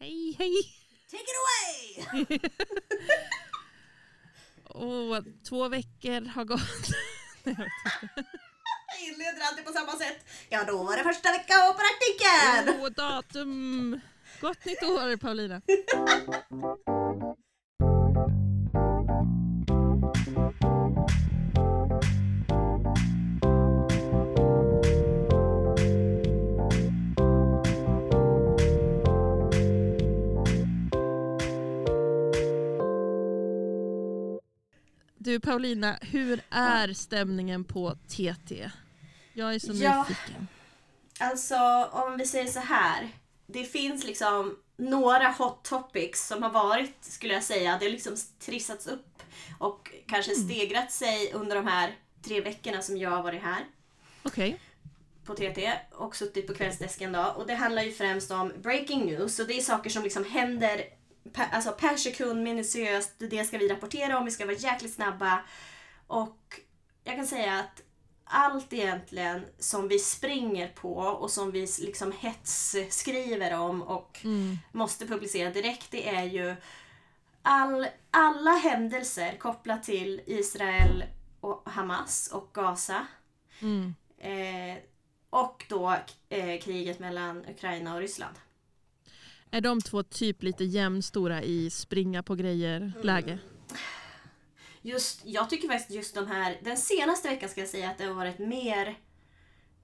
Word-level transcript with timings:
Hej 0.00 0.36
hej! 0.38 0.52
Take 1.10 1.22
it 1.22 1.36
away! 1.42 2.38
Och 4.64 5.24
två 5.48 5.68
veckor 5.68 6.28
har 6.28 6.44
gått. 6.44 6.88
Jag 7.44 9.08
inleder 9.08 9.40
alltid 9.42 9.64
på 9.64 9.72
samma 9.72 9.92
sätt. 9.92 10.26
Ja, 10.48 10.64
då 10.64 10.82
var 10.82 10.96
det 10.96 11.02
första 11.02 11.32
vecka 11.32 11.54
på 11.54 11.78
praktiken! 11.78 12.82
Och 12.82 12.92
datum. 12.92 14.00
Gott 14.40 14.64
nytt 14.64 14.82
år 14.82 15.16
Paulina. 15.16 15.62
Du 35.28 35.40
Paulina, 35.40 35.98
hur 36.00 36.40
är 36.50 36.92
stämningen 36.92 37.64
på 37.64 37.94
TT? 38.08 38.70
Jag 39.32 39.54
är 39.54 39.58
så 39.58 39.72
Ja. 39.74 40.04
nyfiken. 40.08 40.48
Alltså, 41.20 41.88
om 41.92 42.16
vi 42.16 42.26
säger 42.26 42.46
så 42.46 42.60
här. 42.60 43.08
Det 43.46 43.64
finns 43.64 44.04
liksom 44.04 44.56
några 44.76 45.28
hot 45.28 45.64
topics 45.64 46.26
som 46.26 46.42
har 46.42 46.50
varit, 46.50 46.96
skulle 47.00 47.34
jag 47.34 47.42
säga. 47.42 47.76
Det 47.80 47.84
har 47.86 47.90
liksom 47.92 48.16
trissats 48.38 48.86
upp 48.86 49.22
och 49.58 49.90
kanske 50.06 50.34
stegrat 50.34 50.92
sig 50.92 51.32
under 51.34 51.56
de 51.56 51.66
här 51.66 51.96
tre 52.22 52.40
veckorna 52.40 52.82
som 52.82 52.96
jag 52.96 53.10
har 53.10 53.22
varit 53.22 53.42
här. 53.42 53.64
Okej. 54.22 54.60
på 55.24 55.34
TT 55.34 55.72
och 55.92 56.16
suttit 56.16 56.46
på 56.46 56.54
kvällsdesken 56.54 57.12
då. 57.12 57.24
Och 57.36 57.46
det 57.46 57.54
handlar 57.54 57.82
ju 57.82 57.92
främst 57.92 58.30
om 58.30 58.52
breaking 58.62 59.06
news. 59.06 59.38
Och 59.38 59.46
det 59.46 59.54
är 59.58 59.62
saker 59.62 59.90
som 59.90 60.02
liksom 60.02 60.24
händer 60.24 60.84
per, 61.32 61.48
alltså 61.52 61.72
per 61.72 61.96
sekund 61.96 62.42
minutiöst. 62.42 63.12
Det 63.18 63.44
ska 63.44 63.58
vi 63.58 63.68
rapportera 63.68 64.18
om, 64.18 64.24
vi 64.24 64.30
ska 64.30 64.46
vara 64.46 64.56
jäkligt 64.56 64.94
snabba. 64.94 65.42
Och 66.06 66.60
jag 67.04 67.16
kan 67.16 67.26
säga 67.26 67.58
att 67.58 67.82
allt 68.24 68.72
egentligen 68.72 69.46
som 69.58 69.88
vi 69.88 69.98
springer 69.98 70.68
på 70.68 70.94
och 70.94 71.30
som 71.30 71.50
vi 71.50 71.68
liksom 71.80 72.12
hetsskriver 72.18 73.58
om 73.58 73.82
och 73.82 74.20
Mm. 74.24 74.58
måste 74.72 75.06
publicera 75.06 75.50
direkt, 75.50 75.90
det 75.90 76.08
är 76.08 76.24
ju 76.24 76.56
all, 77.42 77.86
alla 78.10 78.50
händelser 78.50 79.36
kopplat 79.38 79.82
till 79.84 80.20
Israel 80.26 81.04
och 81.40 81.62
Hamas 81.66 82.28
och 82.32 82.50
Gaza. 82.52 83.06
Mm. 83.60 83.94
Eh, 84.18 84.82
och 85.30 85.64
då 85.68 85.96
eh, 86.28 86.60
kriget 86.60 86.98
mellan 86.98 87.44
Ukraina 87.48 87.94
och 87.94 88.00
Ryssland. 88.00 88.34
Är 89.50 89.60
de 89.60 89.80
två 89.80 90.02
typ 90.02 90.42
lite 90.42 90.64
jämnstora 90.64 91.42
i 91.42 91.70
springa 91.70 92.22
på 92.22 92.34
grejer-läge? 92.34 93.38
Just, 94.82 95.20
jag 95.24 95.50
tycker 95.50 95.68
faktiskt 95.68 95.90
just 95.90 96.14
de 96.14 96.26
här, 96.26 96.56
den 96.62 96.76
senaste 96.76 97.28
veckan 97.28 97.48
ska 97.48 97.60
jag 97.60 97.68
säga 97.70 97.90
att 97.90 97.98
det 97.98 98.04
har 98.04 98.14
varit 98.14 98.38
mer 98.38 98.94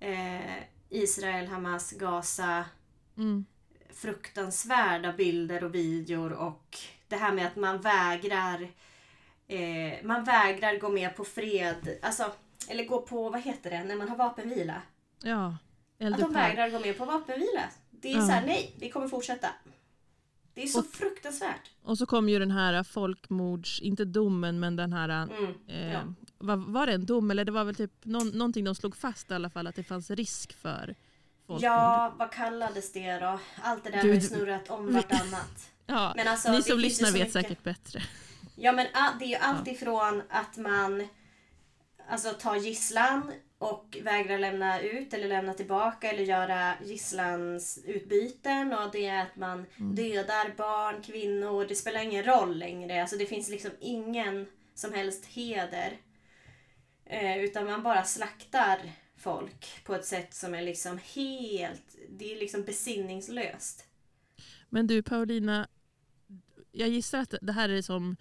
eh, 0.00 0.56
Israel, 0.90 1.46
Hamas, 1.46 1.92
Gaza, 1.92 2.64
Mm. 3.16 3.44
fruktansvärda 3.92 5.12
bilder 5.12 5.64
och 5.64 5.74
videor 5.74 6.32
och 6.32 6.78
det 7.08 7.16
här 7.16 7.32
med 7.32 7.46
att 7.46 7.56
man 7.56 7.80
vägrar 7.80 8.68
eh, 9.48 9.92
man 10.04 10.24
vägrar 10.24 10.78
gå 10.78 10.88
med 10.88 11.16
på 11.16 11.24
fred, 11.24 11.98
alltså, 12.02 12.32
eller 12.68 12.84
gå 12.84 13.02
på, 13.02 13.30
vad 13.30 13.40
heter 13.40 13.70
det, 13.70 13.84
när 13.84 13.96
man 13.96 14.08
har 14.08 14.16
vapenvila. 14.16 14.82
Ja, 15.22 15.56
Att 16.00 16.18
de 16.18 16.32
vägrar 16.32 16.70
gå 16.70 16.78
med 16.80 16.98
på 16.98 17.04
vapenvila. 17.04 17.62
Det 18.05 18.12
är 18.12 18.16
Ja. 18.16 18.27
så 18.27 18.33
här, 18.33 18.47
nej, 18.47 18.74
vi 18.78 18.91
kommer 18.91 19.08
fortsätta. 19.08 19.48
Det 20.55 20.62
är 20.62 20.66
så 20.66 20.78
Och- 20.78 20.86
fruktansvärt. 20.92 21.70
Och 21.83 21.98
så 21.98 22.06
kom 22.06 22.28
ju 22.28 22.38
den 22.38 22.50
här 22.50 22.83
folkmords, 22.83 23.80
inte 23.80 24.05
domen 24.05 24.61
men 24.61 24.77
den 24.77 24.92
här, 24.92 25.08
Mm, 25.08 25.55
eh, 25.69 25.92
ja. 25.92 26.00
var, 26.38 26.56
var 26.56 26.86
det 26.86 26.92
en 26.92 27.06
dom 27.06 27.30
eller 27.30 27.44
det 27.44 27.52
var 27.52 27.64
väl 27.64 27.74
typ 27.74 27.90
någon, 28.05 28.28
någonting 28.28 28.64
de 28.64 28.74
slog 28.74 28.96
fast 28.96 29.30
i 29.30 29.34
alla 29.34 29.51
fall 29.51 29.67
att 29.67 29.74
det 29.77 29.83
fanns 29.84 30.11
risk 30.11 30.52
för 30.52 30.95
folkmord. 31.46 31.62
Ja, 31.70 32.14
vad 32.18 32.33
kallades 32.33 32.92
det 32.92 33.18
då? 33.18 33.39
Allt 33.62 33.84
det 33.84 33.90
där 33.90 33.98
har 33.98 34.05
ju 34.05 34.20
snurrat 34.20 34.70
om 34.70 34.92
vartannat. 34.95 35.70
Ja, 35.86 36.12
Men 36.17 36.28
alltså, 36.28 36.51
ni 36.51 36.57
det 36.57 36.62
som 36.62 36.78
lyssnar 36.78 37.08
vet 37.11 37.14
mycket- 37.14 37.33
säkert 37.33 37.62
bättre. 37.62 38.02
Ja, 38.57 38.73
men 38.73 38.86
ah, 38.95 39.11
det 39.18 39.24
är 39.24 39.28
ju 39.28 39.34
allt 39.36 39.68
ifrån 39.68 40.23
att 40.30 40.57
man 40.57 41.08
alltså, 42.08 42.30
tar 42.33 42.57
gisslan 42.57 43.33
och 43.58 43.96
vägrar 44.02 44.38
lämna 44.38 44.80
ut 44.80 45.14
eller 45.14 45.28
lämna 45.28 45.54
tillbaka 45.54 46.10
eller 46.10 46.22
göra 46.22 46.74
gisslans 46.84 47.78
utbyten 47.86 48.72
och 48.72 48.90
det 48.92 49.06
är 49.06 49.22
att 49.22 49.36
man 49.36 49.66
Mm. 49.76 49.94
dödar 49.94 50.54
barn, 50.56 51.02
kvinnor. 51.02 51.66
Det 51.68 51.74
spelar 51.74 52.00
ingen 52.02 52.24
roll 52.24 52.58
längre. 52.58 53.00
Alltså, 53.00 53.16
det 53.16 53.26
finns 53.26 53.48
liksom 53.48 53.70
ingen 53.80 54.46
som 54.74 54.92
helst 54.92 55.24
heder. 55.24 55.96
Eh, 57.06 57.38
utan 57.38 57.64
man 57.66 57.82
bara 57.82 58.04
slaktar 58.04 58.78
folk 59.16 59.84
på 59.84 59.94
ett 59.94 60.04
sätt 60.04 60.34
som 60.34 60.54
är 60.54 60.62
liksom 60.62 60.98
helt... 61.14 61.96
Det 62.08 62.32
är 62.34 62.38
liksom 62.38 62.62
besinningslöst. 62.64 63.84
Men 64.68 64.86
du 64.86 65.02
Paulina, 65.02 65.68
jag 66.72 66.88
gissar 66.88 67.18
att 67.18 67.34
det 67.42 67.52
här 67.52 67.68
är 67.68 67.82
som 67.82 68.16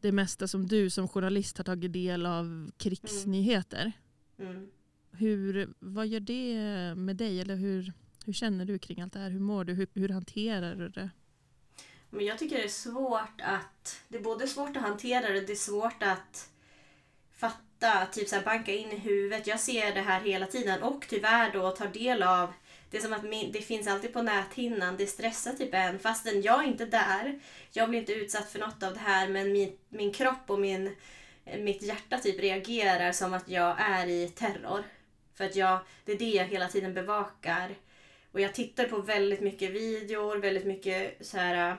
det 0.00 0.12
mesta 0.12 0.48
som 0.48 0.66
du 0.66 0.90
som 0.90 1.08
journalist 1.08 1.56
har 1.58 1.64
tagit 1.64 1.92
del 1.92 2.26
av 2.26 2.70
krigsnyheter. 2.76 3.80
Mm. 3.80 3.92
Hur, 5.10 5.74
vad 5.78 6.06
gör 6.06 6.20
det 6.20 6.94
med 6.96 7.16
dig? 7.16 7.40
Eller 7.40 7.56
hur, 7.56 7.92
hur 8.26 8.32
känner 8.32 8.64
du 8.64 8.78
kring 8.78 9.00
allt 9.00 9.12
det 9.12 9.18
här? 9.18 9.30
Hur 9.30 9.40
mår 9.40 9.64
du? 9.64 9.72
Hur, 9.72 9.88
hur 9.94 10.08
hanterar 10.08 10.74
du 10.74 10.88
det? 10.88 11.10
Men 12.10 12.24
jag 12.24 12.38
tycker 12.38 12.56
det 12.56 12.64
är 12.64 12.68
svårt 12.68 13.40
att... 13.42 14.02
Det 14.08 14.18
är 14.18 14.22
både 14.22 14.46
svårt 14.46 14.76
att 14.76 14.82
hantera 14.82 15.32
det, 15.32 15.40
det 15.40 15.52
är 15.52 15.56
svårt 15.56 16.02
att 16.02 16.50
fatta, 17.32 18.06
typ 18.12 18.28
så 18.28 18.36
här 18.36 18.44
banka 18.44 18.72
in 18.72 18.90
i 18.92 18.98
huvudet. 18.98 19.46
Jag 19.46 19.60
ser 19.60 19.94
det 19.94 20.00
här 20.00 20.20
hela 20.20 20.46
tiden 20.46 20.82
och 20.82 21.06
tyvärr 21.08 21.52
då 21.52 21.70
tar 21.70 21.88
del 21.88 22.22
av 22.22 22.52
det 22.94 22.98
är 22.98 23.02
som 23.02 23.12
att 23.12 23.24
min, 23.24 23.52
det 23.52 23.60
finns 23.60 23.86
alltid 23.86 24.12
på 24.12 24.22
näthinnan. 24.22 24.96
Det 24.96 25.06
stressar 25.06 25.52
typ 25.52 25.74
en 25.74 25.98
fastän 25.98 26.42
jag 26.42 26.64
är 26.64 26.68
inte 26.68 26.86
där. 26.86 27.40
Jag 27.72 27.88
blir 27.88 28.00
inte 28.00 28.12
utsatt 28.12 28.50
för 28.50 28.58
något 28.58 28.82
av 28.82 28.94
det 28.94 29.00
här 29.00 29.28
men 29.28 29.52
min, 29.52 29.78
min 29.88 30.12
kropp 30.12 30.50
och 30.50 30.60
min, 30.60 30.96
mitt 31.44 31.82
hjärta 31.82 32.18
typ 32.18 32.40
reagerar 32.40 33.12
som 33.12 33.34
att 33.34 33.48
jag 33.48 33.76
är 33.78 34.06
i 34.06 34.28
terror. 34.28 34.84
För 35.34 35.44
att 35.44 35.56
jag, 35.56 35.78
det 36.04 36.12
är 36.12 36.18
det 36.18 36.30
jag 36.30 36.44
hela 36.44 36.68
tiden 36.68 36.94
bevakar. 36.94 37.74
Och 38.32 38.40
jag 38.40 38.54
tittar 38.54 38.84
på 38.84 38.98
väldigt 38.98 39.40
mycket 39.40 39.70
videor, 39.70 40.36
väldigt 40.36 40.66
mycket 40.66 41.26
så 41.26 41.38
här, 41.38 41.76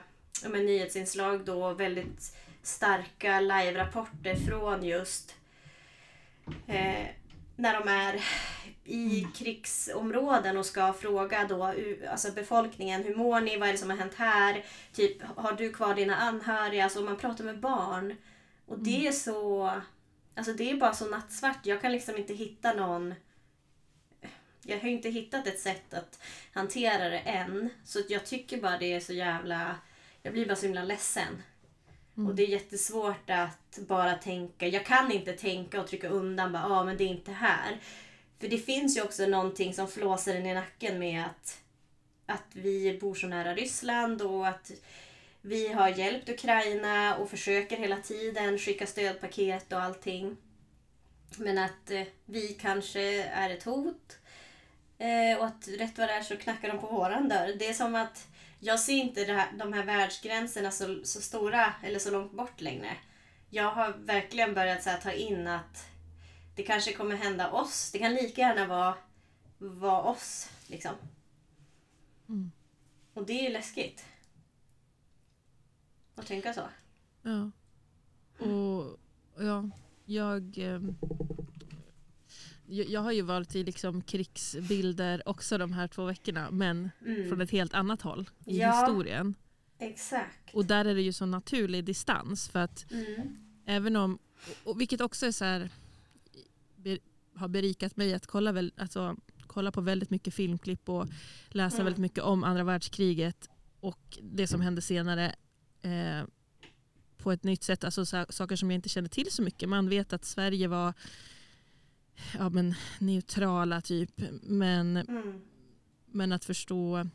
men, 0.48 0.66
nyhetsinslag 0.66 1.44
då, 1.44 1.74
väldigt 1.74 2.36
starka 2.62 3.40
live-rapporter 3.40 4.34
från 4.34 4.84
just 4.84 5.34
eh, 6.66 7.06
när 7.56 7.80
de 7.80 7.88
är 7.88 8.24
i 8.84 9.26
krigsområden 9.34 10.56
och 10.56 10.66
ska 10.66 10.92
fråga 10.92 11.46
då 11.48 11.74
alltså 12.10 12.32
befolkningen, 12.32 13.02
hur 13.04 13.14
mår 13.14 13.40
ni, 13.40 13.56
vad 13.56 13.68
är 13.68 13.72
det 13.72 13.78
som 13.78 13.90
har 13.90 13.96
hänt 13.96 14.14
här? 14.14 14.64
Typ, 14.92 15.22
har 15.36 15.52
du 15.52 15.72
kvar 15.72 15.94
dina 15.94 16.16
anhöriga? 16.16 16.84
Alltså 16.84 17.00
man 17.00 17.16
pratar 17.16 17.44
med 17.44 17.60
barn. 17.60 18.14
Och 18.66 18.78
det 18.78 19.06
är 19.06 19.12
så, 19.12 19.70
alltså 20.34 20.52
det 20.52 20.70
är 20.70 20.76
bara 20.76 20.94
så 20.94 21.06
nattsvart. 21.06 21.66
Jag 21.66 21.80
kan 21.80 21.92
liksom 21.92 22.16
inte 22.16 22.34
hitta 22.34 22.72
någon 22.72 23.14
jag 24.68 24.80
har 24.80 24.88
inte 24.88 25.08
hittat 25.08 25.46
ett 25.46 25.60
sätt 25.60 25.94
att 25.94 26.20
hantera 26.52 27.08
det 27.08 27.18
än. 27.18 27.70
Så 27.84 28.00
jag 28.08 28.26
tycker 28.26 28.60
bara 28.60 28.78
det 28.78 28.92
är 28.92 29.00
så 29.00 29.12
jävla... 29.12 29.76
Jag 30.22 30.32
blir 30.32 30.46
bara 30.46 30.56
så 30.56 30.66
himla 30.66 30.84
ledsen. 30.84 31.42
Och 32.14 32.34
det 32.34 32.42
är 32.42 32.48
jättesvårt 32.48 33.30
att 33.30 33.78
bara 33.78 34.14
tänka. 34.14 34.66
Jag 34.68 34.86
kan 34.86 35.12
inte 35.12 35.32
tänka 35.32 35.80
och 35.80 35.88
trycka 35.88 36.08
undan 36.08 36.52
bara, 36.52 36.64
ah, 36.66 36.84
men 36.84 36.96
det 36.96 37.04
är 37.04 37.08
inte 37.08 37.32
här. 37.32 37.80
För 38.38 38.48
det 38.48 38.58
finns 38.58 38.96
ju 38.96 39.02
också 39.02 39.26
någonting 39.26 39.74
som 39.74 39.88
flåser 39.88 40.34
en 40.34 40.46
i 40.46 40.54
nacken 40.54 40.98
med 40.98 41.24
att, 41.24 41.60
att 42.26 42.46
vi 42.52 42.98
bor 43.00 43.14
så 43.14 43.26
nära 43.26 43.54
Ryssland 43.54 44.22
och 44.22 44.48
att 44.48 44.70
vi 45.46 45.72
har 45.72 45.88
hjälpt 45.88 46.28
Ukraina 46.28 47.16
och 47.16 47.30
försöker 47.30 47.76
hela 47.76 47.96
tiden 47.96 48.58
skicka 48.58 48.86
stödpaket 48.86 49.72
och 49.72 49.82
allting. 49.82 50.36
Men 51.36 51.58
att 51.58 51.90
eh, 51.90 52.02
vi 52.24 52.48
kanske 52.48 53.22
är 53.22 53.50
ett 53.50 53.62
hot. 53.62 54.18
Eh, 54.98 55.38
och 55.38 55.46
att 55.46 55.68
rätt 55.68 55.98
vad 55.98 56.08
det 56.08 56.12
är 56.12 56.22
så 56.22 56.36
knackar 56.36 56.68
de 56.68 56.78
på 56.78 56.86
våran 56.86 57.28
dörr. 57.28 57.56
Det 57.58 57.66
är 57.66 57.72
som 57.72 57.94
att 57.94 58.28
jag 58.60 58.80
ser 58.80 58.92
inte 58.92 59.24
här, 59.24 59.52
de 59.58 59.72
här 59.72 59.84
världsgränserna 59.84 60.70
så, 60.70 61.00
så 61.04 61.20
stora 61.20 61.74
eller 61.82 61.98
så 61.98 62.10
långt 62.10 62.32
bort 62.32 62.60
längre. 62.60 62.96
Jag 63.50 63.70
har 63.70 63.92
verkligen 63.92 64.54
börjat 64.54 64.82
så 64.82 64.90
här, 64.90 65.00
ta 65.00 65.12
in 65.12 65.46
att 65.46 65.86
det 66.56 66.62
kanske 66.62 66.92
kommer 66.92 67.16
hända 67.16 67.50
oss. 67.50 67.90
Det 67.92 67.98
kan 67.98 68.14
lika 68.14 68.40
gärna 68.40 68.66
vara, 68.66 68.94
vara 69.58 70.02
oss. 70.02 70.50
Liksom. 70.66 70.92
Mm. 72.28 72.52
Och 73.14 73.26
det 73.26 73.32
är 73.32 73.42
ju 73.42 73.48
läskigt. 73.50 74.04
Att 76.16 76.26
tänka 76.26 76.52
så. 76.52 76.62
Ja. 77.22 77.50
Och, 78.46 78.98
ja, 79.38 79.70
jag, 80.04 80.56
jag, 80.58 80.94
jag 82.66 83.00
har 83.00 83.12
ju 83.12 83.22
varit 83.22 83.54
i 83.56 83.64
liksom 83.64 84.02
krigsbilder 84.02 85.28
också 85.28 85.58
de 85.58 85.72
här 85.72 85.88
två 85.88 86.04
veckorna 86.04 86.50
men 86.50 86.90
Mm. 87.06 87.28
från 87.28 87.40
ett 87.40 87.50
helt 87.50 87.74
annat 87.74 88.02
håll 88.02 88.30
i 88.46 88.58
Ja. 88.58 88.80
historien. 88.80 89.34
Exakt. 89.78 90.54
Och 90.54 90.64
där 90.64 90.84
är 90.84 90.94
det 90.94 91.02
ju 91.02 91.12
så 91.12 91.26
naturlig 91.26 91.84
distans. 91.84 92.48
För 92.48 92.58
att 92.58 92.86
Mm. 92.92 93.36
även 93.66 93.96
om, 93.96 94.18
och 94.64 94.80
vilket 94.80 95.00
också 95.00 95.26
är 95.26 95.32
så 95.32 95.44
här, 95.44 95.70
ber, 96.76 96.98
har 97.34 97.48
berikat 97.48 97.96
mig 97.96 98.14
att 98.14 98.26
kolla, 98.26 98.52
väl, 98.52 98.72
alltså, 98.76 99.16
kolla 99.46 99.72
på 99.72 99.80
väldigt 99.80 100.10
mycket 100.10 100.34
filmklipp 100.34 100.88
och 100.88 101.06
läsa 101.48 101.76
Mm. 101.76 101.84
väldigt 101.84 102.00
mycket 102.00 102.24
om 102.24 102.44
andra 102.44 102.64
världskriget 102.64 103.48
och 103.80 104.18
det 104.22 104.46
som 104.46 104.60
hände 104.60 104.82
senare 104.82 105.34
eh, 105.82 106.24
på 107.18 107.32
ett 107.32 107.44
nytt 107.44 107.62
sätt. 107.62 107.84
Alltså 107.84 108.06
så, 108.06 108.26
saker 108.28 108.56
som 108.56 108.70
jag 108.70 108.74
inte 108.78 108.88
kände 108.88 109.10
till 109.10 109.32
så 109.32 109.42
mycket. 109.42 109.68
Man 109.68 109.88
vet 109.88 110.12
att 110.12 110.24
Sverige 110.24 110.68
var 110.68 110.92
ja, 112.38 112.48
men, 112.48 112.74
neutrala 112.98 113.80
typ. 113.80 114.10
Men, 114.42 114.96
Mm. 114.96 115.40
men 116.06 116.32
att 116.32 116.44
förstå 116.44 117.08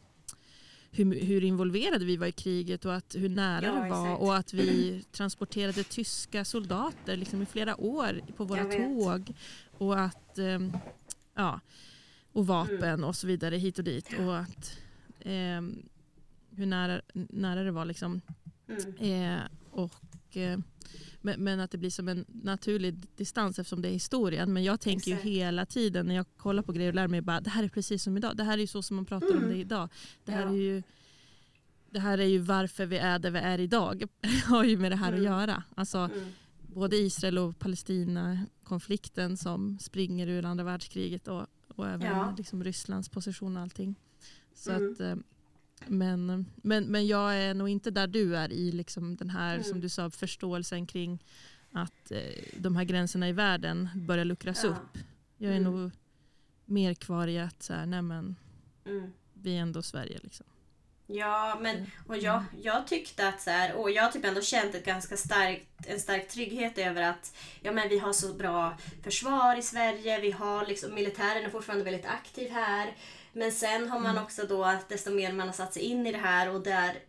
hur, 0.91 1.25
hur 1.25 1.43
involverade 1.43 2.05
vi 2.05 2.17
var 2.17 2.27
i 2.27 2.31
kriget 2.31 2.85
och 2.85 2.95
att 2.95 3.15
hur 3.15 3.29
nära 3.29 3.65
Ja, 3.65 3.73
det 3.83 3.89
var 3.89 4.05
exakt. 4.07 4.21
och 4.21 4.35
att 4.37 4.53
vi 4.53 5.03
transporterade 5.11 5.83
tyska 5.83 6.45
soldater 6.45 7.17
liksom 7.17 7.41
i 7.41 7.45
flera 7.45 7.81
år 7.81 8.21
på 8.37 8.43
våra 8.45 8.63
tåg 8.65 9.33
och 9.77 9.99
att 9.99 10.37
ehm, 10.37 10.73
ja, 11.35 11.59
och 12.31 12.47
vapen 12.47 13.03
och 13.03 13.15
så 13.15 13.27
vidare 13.27 13.57
hit 13.57 13.77
och 13.79 13.83
dit 13.85 14.19
och 14.19 14.37
att 14.37 14.77
ehm, 15.19 15.83
hur 16.55 16.65
nära, 16.65 17.01
nära 17.13 17.63
det 17.63 17.71
var 17.71 17.85
liksom 17.85 18.21
Mm. 18.99 19.37
Eh, 19.39 19.41
och, 19.71 20.37
eh, 20.37 20.59
men, 21.21 21.43
men 21.43 21.59
att 21.59 21.71
det 21.71 21.77
blir 21.77 21.89
som 21.89 22.07
en 22.07 22.25
naturlig 22.27 22.95
distans 23.15 23.59
eftersom 23.59 23.81
det 23.81 23.87
är 23.89 23.93
historien. 23.93 24.53
Men 24.53 24.63
jag 24.63 24.79
tänker 24.79 25.11
Exakt. 25.11 25.25
ju 25.25 25.31
hela 25.31 25.65
tiden 25.65 26.05
när 26.05 26.15
jag 26.15 26.25
kollar 26.37 26.63
på 26.63 26.71
grejer 26.73 26.89
och 26.89 26.95
lär 26.95 27.07
mig 27.07 27.21
bara 27.21 27.41
det 27.41 27.49
här 27.49 27.63
är 27.63 27.67
precis 27.69 28.03
som 28.03 28.17
idag. 28.17 28.37
Det 28.37 28.43
här 28.43 28.53
är 28.53 28.61
ju 28.61 28.67
så 28.67 28.81
som 28.81 28.95
man 28.95 29.05
pratar 29.05 29.31
om 29.31 29.37
Mm. 29.37 29.49
det 29.49 29.57
idag. 29.57 29.89
Det 30.25 30.31
här, 30.31 30.41
Ja. 30.41 30.49
är 30.49 30.55
ju, 30.55 30.83
det 31.89 31.99
här 31.99 32.17
är 32.17 32.25
ju 32.25 32.37
varför 32.39 32.85
vi 32.85 32.97
är 32.97 33.19
där 33.19 33.31
vi 33.31 33.39
är 33.39 33.59
idag. 33.59 34.03
har 34.45 34.63
ju 34.63 34.77
med 34.77 34.91
det 34.91 34.95
här 34.95 35.07
Mm. 35.13 35.19
att 35.19 35.25
göra. 35.25 35.63
Alltså, 35.75 35.97
Mm. 35.97 36.29
både 36.61 36.95
Israel 36.97 37.37
och 37.37 37.59
Palestina-konflikten 37.59 39.37
som 39.37 39.79
springer 39.79 40.27
ur 40.27 40.45
andra 40.45 40.63
världskriget 40.63 41.27
och, 41.27 41.45
och 41.67 41.87
även 41.87 42.07
Ja. 42.07 42.33
liksom 42.37 42.63
Rysslands 42.63 43.09
position 43.09 43.57
och 43.57 43.63
allting. 43.63 43.95
Så 44.53 44.71
Mm. 44.71 44.91
att, 44.93 44.99
eh, 44.99 45.15
men, 45.87 46.45
men, 46.55 46.83
men 46.85 47.07
jag 47.07 47.35
är 47.37 47.53
nog 47.53 47.69
inte 47.69 47.91
där 47.91 48.07
du 48.07 48.37
är 48.37 48.51
i 48.51 48.71
liksom 48.71 49.15
den 49.15 49.29
här 49.29 49.53
Mm. 49.53 49.63
som 49.63 49.79
du 49.81 49.89
sa, 49.89 50.09
förståelsen 50.09 50.85
kring 50.87 51.23
att 51.71 52.11
eh, 52.11 52.19
de 52.57 52.75
här 52.75 52.83
gränserna 52.83 53.29
i 53.29 53.31
världen 53.31 53.89
börjar 53.95 54.25
luckras 54.25 54.63
Ja. 54.63 54.69
upp. 54.69 54.97
Jag 55.37 55.51
är 55.53 55.57
Mm. 55.57 55.71
nog 55.73 55.91
mer 56.65 56.93
kvar 56.93 57.27
i 57.27 57.39
att 57.39 57.63
så 57.63 57.73
här, 57.73 57.85
nej 57.85 58.01
men, 58.01 58.35
Mm. 58.85 59.11
vi 59.33 59.57
är 59.57 59.61
ändå 59.61 59.81
Sverige. 59.81 60.19
Liksom. 60.23 60.45
Ja, 61.07 61.57
men 61.61 61.75
Mm. 61.75 61.87
och 62.07 62.17
jag, 62.17 62.43
jag 62.63 62.87
tyckte 62.87 63.27
att 63.27 63.41
så 63.41 63.49
här, 63.49 63.75
och 63.75 63.91
jag 63.91 64.03
har 64.03 64.11
typ 64.11 64.25
ändå 64.25 64.41
känt 64.41 64.75
ett 64.75 64.85
ganska 64.85 65.17
starkt, 65.17 65.67
en 65.87 65.99
stark 65.99 66.27
trygghet 66.29 66.77
över 66.77 67.01
att 67.01 67.35
ja, 67.61 67.71
men 67.71 67.89
vi 67.89 67.99
har 67.99 68.13
så 68.13 68.33
bra 68.33 68.77
försvar 69.03 69.55
i 69.59 69.61
Sverige, 69.61 70.21
vi 70.21 70.31
har 70.31 70.65
liksom, 70.65 70.93
militären 70.95 71.45
är 71.45 71.49
fortfarande 71.49 71.85
väldigt 71.85 72.05
aktiv 72.05 72.51
här. 72.51 72.93
Men 73.33 73.51
sen 73.51 73.89
har 73.89 73.99
man 73.99 74.11
Mm. 74.11 74.23
också 74.23 74.45
då, 74.45 74.77
desto 74.89 75.11
mer 75.11 75.31
man 75.31 75.47
har 75.47 75.53
satt 75.53 75.73
sig 75.73 75.81
in 75.83 76.07
i 76.07 76.11
det 76.11 76.17
här 76.17 76.49
och 76.49 76.63
där 76.63 76.99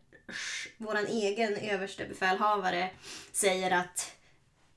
vår 0.76 0.96
egen 1.08 1.56
överste 1.56 2.04
befälhavare 2.04 2.90
säger 3.32 3.70
att 3.70 4.12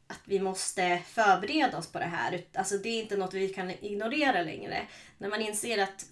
att 0.07 0.21
vi 0.25 0.39
måste 0.39 1.01
förbereda 1.07 1.77
oss 1.77 1.91
på 1.91 1.99
det 1.99 2.05
här. 2.05 2.43
Alltså 2.53 2.77
det 2.77 2.89
är 2.89 3.01
inte 3.01 3.17
något 3.17 3.33
vi 3.33 3.49
kan 3.49 3.71
ignorera 3.71 4.41
längre. 4.43 4.87
När 5.17 5.29
man 5.29 5.41
inser 5.41 5.83
att 5.83 6.05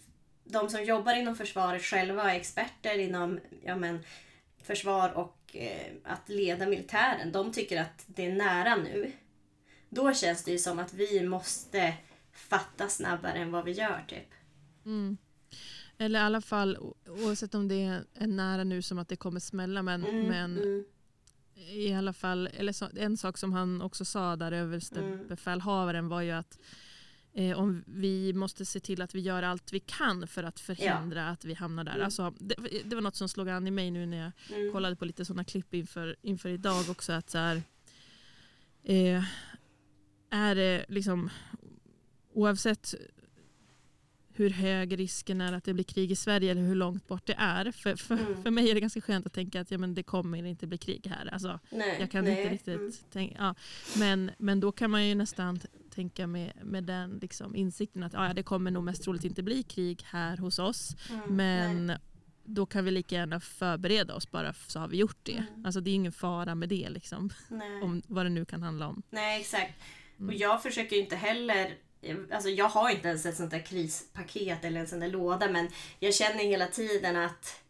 de 0.44 0.70
som 0.70 0.84
jobbar 0.84 1.16
inom 1.16 1.36
försvaret 1.36 1.84
själva 1.84 2.32
är 2.32 2.36
experter 2.36 3.00
inom 3.00 3.40
ja, 3.64 3.76
men, 3.76 4.04
försvar 4.64 5.10
och 5.10 5.56
eh, 5.56 5.92
att 6.04 6.30
leda 6.30 6.66
militären. 6.66 7.32
De 7.32 7.54
tycker 7.54 7.82
att 7.82 8.04
det 8.06 8.26
är 8.26 8.32
nära 8.32 8.76
nu. 8.76 9.12
Då 9.90 10.14
känns 10.14 10.44
det 10.44 10.52
ju 10.52 10.58
som 10.60 10.80
att 10.80 10.94
vi 10.94 11.24
måste 11.28 11.94
fatta 12.34 12.90
snabbare 12.90 13.38
än 13.38 13.52
vad 13.52 13.66
vi 13.66 13.72
gör. 13.72 14.04
typ. 14.08 14.30
Mm. 14.86 15.18
Eller 15.98 16.20
i 16.20 16.24
alla 16.24 16.42
fall, 16.42 16.78
oavsett 17.08 17.56
om 17.56 17.68
det 17.68 17.84
är 18.16 18.28
nära 18.28 18.64
nu 18.64 18.82
som 18.82 19.00
att 19.00 19.08
det 19.10 19.16
kommer 19.16 19.40
smälla, 19.40 19.82
men, 19.82 20.04
Mm, 20.06 20.28
men 20.28 20.58
mm, 20.58 20.86
i 21.56 21.94
alla 21.94 22.14
fall, 22.14 22.48
eller 22.48 22.72
så, 22.74 22.88
en 22.96 23.18
sak 23.18 23.38
som 23.38 23.54
han 23.54 23.82
också 23.82 24.06
sa 24.06 24.36
där 24.36 24.52
Mm. 24.52 24.64
överstebefälhavaren 24.64 26.08
var 26.08 26.22
ju 26.22 26.32
att 26.32 26.60
eh, 27.34 27.60
om 27.60 27.84
vi 27.88 28.34
måste 28.34 28.66
se 28.66 28.80
till 28.80 29.02
att 29.02 29.16
vi 29.16 29.20
gör 29.20 29.44
allt 29.44 29.74
vi 29.74 29.80
kan 29.80 30.28
för 30.28 30.44
att 30.44 30.60
förhindra 30.60 31.30
att 31.30 31.46
vi 31.46 31.54
hamnar 31.54 31.84
där. 31.84 31.92
Mm. 31.94 32.06
Alltså, 32.06 32.34
det, 32.40 32.56
det 32.86 32.96
var 32.96 33.02
något 33.02 33.16
som 33.16 33.30
slog 33.30 33.50
an 33.50 33.68
i 33.68 33.72
mig 33.72 33.92
nu 33.92 34.06
när 34.06 34.18
jag 34.18 34.32
mm, 34.60 34.72
kollade 34.74 34.96
på 34.96 35.06
lite 35.06 35.26
sådana 35.26 35.44
klipp 35.44 35.74
inför, 35.74 36.16
inför 36.22 36.50
idag 36.50 36.90
också. 36.90 37.14
Att 37.14 37.30
så 37.30 37.38
här, 37.38 37.62
eh, 38.84 39.24
är 40.30 40.56
det 40.56 40.86
liksom 40.90 41.30
oavsett 42.34 42.96
hur 44.36 44.50
hög 44.50 45.00
risken 45.00 45.42
är 45.42 45.54
att 45.54 45.64
det 45.64 45.74
blir 45.74 45.84
krig 45.84 46.12
i 46.12 46.16
Sverige 46.16 46.52
eller 46.52 46.62
hur 46.62 46.76
långt 46.76 47.08
bort 47.08 47.26
det 47.26 47.36
är. 47.38 47.72
För, 47.72 47.96
för, 47.96 48.14
Mm. 48.18 48.44
för 48.44 48.52
mig 48.52 48.70
är 48.70 48.74
det 48.74 48.80
ganska 48.82 49.02
skönt 49.02 49.26
att 49.26 49.34
tänka 49.34 49.62
att 49.62 49.72
ja, 49.72 49.78
men 49.78 49.94
det 49.94 50.04
kommer 50.04 50.44
inte 50.46 50.68
bli 50.68 50.78
krig 50.78 51.08
här. 51.08 51.30
Alltså, 51.34 51.60
Nej, 51.70 51.98
jag 52.00 52.12
kan 52.12 52.24
nej, 52.26 52.38
inte 52.42 52.54
riktigt 52.54 52.80
mm, 52.80 52.92
tänka. 53.12 53.36
Ja. 53.40 53.56
Men, 54.00 54.32
men 54.38 54.60
då 54.60 54.72
kan 54.72 54.92
man 54.92 55.08
ju 55.08 55.16
nästan 55.16 55.60
tänka 55.90 56.28
med, 56.28 56.52
med 56.64 56.84
den 56.84 57.20
liksom 57.22 57.56
insikten 57.56 58.04
att 58.04 58.14
ja, 58.14 58.34
det 58.34 58.44
kommer 58.44 58.72
nog 58.72 58.84
mest 58.84 59.04
troligt 59.04 59.24
inte 59.24 59.44
bli 59.44 59.64
krig 59.64 60.02
här 60.06 60.38
hos 60.38 60.60
oss. 60.60 60.96
mm, 61.10 61.36
Men 61.36 61.88
nej, 61.88 61.98
då 62.46 62.66
kan 62.66 62.86
vi 62.86 62.92
lika 62.92 63.16
gärna 63.16 63.40
förbereda 63.40 64.16
oss 64.16 64.32
bara 64.32 64.54
så 64.68 64.80
har 64.80 64.88
vi 64.88 64.98
gjort 64.98 65.18
det. 65.24 65.38
Mm. 65.50 65.66
Alltså 65.66 65.82
det 65.82 65.90
är 65.90 65.96
ingen 65.96 66.12
fara 66.12 66.56
med 66.56 66.70
det 66.70 66.90
liksom. 66.90 67.30
Om 67.84 68.02
vad 68.08 68.26
det 68.26 68.30
nu 68.30 68.46
kan 68.46 68.64
handla 68.64 68.88
om. 68.88 69.04
Nej, 69.10 69.40
exakt. 69.42 69.74
Mm. 70.20 70.30
Och 70.30 70.36
jag 70.36 70.64
försöker 70.64 70.96
inte 70.96 71.16
heller... 71.16 71.76
Alltså 72.32 72.50
jag 72.50 72.70
har 72.70 72.90
inte 72.90 73.08
ens 73.08 73.26
ett 73.26 73.38
sånt 73.38 73.52
där 73.52 73.66
krispaket 73.66 74.66
eller 74.66 74.80
en 74.80 74.88
sån 74.88 75.00
där 75.00 75.08
låda 75.08 75.50
men 75.50 75.70
jag 76.00 76.14
känner 76.14 76.44
hela 76.44 76.68
tiden 76.68 77.16
att 77.16 77.64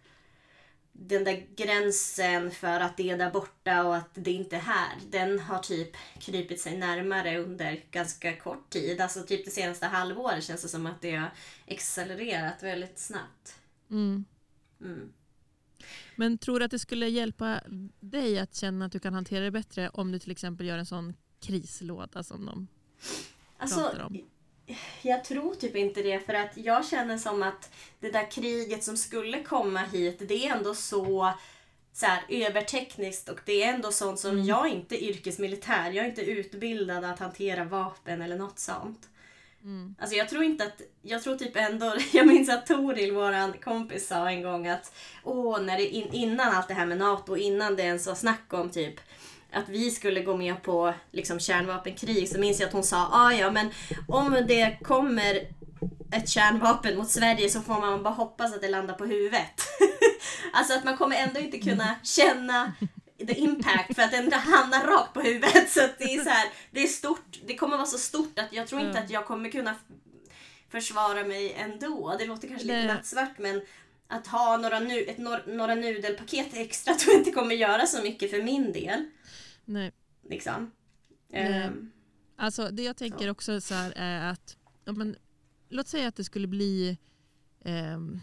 den 0.91 1.23
där 1.23 1.45
gränsen 1.55 2.51
för 2.51 2.79
att 2.79 2.97
det 2.97 3.09
är 3.09 3.17
där 3.17 3.31
borta 3.31 3.83
och 3.83 3.95
att 3.95 4.09
det 4.13 4.31
inte 4.31 4.55
är 4.55 4.59
här, 4.59 4.97
den 5.09 5.39
har 5.39 5.59
typ 5.59 5.97
krypit 6.19 6.61
sig 6.61 6.77
närmare 6.77 7.37
under 7.37 7.83
ganska 7.91 8.35
kort 8.35 8.69
tid. 8.69 9.01
Alltså 9.01 9.23
typ 9.23 9.45
det 9.45 9.51
senaste 9.51 9.85
halvåret 9.85 10.43
känns 10.43 10.61
det 10.61 10.67
som 10.67 10.85
att 10.85 11.01
det 11.01 11.15
har 11.15 11.31
accelererat 11.67 12.63
väldigt 12.63 12.99
snabbt. 12.99 13.55
Mm. 13.89 14.25
Mm. 14.81 15.13
Men 16.15 16.37
tror 16.37 16.59
du 16.59 16.65
att 16.65 16.71
det 16.71 16.79
skulle 16.79 17.07
hjälpa 17.07 17.61
dig 17.99 18.39
att 18.39 18.55
känna 18.55 18.85
att 18.85 18.91
du 18.91 18.99
kan 18.99 19.13
hantera 19.13 19.43
det 19.43 19.51
bättre 19.51 19.89
om 19.89 20.11
du 20.11 20.19
till 20.19 20.31
exempel 20.31 20.65
gör 20.65 20.77
en 20.77 20.85
sån 20.85 21.13
krislåda 21.39 22.23
som 22.23 22.45
de 22.45 22.67
Alltså, 23.63 24.05
om? 24.05 24.17
Jag 25.01 25.23
tror 25.23 25.55
typ 25.55 25.75
inte 25.75 26.01
det 26.01 26.19
för 26.19 26.33
att 26.33 26.57
jag 26.57 26.85
känner 26.85 27.17
som 27.17 27.43
att 27.43 27.71
det 27.99 28.11
där 28.11 28.31
kriget 28.31 28.83
som 28.83 28.97
skulle 28.97 29.43
komma 29.43 29.79
hit 29.79 30.21
det 30.27 30.47
är 30.47 30.55
ändå 30.55 30.75
så 30.75 31.33
så 31.93 32.05
här, 32.05 32.23
övertekniskt 32.29 33.29
och 33.29 33.39
det 33.45 33.63
är 33.63 33.73
ändå 33.73 33.91
sånt 33.91 34.19
som 34.19 34.31
Mm. 34.31 34.45
jag 34.45 34.67
är 34.67 34.71
inte 34.71 35.03
yrkesmilitär. 35.05 35.91
Jag 35.91 36.05
är 36.05 36.09
inte 36.09 36.21
utbildad 36.21 37.03
att 37.03 37.19
hantera 37.19 37.63
vapen 37.63 38.21
eller 38.21 38.37
något 38.37 38.59
sånt. 38.59 39.09
Mm. 39.63 39.95
Alltså 39.99 40.15
jag 40.15 40.29
tror 40.29 40.43
inte 40.43 40.63
att, 40.63 40.81
jag 41.01 41.23
tror 41.23 41.37
typ 41.37 41.55
ändå, 41.55 41.95
jag 42.13 42.27
minns 42.27 42.49
att 42.49 42.65
Toril, 42.65 43.11
våran 43.11 43.53
kompis, 43.53 44.07
sa 44.07 44.29
en 44.29 44.41
gång 44.41 44.67
att 44.67 44.93
åh, 45.23 45.61
när 45.61 45.77
det 45.77 45.87
in, 45.87 46.09
innan 46.11 46.55
allt 46.55 46.67
det 46.67 46.73
här 46.73 46.85
med 46.85 46.97
NATO, 46.97 47.37
innan 47.37 47.75
det 47.75 47.83
ens 47.83 48.07
var 48.07 48.15
snack 48.15 48.53
om 48.53 48.71
typ 48.71 48.95
att 49.53 49.69
vi 49.69 49.91
skulle 49.91 50.21
gå 50.21 50.37
med 50.37 50.63
på 50.63 50.93
liksom 51.11 51.39
kärnvapenkrig 51.39 52.29
så 52.29 52.39
minns 52.39 52.59
jag 52.59 52.67
att 52.67 52.73
hon 52.73 52.83
sa 52.83 53.09
ah, 53.11 53.31
ja 53.31 53.51
men 53.51 53.71
om 54.07 54.37
det 54.47 54.77
kommer 54.83 55.47
ett 56.11 56.29
kärnvapen 56.29 56.97
mot 56.97 57.09
Sverige 57.09 57.49
så 57.49 57.61
får 57.61 57.79
man 57.79 58.03
bara 58.03 58.13
hoppas 58.13 58.53
att 58.53 58.61
det 58.61 58.69
landar 58.69 58.93
på 58.93 59.05
huvudet. 59.05 59.61
alltså 60.53 60.73
att 60.73 60.83
man 60.83 60.97
kommer 60.97 61.15
ändå 61.15 61.39
inte 61.39 61.57
kunna 61.59 61.95
känna 62.03 62.73
the 63.27 63.33
impact 63.33 63.95
för 63.95 64.01
att 64.01 64.11
den 64.11 64.33
hamnar 64.33 64.87
rakt 64.87 65.13
på 65.13 65.21
huvudet. 65.21 65.69
Så 65.69 65.79
det 65.97 66.03
är 66.03 66.23
så 66.23 66.29
här, 66.29 66.49
det 66.71 66.83
är 66.83 66.87
stort. 66.87 67.39
Det 67.45 67.55
kommer 67.55 67.77
vara 67.77 67.87
så 67.87 67.97
stort 67.97 68.39
att 68.39 68.53
jag 68.53 68.67
tror 68.67 68.81
inte 68.81 68.97
Ja. 68.97 69.03
att 69.03 69.09
jag 69.09 69.25
kommer 69.25 69.49
kunna 69.49 69.75
försvara 70.71 71.23
mig 71.23 71.53
ändå. 71.53 72.15
Det 72.19 72.25
låter 72.25 72.47
kanske 72.47 72.67
lite 72.67 72.93
nattsvart 72.93 73.37
men 73.37 73.61
att 74.07 74.27
ha 74.27 74.57
några, 74.57 74.79
nu, 74.79 75.03
ett, 75.03 75.17
några 75.47 75.75
nudelpaket 75.75 76.47
extra 76.53 76.93
tror 76.93 77.13
jag 77.13 77.21
inte 77.21 77.31
kommer 77.31 77.55
göra 77.55 77.85
så 77.85 78.01
mycket 78.01 78.31
för 78.31 78.41
min 78.41 78.71
del. 78.71 79.05
Nej. 79.65 79.91
Liksom. 80.29 80.71
Nej. 81.29 81.53
Ehm, 81.63 81.91
Alltså 82.35 82.69
det 82.71 82.83
jag 82.83 82.97
tänker 82.97 83.25
Så. 83.25 83.31
också 83.31 83.61
så 83.61 83.73
här 83.73 83.93
är 83.95 84.31
att 84.31 84.57
ja, 84.85 84.91
men, 84.91 85.15
låt 85.69 85.87
säga 85.87 86.07
att 86.07 86.15
det 86.15 86.23
skulle 86.23 86.47
bli 86.47 86.97
ehm, 87.65 88.19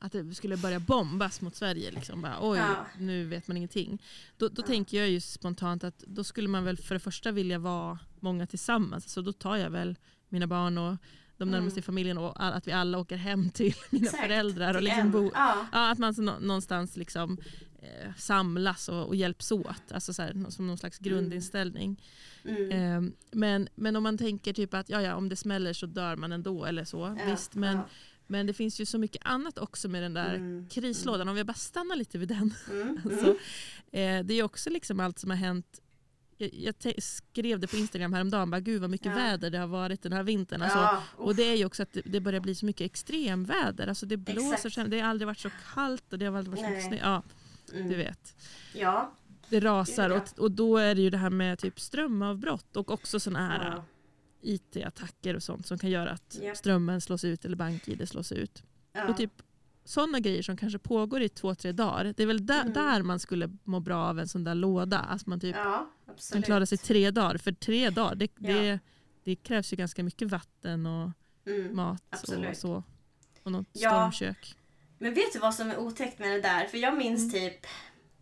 att 0.00 0.12
det 0.12 0.34
skulle 0.34 0.56
börja 0.56 0.80
bombas 0.80 1.40
mot 1.40 1.54
Sverige. 1.56 1.90
Liksom. 1.90 2.22
Bara, 2.22 2.36
Oj, 2.40 2.58
Ja. 2.58 2.86
nu 2.98 3.24
vet 3.24 3.48
man 3.48 3.56
ingenting. 3.56 4.02
Då, 4.36 4.48
då 4.48 4.62
Ja. 4.62 4.66
tänker 4.66 4.98
jag 4.98 5.10
ju 5.10 5.20
spontant 5.20 5.84
att 5.84 5.98
då 5.98 6.24
skulle 6.24 6.48
man 6.48 6.64
väl 6.64 6.76
för 6.76 6.94
det 6.94 6.98
första 7.00 7.32
vilja 7.32 7.58
vara 7.58 7.98
många 8.20 8.46
tillsammans. 8.46 9.08
Så 9.12 9.20
då 9.20 9.32
tar 9.32 9.56
jag 9.56 9.70
väl 9.70 9.96
mina 10.28 10.46
barn 10.46 10.78
och 10.78 10.96
de 11.36 11.50
närmaste 11.50 11.74
Mm. 11.74 11.78
i 11.78 11.82
familjen 11.82 12.18
och 12.18 12.44
att 12.44 12.66
vi 12.68 12.72
alla 12.72 12.98
åker 12.98 13.16
hem 13.16 13.50
till 13.50 13.74
mina 13.90 14.04
Exakt, 14.06 14.22
föräldrar. 14.22 14.74
Och 14.74 14.82
liksom 14.82 15.10
bo, 15.10 15.30
Ja. 15.34 15.66
ja, 15.72 15.90
att 15.90 15.98
man 15.98 16.14
så 16.14 16.22
någonstans 16.22 16.96
liksom, 16.96 17.38
eh, 17.82 18.14
samlas 18.16 18.88
och, 18.88 19.06
och 19.06 19.16
hjälps 19.16 19.52
åt. 19.52 19.92
Alltså 19.92 20.12
så 20.14 20.22
här, 20.22 20.50
som 20.50 20.66
någon 20.66 20.78
slags 20.78 20.98
grundinställning. 20.98 22.02
Mm. 22.44 22.70
Eh, 22.70 23.12
men, 23.30 23.68
men 23.74 23.96
om 23.96 24.02
man 24.02 24.18
tänker 24.18 24.52
typ 24.52 24.74
att 24.74 24.88
ja, 24.88 25.02
ja, 25.02 25.14
om 25.14 25.28
det 25.28 25.36
smäller 25.36 25.72
så 25.72 25.86
dör 25.86 26.16
man 26.16 26.32
ändå 26.32 26.64
eller 26.64 26.84
så. 26.84 27.16
Ja, 27.18 27.30
Visst, 27.30 27.54
men, 27.54 27.76
ja. 27.76 27.88
men 28.26 28.46
det 28.46 28.52
finns 28.54 28.80
ju 28.80 28.86
så 28.86 28.98
mycket 28.98 29.22
annat 29.24 29.58
också 29.58 29.88
med 29.88 30.02
den 30.02 30.14
där 30.14 30.34
Mm, 30.34 30.68
krislådan. 30.68 31.28
Om 31.28 31.34
vi 31.34 31.44
bara 31.44 31.54
stannar 31.54 31.96
lite 31.96 32.18
vid 32.18 32.28
den. 32.28 32.54
Mm. 32.70 33.00
Alltså, 33.04 33.28
eh, 33.92 34.24
det 34.24 34.34
är 34.34 34.42
också 34.42 34.70
liksom 34.70 35.00
allt 35.00 35.18
som 35.18 35.30
har 35.30 35.36
hänt. 35.36 35.80
Jag, 36.52 36.74
skrev 36.98 37.60
det 37.60 37.66
på 37.66 37.76
Instagram 37.76 38.12
häromdagen, 38.12 38.50
bara, 38.50 38.60
gud 38.60 38.80
vad 38.80 38.90
mycket 38.90 39.06
Ja. 39.06 39.14
väder 39.14 39.50
det 39.50 39.58
har 39.58 39.66
varit 39.66 40.02
den 40.02 40.12
här 40.12 40.22
vintern. 40.22 40.62
Alltså, 40.62 40.78
ja, 40.78 41.02
och 41.16 41.34
det 41.34 41.42
är 41.42 41.54
ju 41.56 41.64
också 41.64 41.82
att 41.82 41.92
det, 41.92 42.02
det 42.04 42.20
börjar 42.20 42.40
bli 42.40 42.54
så 42.54 42.66
mycket 42.66 42.84
extremväder. 42.84 43.86
Alltså 43.86 44.06
det 44.06 44.16
blåser, 44.16 44.66
Exakt. 44.66 44.90
det 44.90 45.00
har 45.00 45.08
aldrig 45.08 45.26
varit 45.26 45.38
så 45.38 45.50
kallt 45.74 46.12
och 46.12 46.18
det 46.18 46.26
har 46.26 46.38
aldrig 46.38 46.50
varit 46.56 46.64
så 46.64 46.70
mycket 46.70 46.86
snö. 46.86 46.96
Ja, 46.96 47.22
mm. 47.72 47.88
du 47.88 47.96
vet. 47.96 48.36
Ja. 48.74 49.12
Det 49.48 49.60
rasar 49.60 50.10
och, 50.10 50.38
och 50.38 50.50
då 50.50 50.76
är 50.76 50.94
det 50.94 51.00
ju 51.00 51.10
det 51.10 51.18
här 51.18 51.30
med 51.30 51.58
typ 51.58 51.80
strömavbrott 51.80 52.76
och 52.76 52.90
också 52.90 53.20
sådana 53.20 53.46
här 53.48 53.64
Ja. 53.76 53.84
IT-attacker 54.42 55.34
och 55.36 55.42
sånt 55.42 55.66
som 55.66 55.78
kan 55.78 55.90
göra 55.90 56.10
att 56.10 56.38
Japp. 56.42 56.56
strömmen 56.56 57.00
slås 57.00 57.24
ut 57.24 57.44
eller 57.44 57.56
bank-id 57.56 58.08
slås 58.08 58.32
ut. 58.32 58.62
Ja. 58.92 59.08
Och 59.08 59.16
typ 59.16 59.32
sådana 59.84 60.20
grejer 60.20 60.42
som 60.42 60.56
kanske 60.56 60.78
pågår 60.78 61.22
i 61.22 61.28
två, 61.28 61.54
tre 61.54 61.72
dagar. 61.72 62.14
Det 62.16 62.22
är 62.22 62.26
väl 62.26 62.46
där, 62.46 62.60
Mm. 62.60 62.72
där 62.72 63.02
man 63.02 63.18
skulle 63.18 63.50
må 63.64 63.80
bra 63.80 63.96
av 64.04 64.18
en 64.18 64.28
sån 64.28 64.44
där 64.44 64.54
låda. 64.54 64.98
Alltså 64.98 65.30
man 65.30 65.40
typ 65.40 65.56
ja, 65.56 65.90
kan 66.32 66.42
klara 66.42 66.66
sig 66.66 66.78
tre 66.78 67.10
dagar. 67.10 67.38
För 67.38 67.52
tre 67.52 67.90
dagar, 67.90 68.14
det, 68.14 68.30
Ja. 68.38 68.52
det, 68.54 68.78
det 69.24 69.36
krävs 69.36 69.72
ju 69.72 69.76
ganska 69.76 70.02
mycket 70.04 70.28
vatten 70.30 70.86
och 70.86 71.10
Mm. 71.46 71.76
mat 71.76 72.00
och 72.00 72.14
absolut. 72.14 72.56
så. 72.58 72.82
Och 73.42 73.52
något 73.52 73.66
Ja. 73.72 74.10
stormkök. 74.10 74.54
Men 74.98 75.14
vet 75.14 75.32
du 75.32 75.38
vad 75.38 75.54
som 75.54 75.70
är 75.70 75.78
otäckt 75.78 76.18
med 76.18 76.30
det 76.30 76.40
där? 76.40 76.66
För 76.66 76.78
jag 76.78 76.96
minns 76.96 77.34
Mm. 77.34 77.50
typ, 77.50 77.66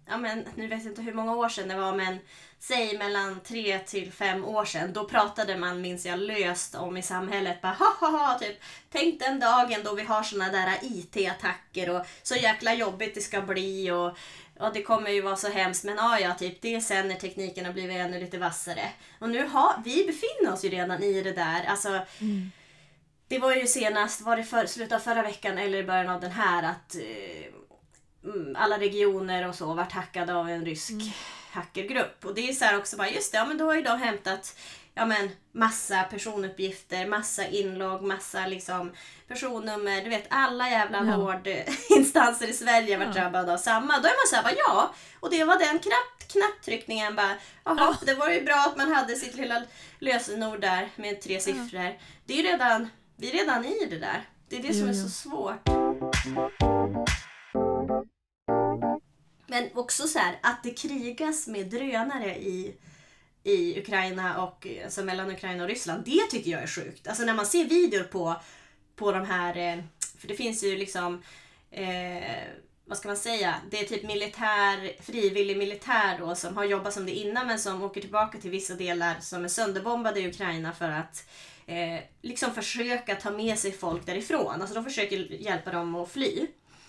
ja 0.09 0.17
men 0.17 0.45
nu 0.55 0.67
vet 0.67 0.83
jag 0.85 0.91
inte 0.93 1.03
hur 1.03 1.15
många 1.15 1.37
år 1.37 1.49
sedan 1.49 1.69
det 1.69 1.77
var 1.77 1.95
men 1.95 2.19
säg 2.59 2.99
mellan 2.99 3.41
tre 3.41 3.79
till 3.79 4.13
fem 4.13 4.45
år 4.45 4.65
sedan. 4.65 4.93
Då 4.93 5.05
pratade 5.09 5.57
man, 5.57 5.81
minns 5.81 6.07
jag, 6.07 6.19
löst 6.19 6.75
om 6.75 6.97
i 6.97 7.03
samhället. 7.03 7.63
Bara 7.63 7.73
ha 7.73 7.97
ha 8.01 8.09
ha, 8.19 8.39
typ. 8.39 8.57
Tänk 8.93 9.21
den 9.21 9.41
dagen 9.41 9.81
då 9.85 9.95
vi 9.95 10.03
har 10.03 10.23
såna 10.23 10.49
där 10.49 10.79
IT-attacker 10.83 11.91
och 11.91 12.07
så 12.23 12.35
jäkla 12.35 12.75
jobbigt 12.75 13.15
det 13.15 13.21
ska 13.21 13.41
bli 13.43 13.91
och 13.91 14.19
Ja, 14.59 14.71
det 14.75 14.83
kommer 14.83 15.11
ju 15.11 15.21
vara 15.21 15.37
så 15.37 15.49
hemskt, 15.49 15.85
men 15.85 15.97
ja, 15.97 16.21
ja, 16.21 16.35
typ 16.35 16.63
det 16.63 16.75
är 16.75 16.81
sen 16.81 17.09
när 17.09 17.15
tekniken 17.15 17.65
har 17.65 17.73
blivit 17.73 17.97
ännu 17.97 18.21
lite 18.21 18.39
vassare. 18.39 18.89
Och 19.19 19.29
nu 19.31 19.47
har 19.49 19.83
vi 19.85 20.05
befinner 20.07 20.53
oss 20.53 20.65
ju 20.65 20.69
redan 20.69 21.03
i 21.03 21.23
det 21.23 21.33
där. 21.33 21.65
Alltså, 21.65 21.89
Mm. 22.21 22.51
Det 23.29 23.39
var 23.39 23.55
ju 23.55 23.67
senast, 23.67 24.21
var 24.21 24.37
det 24.37 24.45
för, 24.45 24.67
slutet 24.67 24.93
av 24.93 24.99
förra 24.99 25.23
veckan 25.23 25.59
eller 25.59 25.79
i 25.79 25.85
början 25.85 26.09
av 26.09 26.21
den 26.21 26.31
här 26.31 26.63
att 26.63 26.95
eh, 26.95 28.31
mm, 28.33 28.57
alla 28.57 28.79
regioner 28.79 29.49
och 29.49 29.55
så 29.55 29.75
vart 29.75 29.93
hackade 29.93 30.35
av 30.35 30.49
en 30.49 30.65
rysk 30.65 30.93
hackergrupp. 31.51 32.25
Och 32.25 32.35
det 32.35 32.49
är 32.49 32.53
så 32.53 32.65
här 32.65 32.79
också 32.79 32.97
bara, 32.97 33.09
just 33.11 33.33
det, 33.33 33.39
ja 33.39 33.45
men 33.45 33.59
då 33.59 33.65
har 33.65 33.75
ju 33.75 33.83
de 33.83 33.99
hämtat 33.99 34.57
ja 34.95 35.07
men 35.07 35.31
massa 35.53 36.03
personuppgifter, 36.03 37.07
massa 37.07 37.47
inlogg, 37.47 38.03
massa 38.03 38.47
liksom 38.47 38.93
personnummer. 39.29 40.03
Du 40.05 40.11
vet 40.11 40.27
alla 40.31 40.69
jävla 40.71 41.05
Ja. 41.07 41.17
vårdinstanser 41.17 42.47
i 42.51 42.53
Sverige 42.53 42.97
var 42.99 43.05
Ja. 43.05 43.13
drabbade 43.13 43.53
av 43.53 43.59
samma. 43.59 43.99
Då 43.99 44.09
är 44.09 44.13
man 44.13 44.27
såhär, 44.31 44.43
bara, 44.43 44.55
ja. 44.57 44.95
Och 45.21 45.31
det 45.31 45.45
var 45.45 45.59
den 45.59 45.79
knapp, 45.79 46.29
knapptryckningen 46.33 47.15
bara, 47.17 47.35
jaha, 47.65 47.77
Ja. 47.79 47.97
det 48.07 48.15
var 48.15 48.31
ju 48.31 48.45
bra 48.45 48.57
att 48.67 48.77
man 48.77 48.93
hade 48.93 49.17
sitt 49.17 49.35
lilla 49.35 49.63
lösenord 49.99 50.61
där 50.61 50.89
med 50.97 51.21
tre 51.21 51.41
siffror. 51.41 51.95
Det 52.25 52.33
är 52.33 52.37
ju 52.37 52.43
redan, 52.43 52.91
vi 53.17 53.29
är 53.31 53.33
redan 53.33 53.65
i 53.65 53.87
det 53.91 53.99
där. 53.99 54.29
Det 54.49 54.57
är 54.57 54.63
det 54.63 54.75
som 54.75 54.89
är 54.89 54.93
så 54.93 55.09
svårt. 55.09 55.69
Men 59.47 59.71
också 59.75 60.09
så 60.09 60.19
här, 60.19 60.39
att 60.43 60.63
det 60.63 60.71
krigas 60.71 61.47
med 61.47 61.67
drönare 61.67 62.37
i, 62.37 62.75
i 63.43 63.81
Ukraina 63.81 64.43
och 64.43 64.67
alltså 64.85 65.05
mellan 65.05 65.31
Ukraina 65.31 65.63
och 65.63 65.69
Ryssland. 65.69 66.05
Det 66.05 66.21
tycker 66.31 66.51
jag 66.51 66.63
är 66.63 66.67
sjukt. 66.67 67.09
Alltså 67.09 67.25
när 67.25 67.35
man 67.35 67.47
ser 67.47 67.65
videor 67.65 68.03
på, 68.03 68.37
på 68.97 69.13
de 69.13 69.27
här, 69.27 69.57
eh, 69.57 69.85
för 70.19 70.29
det 70.29 70.35
finns 70.35 70.65
ju 70.65 70.77
liksom 70.79 71.23
eh, 71.71 72.45
vad 72.85 72.99
ska 72.99 73.09
man 73.09 73.17
säga, 73.17 73.55
det 73.71 73.81
är 73.81 73.85
typ 73.85 74.03
militär, 74.03 75.03
frivillig 75.03 75.57
militär 75.57 76.19
då 76.19 76.35
som 76.35 76.57
har 76.57 76.65
jobbat 76.65 76.95
som 76.95 77.07
det 77.07 77.13
innan 77.13 77.47
men 77.47 77.59
som 77.59 77.83
åker 77.83 78.01
tillbaka 78.01 78.39
till 78.39 78.51
vissa 78.51 78.75
delar 78.75 79.17
som 79.21 79.45
är 79.45 79.49
sönderbombade 79.49 80.21
i 80.21 80.29
Ukraina 80.29 80.73
för 80.73 80.91
att 80.91 81.29
eh, 81.67 82.01
liksom 82.23 82.55
försöka 82.55 83.15
ta 83.15 83.31
med 83.31 83.59
sig 83.59 83.73
folk 83.73 84.07
därifrån. 84.07 84.61
Alltså 84.61 84.75
de 84.75 84.85
försöker 84.85 85.17
hjälpa 85.17 85.73
dem 85.73 85.95
att 85.95 86.11
fly. 86.11 86.47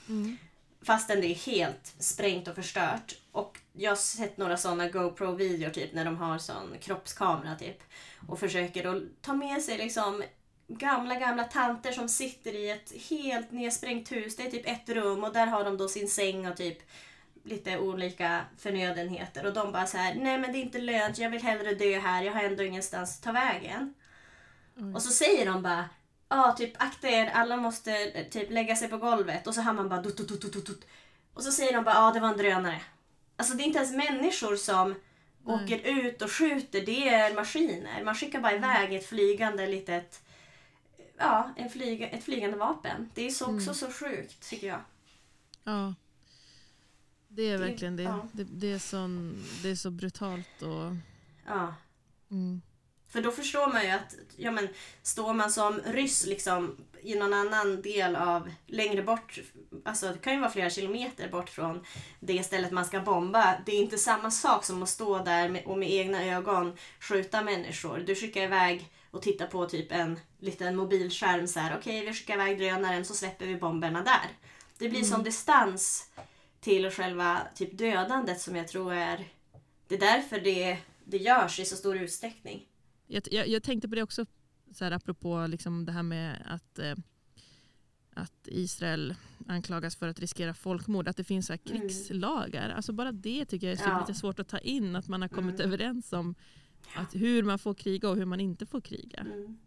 Mm. 0.09 0.37
Fastän 0.81 1.21
det 1.21 1.27
är 1.27 1.35
helt 1.35 1.95
sprängt 1.99 2.47
och 2.47 2.55
förstört. 2.55 3.15
Och 3.31 3.59
jag 3.73 3.91
har 3.91 3.95
sett 3.95 4.37
några 4.37 4.57
sådana 4.57 4.89
GoPro-videor 4.89 5.69
typ 5.69 5.93
när 5.93 6.05
de 6.05 6.17
har 6.17 6.37
sån 6.37 6.75
kroppskamera 6.81 7.55
typ. 7.55 7.83
Och 8.27 8.39
försöker 8.39 8.83
då 8.83 9.01
ta 9.21 9.33
med 9.33 9.61
sig 9.61 9.77
liksom 9.77 10.23
gamla, 10.67 11.15
gamla 11.15 11.43
tanter 11.43 11.91
som 11.91 12.09
sitter 12.09 12.55
i 12.55 12.69
ett 12.69 12.93
helt 13.09 13.51
nedsprängt 13.51 14.11
hus. 14.11 14.35
Det 14.35 14.43
är 14.43 14.51
typ 14.51 14.67
ett 14.67 14.89
rum 14.89 15.23
och 15.23 15.33
där 15.33 15.47
har 15.47 15.63
de 15.63 15.77
då 15.77 15.87
sin 15.87 16.09
säng 16.09 16.47
och 16.47 16.57
typ 16.57 16.77
lite 17.43 17.79
olika 17.79 18.41
förnödenheter. 18.57 19.45
Och 19.45 19.53
de 19.53 19.71
bara 19.71 19.87
så 19.87 19.97
här, 19.97 20.15
nej 20.15 20.37
men 20.37 20.51
det 20.51 20.57
är 20.57 20.61
inte 20.61 20.79
lönt, 20.79 21.17
jag 21.17 21.29
vill 21.29 21.43
hellre 21.43 21.73
dö 21.75 21.99
här, 21.99 22.23
jag 22.23 22.33
har 22.33 22.43
ändå 22.43 22.63
ingenstans 22.63 23.17
att 23.17 23.23
ta 23.23 23.31
vägen. 23.31 23.93
Oj. 24.77 24.93
Och 24.93 25.01
så 25.01 25.11
säger 25.11 25.45
de 25.45 25.61
bara, 25.61 25.89
ja 26.29 26.55
typ 26.57 26.73
akta 26.83 27.07
er, 27.09 27.27
alla 27.27 27.57
måste 27.57 27.91
eh, 27.97 28.27
typ 28.29 28.51
lägga 28.51 28.75
sig 28.75 28.87
på 28.87 28.97
golvet. 28.97 29.47
Och 29.47 29.55
så 29.55 29.61
hör 29.61 29.73
man 29.73 29.89
bara 29.89 30.01
dut, 30.01 30.17
dut, 30.17 30.41
dut, 30.41 30.65
dut. 30.65 30.87
Och 31.33 31.43
så 31.43 31.51
säger 31.51 31.73
de 31.73 31.83
bara, 31.83 31.95
ja 31.95 32.11
det 32.13 32.19
var 32.19 32.29
en 32.29 32.37
drönare. 32.37 32.81
Alltså 33.35 33.53
det 33.53 33.63
är 33.63 33.65
inte 33.65 33.79
ens 33.79 33.93
människor 33.95 34.55
som 34.55 34.95
Nej. 35.45 35.55
åker 35.55 35.79
ut 35.79 36.21
och 36.21 36.31
skjuter, 36.31 36.85
det 36.85 37.09
är 37.09 37.35
maskiner. 37.35 38.03
Man 38.03 38.15
skickar 38.15 38.41
bara 38.41 38.53
iväg 38.55 38.93
ett 38.95 39.05
flygande 39.05 39.67
litet, 39.67 40.21
ja, 41.17 41.53
en 41.57 41.69
flyga, 41.69 42.09
ett 42.09 42.23
flygande 42.23 42.57
vapen. 42.57 43.09
Det 43.13 43.21
är 43.27 43.29
så 43.31 43.45
också 43.45 43.53
Mm. 43.69 43.73
så 43.73 43.91
sjukt 43.91 44.49
tycker 44.49 44.67
jag. 44.67 44.79
Ja. 45.63 45.93
Det 47.27 47.41
är 47.41 47.51
Det- 47.51 47.65
verkligen 47.65 47.95
det. 47.95 48.03
ja. 48.03 48.27
Det, 48.31 48.43
det, 48.43 48.71
är 48.71 48.79
sån, 48.79 49.43
det 49.63 49.69
är 49.69 49.75
så 49.75 49.89
brutalt 49.91 50.61
och... 50.61 50.95
Ja. 51.47 51.75
Mm. 52.31 52.61
För 53.09 53.21
då 53.21 53.31
förstår 53.31 53.73
man 53.73 53.83
ju 53.83 53.89
att 53.89 54.15
ja, 54.35 54.51
men, 54.51 54.67
står 55.03 55.33
man 55.33 55.51
som 55.51 55.81
ryss 55.85 56.25
liksom, 56.25 56.77
i 57.01 57.15
någon 57.15 57.33
annan 57.33 57.81
del 57.81 58.15
av, 58.15 58.51
längre 58.65 59.03
bort, 59.03 59.39
alltså 59.85 60.07
det 60.07 60.19
kan 60.19 60.33
ju 60.33 60.39
vara 60.39 60.51
flera 60.51 60.69
kilometer 60.69 61.29
bort 61.29 61.49
från 61.49 61.85
det 62.19 62.43
stället 62.43 62.71
man 62.71 62.85
ska 62.85 62.99
bomba. 62.99 63.57
Det 63.65 63.71
är 63.71 63.79
inte 63.79 63.97
samma 63.97 64.31
sak 64.31 64.65
som 64.65 64.83
att 64.83 64.89
stå 64.89 65.23
där 65.23 65.49
med, 65.49 65.65
och 65.65 65.77
med 65.77 65.91
egna 65.91 66.25
ögon 66.25 66.77
skjuta 66.99 67.41
människor. 67.41 67.99
Du 67.99 68.15
skickar 68.15 68.41
iväg 68.41 68.91
och 69.11 69.21
tittar 69.21 69.47
på 69.47 69.65
typ 69.65 69.91
en 69.91 70.19
liten 70.39 70.75
mobilskärm 70.75 71.47
så 71.47 71.59
här. 71.59 71.77
okej 71.77 72.05
vi 72.05 72.13
skickar 72.13 72.33
iväg 72.33 72.57
drönaren 72.57 73.05
så 73.05 73.13
släpper 73.13 73.45
vi 73.45 73.55
bomberna 73.55 74.03
där. 74.03 74.29
Det 74.77 74.89
blir 74.89 75.03
sån 75.03 75.23
distans 75.23 76.09
till 76.61 76.91
själva 76.91 77.41
typ 77.55 77.77
dödandet 77.77 78.41
som 78.41 78.55
jag 78.55 78.67
tror 78.67 78.93
är, 78.93 79.27
det 79.87 79.95
är 79.95 79.99
därför 79.99 80.39
det, 80.39 80.77
det 81.03 81.17
görs 81.17 81.59
i 81.59 81.65
så 81.65 81.75
stor 81.75 81.97
utsträckning. 81.97 82.65
Jag, 83.07 83.23
jag, 83.31 83.47
jag 83.47 83.63
tänkte 83.63 83.89
på 83.89 83.95
det 83.95 84.03
också, 84.03 84.25
så 84.73 84.83
här, 84.83 84.91
apropå 84.91 85.47
liksom 85.47 85.85
det 85.85 85.91
här 85.91 86.03
med 86.03 86.43
att, 86.45 86.79
eh, 86.79 86.95
att 88.13 88.47
Israel 88.47 89.15
anklagas 89.47 89.95
för 89.95 90.07
att 90.07 90.19
riskera 90.19 90.53
folkmord. 90.53 91.07
Att 91.07 91.17
det 91.17 91.23
finns 91.23 91.47
så 91.47 91.53
här 91.53 91.59
Mm. 91.65 91.81
krigslagar. 91.81 92.69
Alltså 92.69 92.93
bara 92.93 93.11
det 93.11 93.45
tycker 93.45 93.67
jag 93.67 93.79
är 93.79 93.89
Ja. 93.89 93.99
lite 94.07 94.19
svårt 94.19 94.39
att 94.39 94.47
ta 94.47 94.57
in. 94.59 94.95
Att 94.95 95.07
man 95.07 95.21
har 95.21 95.29
kommit 95.29 95.59
Mm. 95.59 95.67
överens 95.73 96.13
om 96.13 96.35
att 96.95 97.15
hur 97.15 97.43
man 97.43 97.59
får 97.59 97.73
kriga 97.73 98.09
och 98.09 98.15
hur 98.15 98.25
man 98.25 98.39
inte 98.39 98.65
får 98.65 98.81
kriga. 98.81 99.19
Mm. 99.19 99.57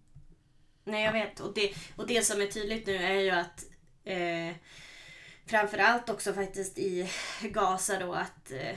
Nej, 0.85 1.05
jag 1.05 1.13
vet. 1.13 1.41
Och 1.41 1.55
det, 1.55 1.75
och 1.97 2.07
det 2.07 2.23
som 2.27 2.41
är 2.41 2.47
tydligt 2.47 2.87
nu 2.87 2.95
är 2.97 3.21
ju 3.21 3.31
att 3.31 3.67
eh, 4.05 4.57
framförallt 5.47 6.11
också 6.11 6.33
faktiskt 6.33 6.79
i 6.79 7.11
Gaza 7.43 7.99
då 7.99 8.13
att 8.13 8.53
eh, 8.53 8.77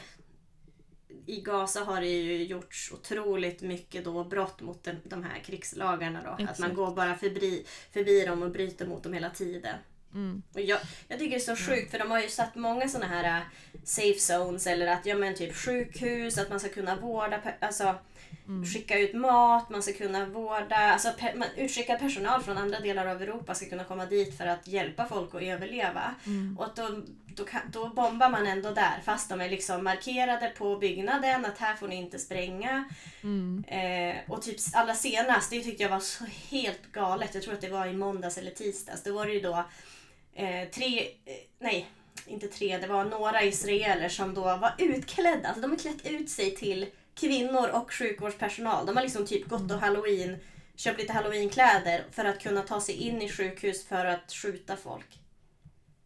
i 1.25 1.41
Gaza 1.41 1.79
har 1.83 2.01
det 2.01 2.07
ju 2.07 2.43
gjorts 2.43 2.91
otroligt 2.91 3.61
mycket 3.61 4.05
då 4.05 4.23
brott 4.23 4.61
mot 4.61 4.83
den, 4.83 4.95
de 5.03 5.23
här 5.23 5.39
krigslagarna 5.39 6.19
då. 6.37 6.43
Att 6.45 6.59
man 6.59 6.73
går 6.75 6.91
bara 6.95 7.15
förbi, 7.15 7.65
förbi 7.93 8.25
dem 8.25 8.43
och 8.43 8.51
bryter 8.51 8.87
mot 8.87 9.03
dem 9.03 9.13
hela 9.13 9.29
tiden. 9.29 9.75
Mm. 10.13 10.43
Och 10.53 10.61
jag, 10.61 10.79
jag 11.07 11.19
tycker 11.19 11.31
det 11.37 11.43
är 11.49 11.55
så 11.55 11.71
sjukt 11.71 11.91
för 11.91 11.99
de 11.99 12.11
har 12.11 12.21
ju 12.21 12.29
satt 12.29 12.55
många 12.55 12.87
sådana 12.89 13.07
här 13.07 13.37
äh, 13.39 13.43
safe 13.83 14.19
zones 14.19 14.67
eller 14.67 14.87
att 14.87 15.05
ja 15.05 15.15
men 15.15 15.35
typ 15.35 15.55
sjukhus, 15.55 16.37
att 16.37 16.49
man 16.49 16.59
ska 16.59 16.69
kunna 16.69 16.95
vårda, 16.95 17.41
alltså 17.59 17.95
Mm. 18.47 18.65
skicka 18.65 18.99
ut 18.99 19.13
mat, 19.13 19.69
man 19.69 19.83
ska 19.83 19.93
kunna 19.93 20.25
vårda, 20.25 20.75
alltså 20.75 21.07
pe- 21.07 21.35
man- 21.37 21.47
utskickad 21.57 21.99
personal 21.99 22.41
från 22.43 22.57
andra 22.57 22.79
delar 22.79 23.05
av 23.07 23.21
Europa 23.21 23.53
ska 23.55 23.65
kunna 23.69 23.83
komma 23.83 24.05
dit 24.05 24.37
för 24.37 24.45
att 24.45 24.67
hjälpa 24.67 25.05
folk 25.05 25.35
att 25.35 25.41
överleva. 25.41 26.15
Mm. 26.25 26.57
Och 26.57 26.65
att 26.65 26.75
de, 26.75 27.05
då, 27.35 27.45
kan, 27.45 27.61
då 27.71 27.87
bombar 27.87 28.29
man 28.29 28.47
ändå 28.47 28.71
där 28.71 29.01
fast 29.05 29.29
de 29.29 29.41
är 29.41 29.49
liksom 29.49 29.83
markerade 29.83 30.49
på 30.57 30.75
byggnaden 30.75 31.45
att 31.45 31.57
här 31.57 31.75
får 31.75 31.87
ni 31.87 31.95
inte 31.95 32.19
spränga. 32.19 32.89
Mm. 33.23 33.63
Eh, 33.67 34.15
och 34.27 34.41
typ 34.41 34.57
allra 34.73 34.95
senast, 34.95 35.49
det 35.49 35.63
tyckte 35.63 35.83
jag 35.83 35.89
var 35.89 35.99
så 35.99 36.25
helt 36.49 36.91
galet. 36.91 37.33
Jag 37.33 37.43
tror 37.43 37.53
att 37.53 37.61
det 37.61 37.69
var 37.69 37.87
i 37.87 37.93
måndags 37.93 38.37
eller 38.37 38.51
tisdags. 38.51 39.03
Då 39.03 39.13
var 39.13 39.25
det 39.25 39.33
ju 39.33 39.39
då 39.39 39.63
eh, 40.35 40.69
tre, 40.69 40.99
eh, 41.25 41.33
nej 41.59 41.89
inte 42.27 42.47
tre, 42.47 42.77
det 42.77 42.87
var 42.87 43.05
några 43.05 43.43
israeler 43.43 44.09
som 44.09 44.33
då 44.33 44.41
var 44.41 44.73
utklädda. 44.77 45.47
Alltså 45.47 45.61
de 45.61 45.71
har 45.71 45.77
klätt 45.77 46.07
ut 46.07 46.29
sig 46.29 46.55
till 46.55 46.85
kvinnor 47.15 47.69
och 47.69 47.93
sjukvårdspersonal. 47.93 48.85
De 48.85 48.95
har 48.95 49.03
liksom 49.03 49.25
typ 49.25 49.49
gått 49.49 49.71
och 49.71 49.79
halloween, 49.79 50.37
köpt 50.75 50.99
lite 50.99 51.13
halloweenkläder 51.13 52.03
för 52.11 52.25
att 52.25 52.39
kunna 52.39 52.61
ta 52.61 52.81
sig 52.81 52.95
in 52.95 53.21
i 53.21 53.29
sjukhus 53.29 53.85
för 53.85 54.05
att 54.05 54.31
skjuta 54.31 54.75
folk. 54.75 55.19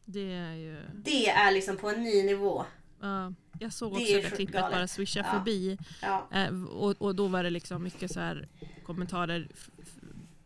Det 0.09 0.33
är 0.33 0.53
ju... 0.53 0.77
Det 1.03 1.29
är 1.29 1.51
liksom 1.51 1.77
på 1.77 1.89
en 1.89 2.03
ny 2.03 2.23
nivå. 2.23 2.65
Ja, 3.01 3.33
jag 3.59 3.73
såg 3.73 3.91
Det 3.91 4.01
också 4.01 4.13
det 4.13 4.23
sjukt 4.23 4.35
klippet 4.35 4.55
galet. 4.55 4.71
bara 4.71 4.87
swisha 4.87 5.19
Ja. 5.19 5.39
förbi. 5.39 5.77
Ja. 6.01 6.27
Eh, 6.33 6.63
och, 6.63 7.01
och 7.01 7.15
då 7.15 7.27
var 7.27 7.43
det 7.43 7.49
liksom 7.49 7.83
mycket 7.83 8.11
så 8.11 8.19
här 8.19 8.47
kommentarer. 8.85 9.47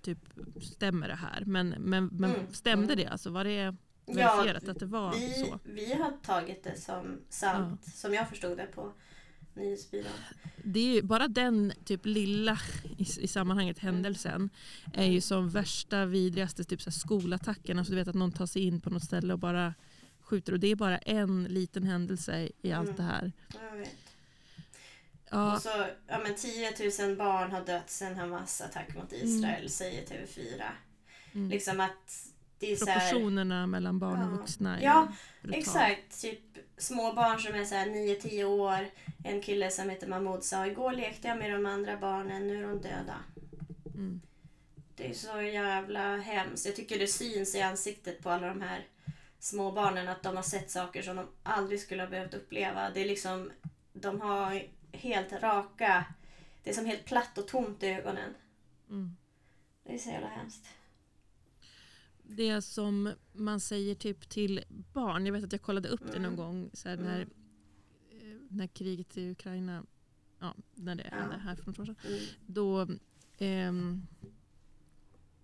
Typ, 0.01 0.17
stämmer 0.61 1.07
det 1.07 1.15
här? 1.15 1.43
Men, 1.45 1.69
men, 1.69 2.05
men 2.11 2.31
Mm, 2.35 2.53
stämde 2.53 2.93
mm. 2.93 2.97
det? 3.05 3.07
Alltså 3.11 3.29
var 3.29 3.43
det 3.43 3.75
Ja, 4.05 4.13
verifierat 4.35 4.67
att 4.69 4.79
det 4.79 4.85
var 4.85 5.11
vi, 5.13 5.33
så? 5.33 5.59
vi 5.63 5.93
har 5.93 6.11
tagit 6.23 6.63
det 6.63 6.79
som 6.81 7.17
sant, 7.29 7.85
som 7.93 8.13
jag 8.13 8.29
förstod 8.29 8.57
det 8.57 8.65
på 8.75 8.91
nyhetsbyrån. 9.55 10.11
Det 10.63 10.79
är 10.79 10.93
ju 10.95 11.01
bara 11.01 11.27
den 11.27 11.73
typ 11.85 12.05
lilla 12.05 12.59
i, 12.97 13.01
i 13.23 13.27
sammanhanget 13.27 13.79
händelsen 13.79 14.49
är 14.93 15.05
ju 15.05 15.21
som 15.21 15.49
värsta 15.49 16.05
vidrigaste 16.05 16.63
typ 16.63 16.81
så 16.81 16.89
här 16.89 16.97
skolattacken. 16.97 17.79
Alltså 17.79 17.91
du 17.93 17.99
vet 17.99 18.07
att 18.07 18.15
någon 18.15 18.31
tar 18.31 18.45
sig 18.45 18.61
in 18.61 18.81
på 18.81 18.89
något 18.89 19.03
ställe 19.03 19.33
och 19.33 19.39
bara 19.39 19.73
skjuter. 20.21 20.53
Och 20.53 20.59
det 20.59 20.67
är 20.67 20.75
bara 20.75 20.97
en 20.97 21.43
liten 21.43 21.83
händelse 21.83 22.49
i 22.61 22.71
allt 22.71 22.89
Mm. 22.89 22.95
det 22.97 23.03
här. 23.03 23.31
Ja, 25.29 25.55
Och 25.55 25.61
så, 25.61 25.85
ja 26.07 26.19
men 26.23 26.35
10 26.35 26.71
000 27.07 27.17
barn 27.17 27.51
har 27.51 27.65
dött 27.65 27.89
sen 27.89 28.15
Hamas 28.15 28.61
attack 28.61 28.95
mot 28.95 29.13
Israel, 29.13 29.69
säger 29.69 30.05
TV4. 30.05 30.63
mm. 31.33 31.49
Liksom 31.49 31.79
att 31.79 32.30
det 32.61 32.71
är 32.71 32.75
så 32.75 32.85
här, 32.85 32.99
Proportionerna 32.99 33.67
mellan 33.67 33.99
barn 33.99 34.21
och 34.21 34.39
vuxna 34.39 34.79
är 34.79 34.83
Ja, 34.83 35.07
brutala. 35.41 35.57
Exakt, 35.57 36.21
typ 36.21 36.39
små 36.77 37.13
barn 37.13 37.39
som 37.39 37.55
är 37.55 37.65
så 37.65 37.75
här 37.75 37.87
9-10 37.87 38.43
år. 38.43 38.89
En 39.23 39.41
kille 39.41 39.71
som 39.71 39.89
heter 39.89 40.07
Mahmoud 40.07 40.43
sa 40.43 40.67
igår 40.67 40.91
lekte 40.91 41.27
jag 41.27 41.37
med 41.37 41.51
de 41.51 41.65
andra 41.65 41.97
barnen, 41.97 42.47
nu 42.47 42.63
är 42.63 42.67
de 42.67 42.81
döda. 42.81 43.15
Mm. 43.85 44.21
Det 44.95 45.09
är 45.09 45.13
så 45.13 45.41
jävla 45.41 46.17
hemskt. 46.17 46.65
Jag 46.65 46.75
tycker 46.75 46.99
det 46.99 47.07
syns 47.07 47.55
i 47.55 47.61
ansiktet 47.61 48.23
på 48.23 48.29
alla 48.29 48.47
de 48.47 48.61
här 48.61 48.85
små 49.39 49.71
barnen 49.71 50.07
att 50.07 50.23
de 50.23 50.35
har 50.35 50.43
sett 50.43 50.71
saker 50.71 51.01
som 51.01 51.15
de 51.15 51.27
aldrig 51.43 51.79
skulle 51.79 52.03
ha 52.03 52.09
behövt 52.09 52.33
uppleva. 52.33 52.89
Det 52.89 53.01
är 53.01 53.05
liksom, 53.05 53.51
de 53.93 54.21
har 54.21 54.63
helt 54.91 55.33
raka, 55.33 56.05
det 56.63 56.69
är 56.69 56.73
som 56.73 56.85
helt 56.85 57.05
platt 57.05 57.37
och 57.37 57.47
tomt 57.47 57.83
i 57.83 57.87
ögonen. 57.87 58.33
Mm. 58.89 59.17
Det 59.83 59.93
är 59.93 59.97
så 59.97 60.09
jävla 60.09 60.27
hemskt. 60.27 60.65
Det 62.35 62.61
som 62.61 63.11
man 63.33 63.59
säger 63.59 63.95
typ 63.95 64.29
till 64.29 64.63
barn, 64.93 65.25
jag 65.25 65.33
vet 65.33 65.43
att 65.43 65.51
jag 65.51 65.61
kollade 65.61 65.89
upp 65.89 66.01
det 66.11 66.19
någon 66.19 66.25
Mm. 66.25 66.35
gång 66.35 66.69
så 66.73 66.89
här, 66.89 66.97
Mm. 66.97 67.07
när, 67.07 67.21
eh, 67.21 68.37
när 68.49 68.67
kriget 68.67 69.17
i 69.17 69.31
Ukraina, 69.31 69.83
ja, 70.39 70.55
när 70.75 70.95
det 70.95 71.07
Ja. 71.11 71.17
hände 71.17 71.37
här 71.37 71.55
för 71.55 71.65
några 71.65 71.81
år 71.81 71.85
sedan. 71.85 71.95
Mm. 72.07 72.19
Då, 72.45 72.87
ehm, 73.37 74.07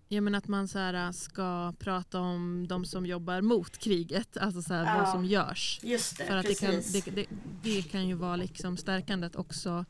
jag 0.08 0.24
menar 0.24 0.38
att 0.38 0.48
man 0.48 0.68
så 0.68 0.80
här, 0.80 1.12
ska 1.12 1.74
prata 1.80 2.20
om 2.20 2.66
de 2.70 2.86
som 2.86 3.06
jobbar 3.06 3.42
mot 3.42 3.78
kriget, 3.78 4.38
alltså 4.38 4.62
så 4.62 4.74
här, 4.74 4.86
Ja. 4.96 5.02
vad 5.04 5.10
som 5.12 5.26
görs. 5.26 5.80
Just 5.84 6.18
det, 6.18 6.24
För 6.26 6.36
att 6.38 6.46
det 6.46 6.60
kan, 6.60 6.72
det, 6.72 7.06
det, 7.16 7.26
det 7.64 7.82
kan 7.82 8.08
ju 8.08 8.14
vara 8.14 8.36
liksom 8.36 8.78
stärkande 8.78 9.28
att 9.28 9.36
också 9.36 9.86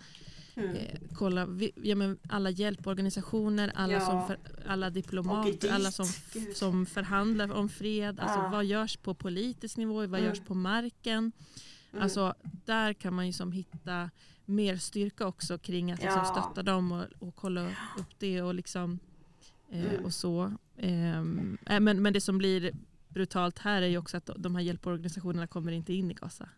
mm. 0.58 0.76
eh, 0.76 1.00
kolla 1.14 1.46
vi, 1.46 1.72
ja, 1.84 1.96
men 1.96 2.20
alla 2.30 2.50
hjälporganisationer, 2.50 3.72
alla, 3.76 3.94
Ja. 3.94 4.00
som 4.02 4.28
för, 4.28 4.38
alla 4.68 4.90
diplomater, 4.90 5.72
alla 5.72 5.92
som, 5.92 6.06
Gud. 6.34 6.56
som 6.56 6.86
förhandlar 6.86 7.52
om 7.54 7.70
fred. 7.70 8.20
Alltså, 8.20 8.40
Ja. 8.40 8.50
Vad 8.52 8.66
görs 8.66 8.98
på 8.98 9.14
politisk 9.14 9.78
nivå, 9.78 9.94
vad 9.96 10.06
Mm. 10.08 10.24
görs 10.24 10.40
på 10.40 10.54
marken? 10.54 11.32
Mm. 11.92 12.04
Alltså, 12.04 12.34
där 12.66 12.94
kan 12.94 13.14
man 13.14 13.28
ju 13.28 13.34
som 13.34 13.52
hitta 13.52 14.10
mer 14.46 14.78
styrka 14.78 15.28
också 15.28 15.58
kring 15.58 15.92
att 15.92 16.02
liksom 16.02 16.22
Ja. 16.26 16.32
stötta 16.42 16.64
dem 16.64 16.92
och, 16.92 17.06
och 17.28 17.36
kolla 17.36 17.68
upp 17.98 18.20
det 18.20 18.42
och 18.42 18.54
liksom 18.56 19.00
eh, 19.72 19.86
Mm. 19.94 20.06
och 20.06 20.14
så. 20.14 20.54
Ehm, 20.78 21.58
eh, 21.66 21.80
men, 21.80 22.02
men 22.02 22.14
det 22.14 22.22
som 22.22 22.38
blir 22.38 22.72
brutalt 23.10 23.60
här 23.60 23.82
är 23.82 23.88
ju 23.88 23.98
också 23.98 24.18
att 24.18 24.30
de 24.38 24.56
här 24.56 24.62
hjälporganisationerna 24.64 25.48
kommer 25.48 25.72
inte 25.72 25.94
in 25.94 26.12
i 26.12 26.14
Gaza. 26.14 26.50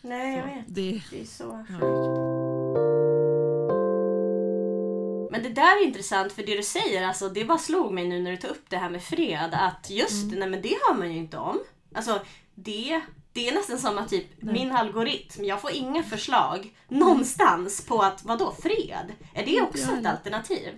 Nej, 0.00 0.36
jag 0.36 0.48
Så 0.48 0.54
vet. 0.54 0.74
det, 0.74 1.02
Det 1.10 1.20
är 1.20 1.24
så 1.26 1.64
sjukt. 1.68 2.41
Där 5.54 5.82
är 5.82 5.86
intressant 5.86 6.32
för 6.32 6.42
det 6.42 6.56
du 6.56 6.62
säger, 6.62 7.06
alltså, 7.06 7.28
det 7.28 7.44
bara 7.44 7.58
slog 7.58 7.92
mig 7.92 8.08
nu 8.08 8.22
när 8.22 8.30
du 8.30 8.36
tog 8.36 8.50
upp 8.50 8.64
det 8.68 8.76
här 8.76 8.90
med 8.90 9.02
fred. 9.02 9.50
Att 9.52 9.90
just 9.90 10.24
Mm. 10.24 10.38
nej 10.38 10.48
men 10.48 10.62
det 10.62 10.68
hör 10.88 10.94
man 10.94 11.12
ju 11.12 11.18
inte 11.18 11.36
om. 11.38 11.58
Alltså 11.94 12.20
det, 12.54 13.00
det 13.32 13.48
är 13.48 13.54
nästan 13.54 13.78
som 13.78 13.98
att 13.98 14.08
typ 14.08 14.26
Nej. 14.40 14.54
min 14.54 14.72
algoritm, 14.72 15.44
jag 15.44 15.60
får 15.60 15.70
inga 15.72 16.02
förslag 16.02 16.74
någonstans 16.88 17.86
på 17.86 18.02
att 18.02 18.24
vadå 18.24 18.56
fred? 18.62 19.12
Är 19.34 19.46
det 19.46 19.60
också 19.62 19.92
ett 19.92 20.06
alternativ? 20.06 20.68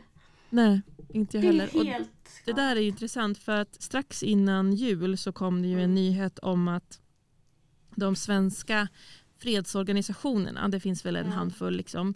nej, 0.50 0.80
inte 1.08 1.36
jag 1.36 1.42
Det 1.44 1.46
heller. 1.46 1.76
Och 1.76 1.84
helt... 1.84 2.10
Det 2.44 2.52
där 2.52 2.76
är 2.76 2.80
intressant 2.80 3.38
för 3.38 3.52
att 3.52 3.82
strax 3.82 4.22
innan 4.22 4.72
jul 4.74 5.18
så 5.18 5.32
kom 5.32 5.62
det 5.62 5.68
ju 5.68 5.74
en 5.74 5.80
Mm. 5.80 5.94
nyhet 5.94 6.38
om 6.38 6.68
att 6.68 7.00
de 7.96 8.16
svenska 8.16 8.88
fredsorganisationerna, 9.38 10.68
det 10.68 10.80
finns 10.80 11.06
väl 11.06 11.16
en 11.16 11.24
Mm. 11.26 11.38
handfull, 11.38 11.76
liksom, 11.76 12.14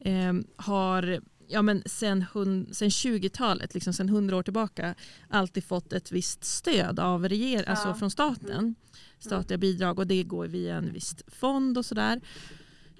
eh, 0.00 0.32
har 0.56 1.20
ja, 1.48 1.62
men 1.62 1.82
sen, 1.86 2.24
hun- 2.32 2.68
sen 2.74 2.88
20-talet, 2.90 3.74
liksom, 3.74 3.92
sen 3.92 4.08
100 4.08 4.36
år 4.36 4.42
tillbaka, 4.42 4.94
alltid 5.28 5.64
fått 5.64 5.92
ett 5.92 6.12
visst 6.12 6.44
stöd 6.44 7.00
av 7.00 7.28
reger- 7.28 7.62
Ja. 7.66 7.70
alltså 7.70 7.94
från 7.94 8.10
staten. 8.10 8.74
Statliga 9.18 9.58
bidrag 9.58 9.98
och 9.98 10.06
det 10.06 10.22
går 10.22 10.46
via 10.46 10.76
en 10.76 10.92
viss 10.92 11.14
fond 11.26 11.78
och 11.78 11.84
sådär. 11.86 12.20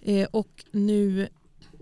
Eh, 0.03 0.29
och 0.31 0.65
nu 0.71 1.29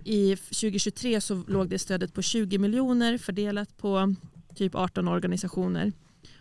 i 0.05 0.37
2023 0.37 1.21
så 1.21 1.45
låg 1.49 1.69
det 1.69 1.79
stödet 1.79 2.15
på 2.15 2.23
20 2.23 2.59
miljoner 2.59 3.19
fördelat 3.19 3.77
på 3.77 4.15
typ 4.55 4.75
18 4.75 5.09
organisationer. 5.09 5.93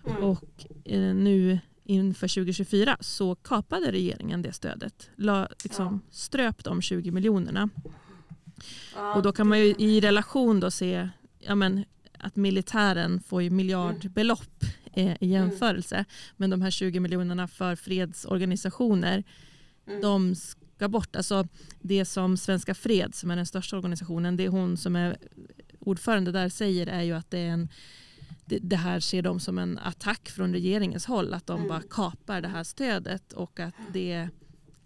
Mm. 0.07 0.23
Och 0.23 0.65
eh, 0.85 1.15
nu 1.15 1.59
inför 1.85 2.27
2024 2.27 2.97
så 2.99 3.35
kapade 3.35 3.91
regeringen 3.91 4.41
det 4.41 4.53
stödet. 4.53 5.09
La, 5.15 5.47
liksom, 5.63 6.01
Ströp 6.11 6.63
de 6.63 6.81
20 6.81 7.11
miljonerna. 7.11 7.69
Ja, 8.95 9.13
Och 9.15 9.21
då 9.21 9.31
kan 9.31 9.47
man 9.47 9.59
ju 9.59 9.65
i 9.77 10.01
relation 10.01 10.59
då 10.59 10.71
se 10.71 11.09
ja, 11.39 11.55
men, 11.55 11.85
att 12.19 12.35
militären 12.35 13.19
får 13.19 13.41
ju 13.43 13.49
miljardbelopp 13.49 14.63
eh, 14.93 15.05
Mm. 15.05 15.17
i 15.19 15.27
jämförelse. 15.27 16.05
Men 16.37 16.49
de 16.49 16.61
här 16.61 16.71
20 16.71 16.99
miljonerna 16.99 17.47
för 17.47 17.75
fredsorganisationer 17.75 19.23
Mm. 19.87 20.01
de 20.01 20.35
ska 20.35 20.87
bort. 20.89 21.15
Alltså 21.15 21.47
det 21.81 22.05
som 22.05 22.37
Svenska 22.37 22.73
Fred, 22.73 23.15
som 23.15 23.31
är 23.31 23.35
den 23.35 23.45
största 23.45 23.75
organisationen, 23.77 24.37
det 24.37 24.47
hon 24.47 24.77
som 24.77 24.95
är 24.95 25.17
ordförande 25.79 26.31
där 26.31 26.49
säger 26.49 26.87
är 26.87 27.01
ju 27.01 27.13
att 27.13 27.31
det 27.31 27.39
är 27.39 27.49
en 27.49 27.69
det, 28.45 28.59
det 28.61 28.75
här 28.75 28.99
ser 28.99 29.21
de 29.21 29.39
som 29.39 29.57
en 29.57 29.77
attack 29.79 30.29
från 30.29 30.53
regeringens 30.53 31.05
håll, 31.05 31.33
att 31.33 31.47
de 31.47 31.55
Mm. 31.57 31.67
bara 31.69 31.81
kapar 31.89 32.41
det 32.41 32.47
här 32.47 32.63
stödet 32.63 33.33
och 33.33 33.59
att 33.59 33.73
det 33.93 34.29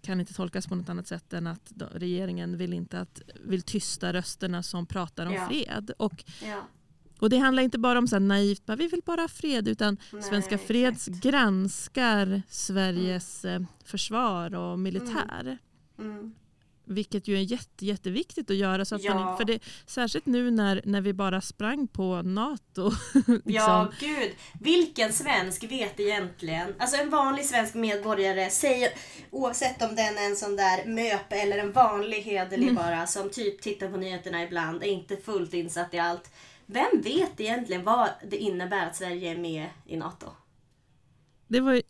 kan 0.02 0.20
inte 0.20 0.34
tolkas 0.34 0.66
på 0.66 0.74
något 0.74 0.88
annat 0.88 1.06
sätt 1.06 1.32
än 1.32 1.46
att 1.46 1.72
regeringen 1.92 2.56
vill 2.56 2.72
inte 2.72 3.00
att 3.00 3.22
vill 3.44 3.62
tysta 3.62 4.12
rösterna 4.12 4.62
som 4.62 4.86
pratar 4.86 5.26
om 5.26 5.32
Ja. 5.32 5.48
fred. 5.48 5.90
Och, 5.98 6.24
Ja. 6.44 6.62
och 7.20 7.30
det 7.30 7.38
handlar 7.38 7.62
inte 7.62 7.78
bara 7.78 7.98
om 7.98 8.08
så 8.08 8.14
här 8.16 8.20
naivt, 8.20 8.66
bara, 8.66 8.76
vi 8.76 8.88
vill 8.88 9.02
bara 9.06 9.20
ha 9.20 9.28
fred, 9.28 9.68
utan 9.68 9.96
Nej, 10.12 10.22
Svenska 10.22 10.58
Freds 10.58 11.08
exakt. 11.08 11.24
granskar 11.24 12.42
Sveriges 12.48 13.44
eh, 13.44 13.60
försvar 13.84 14.54
och 14.54 14.78
militär. 14.78 15.58
Mm. 15.98 16.34
Vilket 16.88 17.28
ju 17.28 17.36
är 17.36 17.40
jätte, 17.40 17.86
jätteviktigt 17.86 18.50
att 18.50 18.56
göra. 18.56 18.84
Så 18.84 18.94
att 18.94 19.02
Ja. 19.04 19.14
man, 19.14 19.36
för 19.36 19.44
det, 19.44 19.58
särskilt 19.86 20.26
nu 20.26 20.50
när, 20.50 20.82
när 20.84 21.00
vi 21.00 21.12
bara 21.12 21.40
sprang 21.40 21.88
på 21.88 22.22
NATO. 22.22 22.90
liksom. 23.26 23.42
Ja, 23.44 23.92
gud. 24.00 24.30
Vilken 24.60 25.12
svensk 25.12 25.64
vet 25.64 26.00
egentligen? 26.00 26.74
Alltså 26.78 26.96
en 27.02 27.10
vanlig 27.10 27.44
svensk 27.44 27.74
medborgare, 27.74 28.50
säg, 28.50 28.88
oavsett 29.30 29.82
om 29.82 29.96
den 29.96 30.18
är 30.18 30.26
en 30.30 30.36
sån 30.36 30.56
där 30.56 30.84
MÖP 30.86 31.32
eller 31.32 31.58
en 31.58 31.72
vanlig 31.72 32.22
hederlig 32.22 32.68
Mm. 32.68 32.74
bara 32.74 33.06
som 33.06 33.30
typ 33.30 33.60
tittar 33.62 33.88
på 33.90 33.96
nyheterna 33.96 34.42
ibland, 34.42 34.82
är 34.82 34.86
inte 34.86 35.16
fullt 35.16 35.54
insatt 35.54 35.94
i 35.94 35.98
allt. 35.98 36.30
Vem 36.66 37.00
vet 37.04 37.40
egentligen 37.40 37.84
vad 37.84 38.08
det 38.30 38.36
innebär 38.36 38.86
att 38.86 38.96
Sverige 38.96 39.30
är 39.32 39.36
med 39.38 39.66
i 39.86 39.96
NATO? 39.96 40.26
Det 41.48 41.60
var 41.60 41.74
eh, 41.74 41.82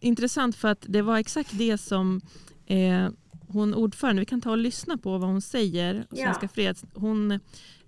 intressant 0.00 0.56
för 0.56 0.68
att 0.68 0.84
det 0.88 1.02
var 1.02 1.18
exakt 1.18 1.50
det 1.58 1.78
som 1.78 2.20
eh, 2.66 3.08
hon 3.48 3.74
ordförande, 3.74 4.20
vi 4.20 4.26
kan 4.26 4.40
ta 4.40 4.50
och 4.50 4.58
lyssna 4.58 4.96
på 4.98 5.18
vad 5.18 5.28
hon 5.30 5.40
säger, 5.40 6.06
Ja. 6.10 6.16
Svenska 6.24 6.48
Freds. 6.48 6.84
Hon 6.94 7.40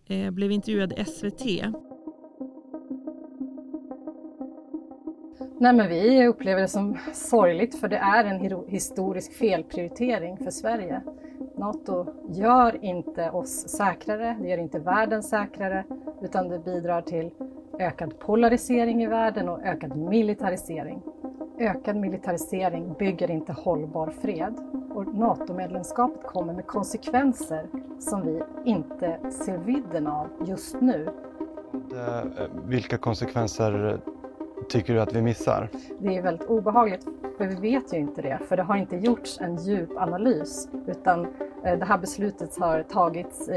eh, 0.07 0.31
blev 0.31 0.53
intervjuad 0.53 0.93
i 0.93 1.05
SVT. 1.05 1.43
Nej, 5.61 5.73
men 5.73 5.89
vi 5.89 6.27
upplever 6.27 6.61
det 6.61 6.69
som 6.69 6.99
sorgligt 7.13 7.81
för 7.81 7.89
det 7.89 7.97
är 7.97 8.25
en 8.25 8.67
historisk 8.69 9.33
felprioritering 9.33 10.37
för 10.37 10.51
Sverige. 10.51 11.03
Nato 11.57 12.07
gör 12.29 12.85
inte 12.85 13.31
oss 13.31 13.69
säkrare, 13.69 14.37
det 14.41 14.49
gör 14.49 14.59
inte 14.59 14.79
världen 14.79 15.23
säkrare, 15.23 15.85
utan 16.23 16.49
det 16.49 16.59
bidrar 16.59 17.03
till 17.03 17.31
ökad 17.79 18.19
polarisering 18.19 19.03
i 19.03 19.07
världen 19.07 19.49
och 19.49 19.63
ökad 19.63 19.97
militarisering. 19.97 21.03
Ökad 21.59 21.97
militarisering 21.97 22.95
bygger 22.99 23.31
inte 23.31 23.53
hållbar 23.53 24.11
fred 24.23 24.55
och 24.95 25.15
NATO-medlemskapet 25.15 26.27
kommer 26.27 26.53
med 26.53 26.67
konsekvenser 26.67 27.67
som 27.99 28.27
vi 28.27 28.43
inte 28.65 29.19
ser 29.31 29.59
vidden 29.59 30.07
av 30.07 30.27
just 30.47 30.81
nu. 30.81 31.09
Eh, 31.93 32.25
vilka 32.67 32.99
konsekvenser 32.99 34.01
tycker 34.69 34.95
du 34.95 35.01
att 35.01 35.15
vi 35.15 35.23
missar? 35.23 35.69
Det 35.99 36.17
är 36.17 36.23
väldigt 36.23 36.49
obehagligt, 36.49 37.05
för 37.39 37.47
vi 37.47 37.55
vet 37.55 37.95
ju 37.95 37.99
inte 37.99 38.23
det, 38.23 38.39
för 38.49 38.57
det 38.57 38.63
har 38.63 38.77
inte 38.77 38.97
gjorts 38.97 39.41
en 39.41 39.57
djup 39.57 39.91
analys, 39.97 40.69
utan 40.87 41.27
eh, 41.65 41.79
det 41.79 41.85
här 41.85 41.99
beslutet 41.99 42.59
har 42.59 42.83
tagits 42.83 43.49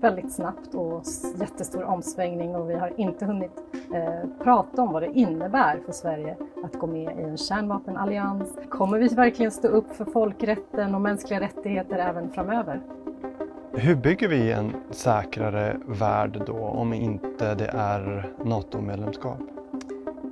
väldigt 0.00 0.32
snabbt 0.32 0.74
och 0.74 1.02
jättestor 1.40 1.84
omsvängning 1.84 2.56
och 2.56 2.70
vi 2.70 2.74
har 2.74 2.92
inte 2.96 3.24
hunnit 3.24 3.52
eh, 3.94 4.44
prata 4.44 4.82
om 4.82 4.92
vad 4.92 5.02
det 5.02 5.12
innebär 5.12 5.80
för 5.86 5.92
Sverige 5.92 6.36
att 6.64 6.74
gå 6.74 6.86
med 6.86 7.18
i 7.18 7.22
en 7.22 7.36
kärnvapenallians. 7.36 8.58
Kommer 8.68 8.98
vi 8.98 9.08
verkligen 9.08 9.52
stå 9.52 9.68
upp 9.68 9.96
för 9.96 10.04
folkrätten 10.04 10.94
och 10.94 11.00
mänskliga 11.00 11.40
rättigheter 11.40 11.98
även 11.98 12.30
framöver? 12.30 12.80
Hur 13.72 13.96
bygger 13.96 14.28
vi 14.28 14.52
en 14.52 14.72
säkrare 14.90 15.76
värld 15.86 16.42
då 16.46 16.58
om 16.58 16.92
inte 16.92 17.54
det 17.54 17.70
är 17.74 18.32
NATO-medlemskap? 18.44 19.57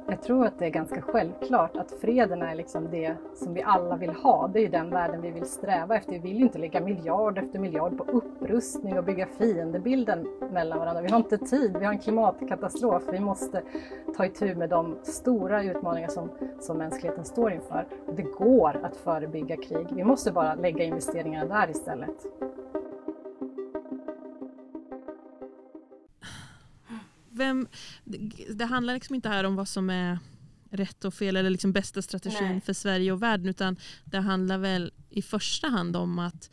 Jag 0.08 0.22
tror 0.22 0.46
att 0.46 0.58
det 0.58 0.66
är 0.66 0.70
ganska 0.70 1.02
självklart 1.02 1.76
att 1.76 1.90
freden 2.00 2.42
är 2.42 2.54
liksom 2.54 2.90
det 2.90 3.16
som 3.34 3.54
vi 3.54 3.62
alla 3.62 3.96
vill 3.96 4.10
ha. 4.10 4.48
Det 4.48 4.58
är 4.58 4.62
ju 4.62 4.68
den 4.68 4.90
världen 4.90 5.22
vi 5.22 5.30
vill 5.30 5.46
sträva 5.46 5.96
efter. 5.96 6.12
Vi 6.12 6.18
vill 6.18 6.36
ju 6.36 6.42
inte 6.42 6.58
lägga 6.58 6.80
miljard 6.80 7.38
efter 7.38 7.58
miljard 7.58 7.98
på 7.98 8.04
upprustning 8.04 8.98
och 8.98 9.04
bygga 9.04 9.26
fiendebilden 9.26 10.26
mellan 10.52 10.78
varandra. 10.78 11.02
Vi 11.02 11.10
har 11.10 11.18
inte 11.18 11.38
tid, 11.38 11.76
vi 11.78 11.84
har 11.84 11.92
en 11.92 11.98
klimatkatastrof. 11.98 13.02
Vi 13.12 13.20
måste 13.20 13.62
ta 14.16 14.26
itu 14.26 14.54
med 14.54 14.70
de 14.70 14.96
stora 15.02 15.62
utmaningar 15.62 16.08
som, 16.08 16.30
som 16.60 16.78
mänskligheten 16.78 17.24
står 17.24 17.52
inför. 17.52 17.86
Det 18.16 18.22
går 18.22 18.80
att 18.82 18.96
förebygga 18.96 19.56
krig. 19.56 19.86
Vi 19.90 20.04
måste 20.04 20.32
bara 20.32 20.54
lägga 20.54 20.84
investeringarna 20.84 21.58
där 21.58 21.70
istället. 21.70 22.26
Vem, 27.36 27.68
det 28.54 28.64
handlar 28.64 28.94
liksom 28.94 29.14
inte 29.14 29.28
här 29.28 29.44
om 29.44 29.56
vad 29.56 29.68
som 29.68 29.90
är 29.90 30.18
rätt 30.70 31.04
och 31.04 31.14
fel 31.14 31.36
eller 31.36 31.50
liksom 31.50 31.72
bästa 31.72 32.02
strategin 32.02 32.48
Nej. 32.48 32.60
för 32.60 32.72
Sverige 32.72 33.12
och 33.12 33.22
världen 33.22 33.48
utan 33.48 33.76
det 34.04 34.18
handlar 34.18 34.58
väl 34.58 34.92
i 35.10 35.22
första 35.22 35.68
hand 35.68 35.96
om 35.96 36.18
att 36.18 36.50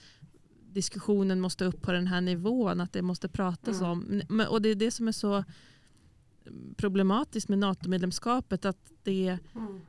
diskussionen 0.73 1.39
måste 1.39 1.65
upp 1.65 1.81
på 1.81 1.91
den 1.91 2.07
här 2.07 2.21
nivån, 2.21 2.81
att 2.81 2.93
det 2.93 3.01
måste 3.01 3.29
pratas 3.29 3.81
mm. 3.81 3.91
om. 4.29 4.45
Och 4.49 4.61
det 4.61 4.69
är 4.69 4.75
det 4.75 4.91
som 4.91 5.07
är 5.07 5.11
så 5.11 5.43
problematiskt 6.77 7.49
med 7.49 7.59
NATO-medlemskapet, 7.59 8.65
att 8.65 8.91
det, 9.03 9.37
mm. 9.55 9.81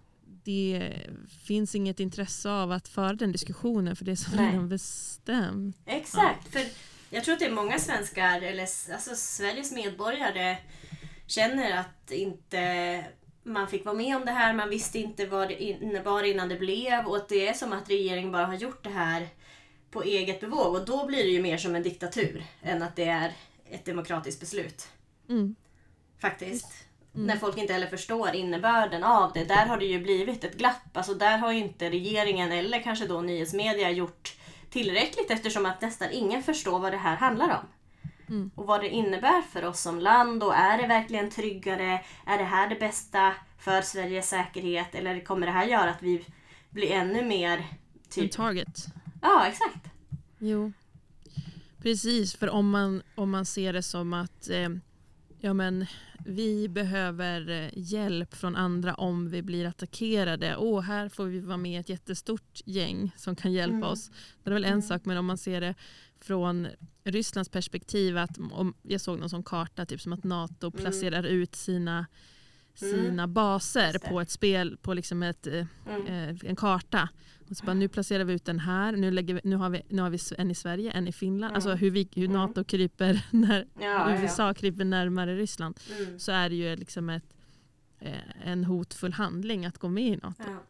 det 0.45 0.93
finns 1.45 1.75
inget 1.75 2.01
intresse 2.01 2.51
av 2.51 2.73
att 2.73 2.89
föra 2.89 3.13
den 3.13 3.33
diskussionen 3.33 3.97
för 3.97 4.05
det 4.05 4.13
är 4.13 4.17
så 4.17 4.31
redan 4.37 4.69
bestämt. 4.69 5.77
Exakt, 5.87 6.49
ja. 6.53 6.61
för 6.61 6.69
jag 7.11 7.25
tror 7.25 7.33
att 7.33 7.39
det 7.39 7.47
är 7.47 7.55
många 7.55 7.79
svenskar, 7.79 8.43
eller 8.43 8.63
alltså 8.93 9.15
Sveriges 9.15 9.73
medborgare, 9.73 10.59
känner 11.27 11.79
att 11.79 12.11
inte 12.11 13.05
man 13.45 13.69
fick 13.69 13.85
vara 13.85 13.97
med 13.97 14.17
om 14.17 14.25
det 14.25 14.31
här, 14.31 14.53
man 14.55 14.71
visste 14.71 14.99
inte 14.99 15.27
vad 15.27 15.49
det 15.49 15.63
innebar 15.63 16.23
innan 16.23 16.49
det 16.49 16.57
blev 16.57 17.07
och 17.07 17.17
att 17.17 17.29
det 17.29 17.49
är 17.49 17.53
som 17.53 17.73
att 17.73 17.91
regeringen 17.91 18.33
bara 18.33 18.47
har 18.47 18.55
gjort 18.55 18.85
det 18.85 18.91
här 18.91 19.29
på 19.91 20.03
eget 20.03 20.41
bevåg 20.41 20.75
och 20.75 20.85
då 20.85 21.07
blir 21.07 21.25
det 21.25 21.31
ju 21.31 21.43
mer 21.43 21.57
som 21.57 21.75
en 21.75 21.83
diktatur 21.83 22.45
än 22.63 22.83
att 22.83 22.97
det 22.97 23.05
är 23.05 23.33
ett 23.71 23.85
demokratiskt 23.85 24.41
beslut. 24.41 24.89
Mm. 25.29 25.55
Faktiskt. 26.19 26.73
Mm. 27.15 27.27
När 27.27 27.37
folk 27.37 27.59
inte 27.59 27.73
heller 27.73 27.87
förstår 27.87 28.35
innebörden 28.35 29.05
av 29.05 29.33
det. 29.33 29.45
Där 29.45 29.67
har 29.67 29.79
det 29.79 29.85
ju 29.85 30.01
blivit 30.01 30.45
ett 30.45 30.59
glapp. 30.59 30.97
Alltså 30.97 31.15
där 31.15 31.39
har 31.39 31.53
ju 31.53 31.59
inte 31.59 31.91
regeringen 31.91 32.53
eller 32.53 32.83
kanske 32.83 33.07
då 33.07 33.21
nyhetsmedia 33.21 33.91
gjort 33.91 34.37
tillräckligt 34.71 35.31
eftersom 35.31 35.67
att 35.67 35.81
nästan 35.81 36.09
ingen 36.13 36.43
förstår 36.43 36.79
vad 36.79 36.93
det 36.93 36.99
här 36.99 37.17
handlar 37.17 37.49
om. 37.49 37.67
Mm. 38.29 38.51
Och 38.55 38.67
vad 38.67 38.81
det 38.81 38.89
innebär 38.89 39.43
för 39.43 39.65
oss 39.65 39.81
som 39.81 39.99
land 39.99 40.43
och 40.43 40.55
är 40.55 40.79
det 40.79 40.87
verkligen 40.87 41.31
tryggare? 41.31 42.01
Är 42.27 42.39
det 42.39 42.45
här 42.45 42.69
det 42.69 42.77
bästa 42.77 43.33
för 43.59 43.83
Sveriges 43.83 44.29
säkerhet? 44.29 44.95
Eller 44.95 45.25
kommer 45.25 45.47
det 45.47 45.53
här 45.53 45.67
göra 45.67 45.91
att 45.91 46.03
vi 46.03 46.27
blir 46.71 46.91
ännu 46.91 47.25
mer... 47.25 47.65
Typ... 48.11 48.25
En 48.25 48.31
target. 48.31 48.87
Ja, 49.23 49.47
exakt. 49.47 49.89
Jo. 50.39 50.73
Precis, 51.83 52.37
för 52.37 52.51
om 52.51 52.71
man, 52.71 53.03
om 53.15 53.31
man 53.31 53.45
ser 53.45 53.73
det 53.73 53.83
som 53.83 54.13
att 54.13 54.51
eh, 54.51 54.69
ja, 55.41 55.53
men, 55.53 55.87
vi 56.25 56.69
behöver 56.69 57.51
eh, 57.51 57.71
hjälp 57.75 58.35
från 58.35 58.57
andra 58.57 58.95
om 58.95 59.31
vi 59.31 59.43
blir 59.43 59.67
attackerade. 59.67 60.57
Åh, 60.57 60.81
här 60.81 61.09
får 61.09 61.25
vi 61.25 61.41
vara 61.41 61.57
med 61.57 61.73
i 61.73 61.77
ett 61.77 61.89
jättestort 61.89 62.61
gäng 62.65 63.13
som 63.17 63.37
kan 63.37 63.53
hjälpa 63.53 63.77
mm. 63.77 63.89
oss. 63.89 64.11
Det 64.43 64.51
är 64.51 64.55
väl 64.55 64.65
en 64.65 64.73
mm. 64.73 64.83
sak, 64.83 65.05
men 65.05 65.17
om 65.17 65.27
man 65.27 65.39
ser 65.39 65.61
det 65.61 65.75
från 66.21 66.69
Rysslands 67.05 67.49
perspektiv, 67.49 68.19
att 68.19 68.39
om, 68.39 68.75
jag 68.83 69.01
såg 69.01 69.19
någon 69.19 69.31
sån 69.31 69.43
karta, 69.43 69.87
typ 69.87 70.01
som 70.01 70.13
att 70.13 70.25
NATO 70.25 70.67
mm. 70.67 70.79
placerar 70.83 71.23
ut 71.23 71.55
sina, 71.55 72.07
mm. 72.83 72.95
sina 72.95 73.29
baser 73.29 73.99
på 74.09 74.21
ett 74.21 74.31
spel, 74.31 74.77
på 74.83 74.95
liksom 74.95 75.23
ett, 75.23 75.47
eh, 75.47 75.67
mm. 75.89 76.07
eh, 76.07 76.37
en 76.45 76.57
karta. 76.57 77.09
Och 77.51 77.57
så 77.57 77.65
bara, 77.65 77.75
nu 77.75 77.89
placerar 77.89 78.25
vi 78.25 78.33
ut 78.33 78.45
den 78.45 78.59
här, 78.59 78.93
nu, 78.93 79.11
lägger 79.11 79.35
vi, 79.35 79.41
nu, 79.45 79.57
har, 79.57 79.71
vi, 79.71 79.83
nu 79.89 80.03
har 80.03 80.11
vi 80.11 80.19
en 80.39 80.51
i 80.51 80.55
Sverige, 80.55 80.91
en 80.91 81.09
i 81.09 81.13
Finland. 81.13 81.51
Mm. 81.51 81.55
Alltså 81.55 81.75
hur, 81.75 81.91
vi, 81.91 82.09
hur 82.15 82.25
mm. 82.25 82.37
NATO 82.37 82.65
kryper, 82.65 83.27
när 83.31 83.67
ja, 83.81 84.23
USA 84.23 84.47
ja. 84.47 84.55
kryper 84.55 84.85
närmare 84.85 85.37
Ryssland. 85.37 85.81
Mm. 85.99 86.19
Så 86.19 86.33
är 86.33 86.49
det 86.49 86.55
ju 86.57 86.77
liksom 86.77 87.11
ett, 87.11 87.35
eh, 88.01 88.49
en 88.49 88.65
hotfull 88.65 89.13
handling 89.13 89.67
att 89.67 89.79
gå 89.79 89.89
med 89.89 90.13
i 90.13 90.17
NATO. 90.17 90.43
Ja. 90.47 90.63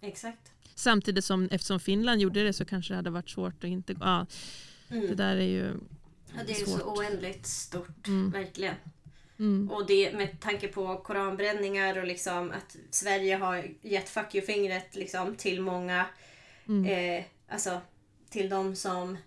Exakt. 0.00 0.52
Samtidigt 0.74 1.24
som 1.24 1.48
eftersom 1.50 1.80
Finland 1.80 2.20
gjorde 2.20 2.42
det 2.42 2.52
så 2.52 2.64
kanske 2.64 2.92
det 2.92 2.96
hade 2.96 3.10
varit 3.10 3.30
svårt 3.30 3.64
att 3.64 3.70
inte... 3.70 3.94
Ja, 4.00 4.26
mm. 4.88 5.06
Det 5.06 5.14
där 5.14 5.36
är 5.36 5.48
ju 5.48 5.74
Ja, 6.36 6.40
det 6.46 6.52
är 6.52 6.64
svårt. 6.66 6.80
så 6.80 6.94
oändligt 6.94 7.46
stort, 7.46 8.08
mm. 8.08 8.30
verkligen. 8.30 8.74
Mm. 9.38 9.70
Och 9.70 9.86
det 9.86 10.12
med 10.12 10.40
tanke 10.40 10.68
på 10.68 10.96
koranbränningar 10.96 11.98
och 11.98 12.06
liksom 12.06 12.50
att 12.50 12.76
Sverige 12.90 13.36
har 13.36 13.64
gett 13.80 14.08
fuck 14.08 14.34
you-fingret 14.34 14.96
liksom 14.96 15.36
till 15.36 15.60
många. 15.60 16.06
Mm. 16.68 16.84
Eh, 16.84 17.24
alltså 17.48 17.80
till 18.30 18.48
de 18.48 18.76
som 18.76 19.18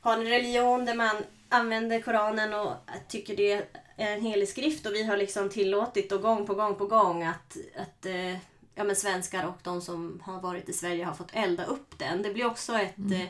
har 0.00 0.18
en 0.18 0.28
religion 0.28 0.84
där 0.84 0.94
man 0.94 1.16
använder 1.48 2.00
Koranen 2.00 2.54
och 2.54 2.72
tycker 3.08 3.36
det 3.36 3.52
är 3.52 3.66
en 3.96 4.20
helig 4.20 4.48
skrift 4.48 4.86
och 4.86 4.94
vi 4.94 5.02
har 5.02 5.16
liksom 5.16 5.48
tillåtit 5.48 6.12
och 6.12 6.22
gång 6.22 6.46
på 6.46 6.54
gång 6.54 6.74
på 6.74 6.86
gång 6.86 7.22
att, 7.22 7.56
att 7.76 8.06
eh, 8.06 8.32
ja, 8.74 8.84
men 8.84 8.96
svenskar 8.96 9.46
och 9.46 9.58
de 9.62 9.80
som 9.80 10.22
har 10.24 10.40
varit 10.40 10.68
i 10.68 10.72
Sverige 10.72 11.04
har 11.04 11.14
fått 11.14 11.30
elda 11.32 11.64
upp 11.64 11.98
den. 11.98 12.22
Det 12.22 12.34
blir 12.34 12.46
också 12.46 12.72
ett, 12.72 12.98
mm. 12.98 13.12
eh, 13.12 13.28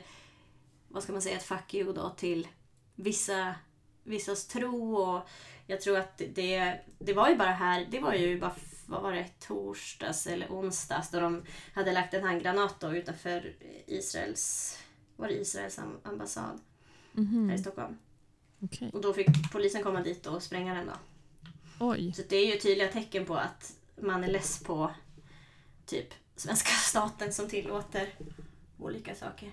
vad 0.88 1.02
ska 1.02 1.12
man 1.12 1.22
säga, 1.22 1.36
ett 1.36 1.42
fuck 1.42 1.74
you 1.74 1.92
då 1.92 2.10
till 2.10 2.48
vissa, 2.94 3.54
vissas 4.04 4.46
tro 4.46 4.96
och 4.96 5.28
jag 5.70 5.80
tror 5.80 5.98
att 5.98 6.22
det, 6.34 6.78
det 6.98 7.12
var 7.12 7.28
ju 7.28 7.36
bara 7.36 7.50
här, 7.50 7.86
det 7.90 8.00
var 8.00 8.14
ju 8.14 8.40
bara, 8.40 8.54
vad 8.86 9.02
var 9.02 9.12
det, 9.12 9.26
torsdags 9.40 10.26
eller 10.26 10.46
onsdags 10.48 11.10
då 11.10 11.20
de 11.20 11.42
hade 11.74 11.92
lagt 11.92 12.14
en 12.14 12.24
handgranat 12.24 12.80
då 12.80 12.96
utanför 12.96 13.52
Israels, 13.86 14.76
var 15.16 15.28
det 15.28 15.34
Israels 15.34 15.80
ambassad 16.02 16.60
mm 17.16 17.28
-hmm. 17.28 17.48
här 17.48 17.54
i 17.54 17.58
Stockholm. 17.58 17.98
Okay. 18.60 18.90
Och 18.90 19.00
då 19.00 19.12
fick 19.12 19.52
polisen 19.52 19.82
komma 19.82 20.02
dit 20.02 20.26
och 20.26 20.42
spränga 20.42 20.74
den 20.74 20.86
då. 20.86 20.92
Oj. 21.80 22.12
Så 22.12 22.22
det 22.28 22.36
är 22.36 22.46
ju 22.46 22.60
tydliga 22.60 22.88
tecken 22.88 23.26
på 23.26 23.36
att 23.36 23.72
man 23.96 24.24
är 24.24 24.28
less 24.28 24.62
på 24.62 24.90
typ 25.86 26.14
svenska 26.36 26.70
staten 26.88 27.32
som 27.32 27.48
tillåter 27.48 28.14
olika 28.78 29.14
saker. 29.14 29.52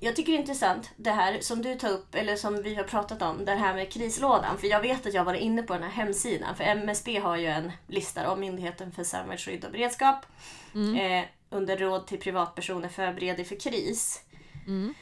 Jag 0.00 0.16
tycker 0.16 0.32
det 0.32 0.38
är 0.38 0.40
intressant 0.40 0.90
det 0.96 1.10
här 1.10 1.40
som 1.40 1.62
du 1.62 1.74
tar 1.74 1.88
upp, 1.88 2.14
eller 2.14 2.36
som 2.36 2.62
vi 2.62 2.74
har 2.74 2.84
pratat 2.84 3.22
om, 3.22 3.44
det 3.44 3.54
här 3.54 3.74
med 3.74 3.92
krislådan. 3.92 4.58
För 4.58 4.66
jag 4.66 4.80
vet 4.80 5.06
att 5.06 5.14
jag 5.14 5.24
var 5.24 5.34
inne 5.34 5.62
på 5.62 5.72
den 5.72 5.82
här 5.82 5.90
hemsidan. 5.90 6.56
För 6.56 6.64
MSB 6.64 7.18
har 7.18 7.36
ju 7.36 7.46
en 7.46 7.72
lista 7.86 8.30
om 8.30 8.40
Myndigheten 8.40 8.92
för 8.92 9.04
samhällsskydd 9.04 9.64
och 9.64 9.72
beredskap. 9.72 10.26
Mm. 10.74 10.96
Eh, 10.96 11.28
under 11.50 11.76
råd 11.76 12.06
till 12.06 12.20
privatpersoner 12.20 12.88
förbered 12.88 13.46
för 13.46 13.60
kris. 13.60 14.22
Mm. 14.66 14.94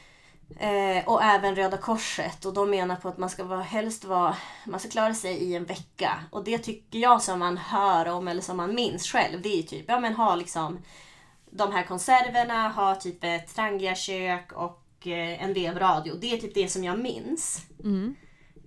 Eh, 0.57 1.07
och 1.07 1.23
även 1.23 1.55
Röda 1.55 1.77
Korset 1.77 2.45
och 2.45 2.53
de 2.53 2.69
menar 2.69 2.95
på 2.95 3.09
att 3.09 3.17
man 3.17 3.29
ska 3.29 3.43
vara, 3.43 3.61
helst 3.61 4.05
vara, 4.05 4.35
man 4.65 4.79
ska 4.79 4.89
klara 4.89 5.13
sig 5.13 5.33
i 5.33 5.55
en 5.55 5.65
vecka. 5.65 6.23
Och 6.31 6.43
det 6.43 6.57
tycker 6.57 6.99
jag 6.99 7.21
som 7.21 7.39
man 7.39 7.57
hör 7.57 8.07
om 8.07 8.27
eller 8.27 8.41
som 8.41 8.57
man 8.57 8.75
minns 8.75 9.07
själv, 9.07 9.41
det 9.41 9.59
är 9.59 9.63
typ, 9.63 9.85
ja 9.87 9.99
men 9.99 10.15
ha 10.15 10.35
liksom 10.35 10.79
de 11.51 11.71
här 11.71 11.83
konserverna, 11.83 12.69
ha 12.69 12.95
typ 12.95 13.23
ett 13.23 13.55
trangiakök 13.55 14.51
och 14.51 14.88
en 15.07 15.53
vevradio. 15.53 16.13
Det 16.21 16.33
är 16.33 16.37
typ 16.37 16.53
det 16.53 16.67
som 16.69 16.83
jag 16.83 16.99
minns. 16.99 17.65
Mm. 17.83 18.15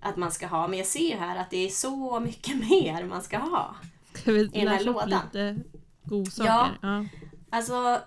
att 0.01 0.16
man 0.16 0.33
ska 0.33 0.47
ha. 0.47 0.68
Men 0.68 0.79
jag 0.79 0.87
ser 0.87 1.09
ju 1.11 1.16
här 1.16 1.37
att 1.37 1.51
det 1.51 1.66
är 1.66 1.68
så 1.68 2.21
mycket 2.21 2.57
mer 2.71 3.05
man 3.05 3.23
ska 3.23 3.38
ha. 3.38 3.77
Ska 4.14 4.33
I 4.33 4.47
den 4.47 4.68
här 4.68 4.85
lådan. 4.85 5.09
lite 5.25 5.57
godsaker? 6.05 6.49
Ja. 6.51 6.71
Ja. 6.83 7.07
Alltså, 7.51 8.01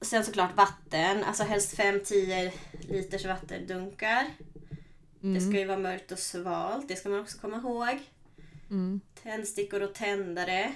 sen 0.00 0.24
såklart 0.24 0.56
vatten. 0.56 1.24
Alltså 1.24 1.42
helst 1.42 1.78
5-10 1.78 2.50
liters 2.88 3.26
vattendunkar. 3.26 4.26
Det 5.20 5.26
Mm. 5.28 5.40
ska 5.50 5.58
ju 5.60 5.66
vara 5.66 5.78
mörkt 5.78 6.12
och 6.12 6.18
svalt. 6.18 6.88
Det 6.88 6.96
ska 6.96 7.08
man 7.08 7.20
också 7.20 7.38
komma 7.38 7.56
ihåg. 7.56 7.98
Mm. 8.70 9.00
Tändstickor 9.22 9.82
och 9.82 9.94
tändare. 9.94 10.72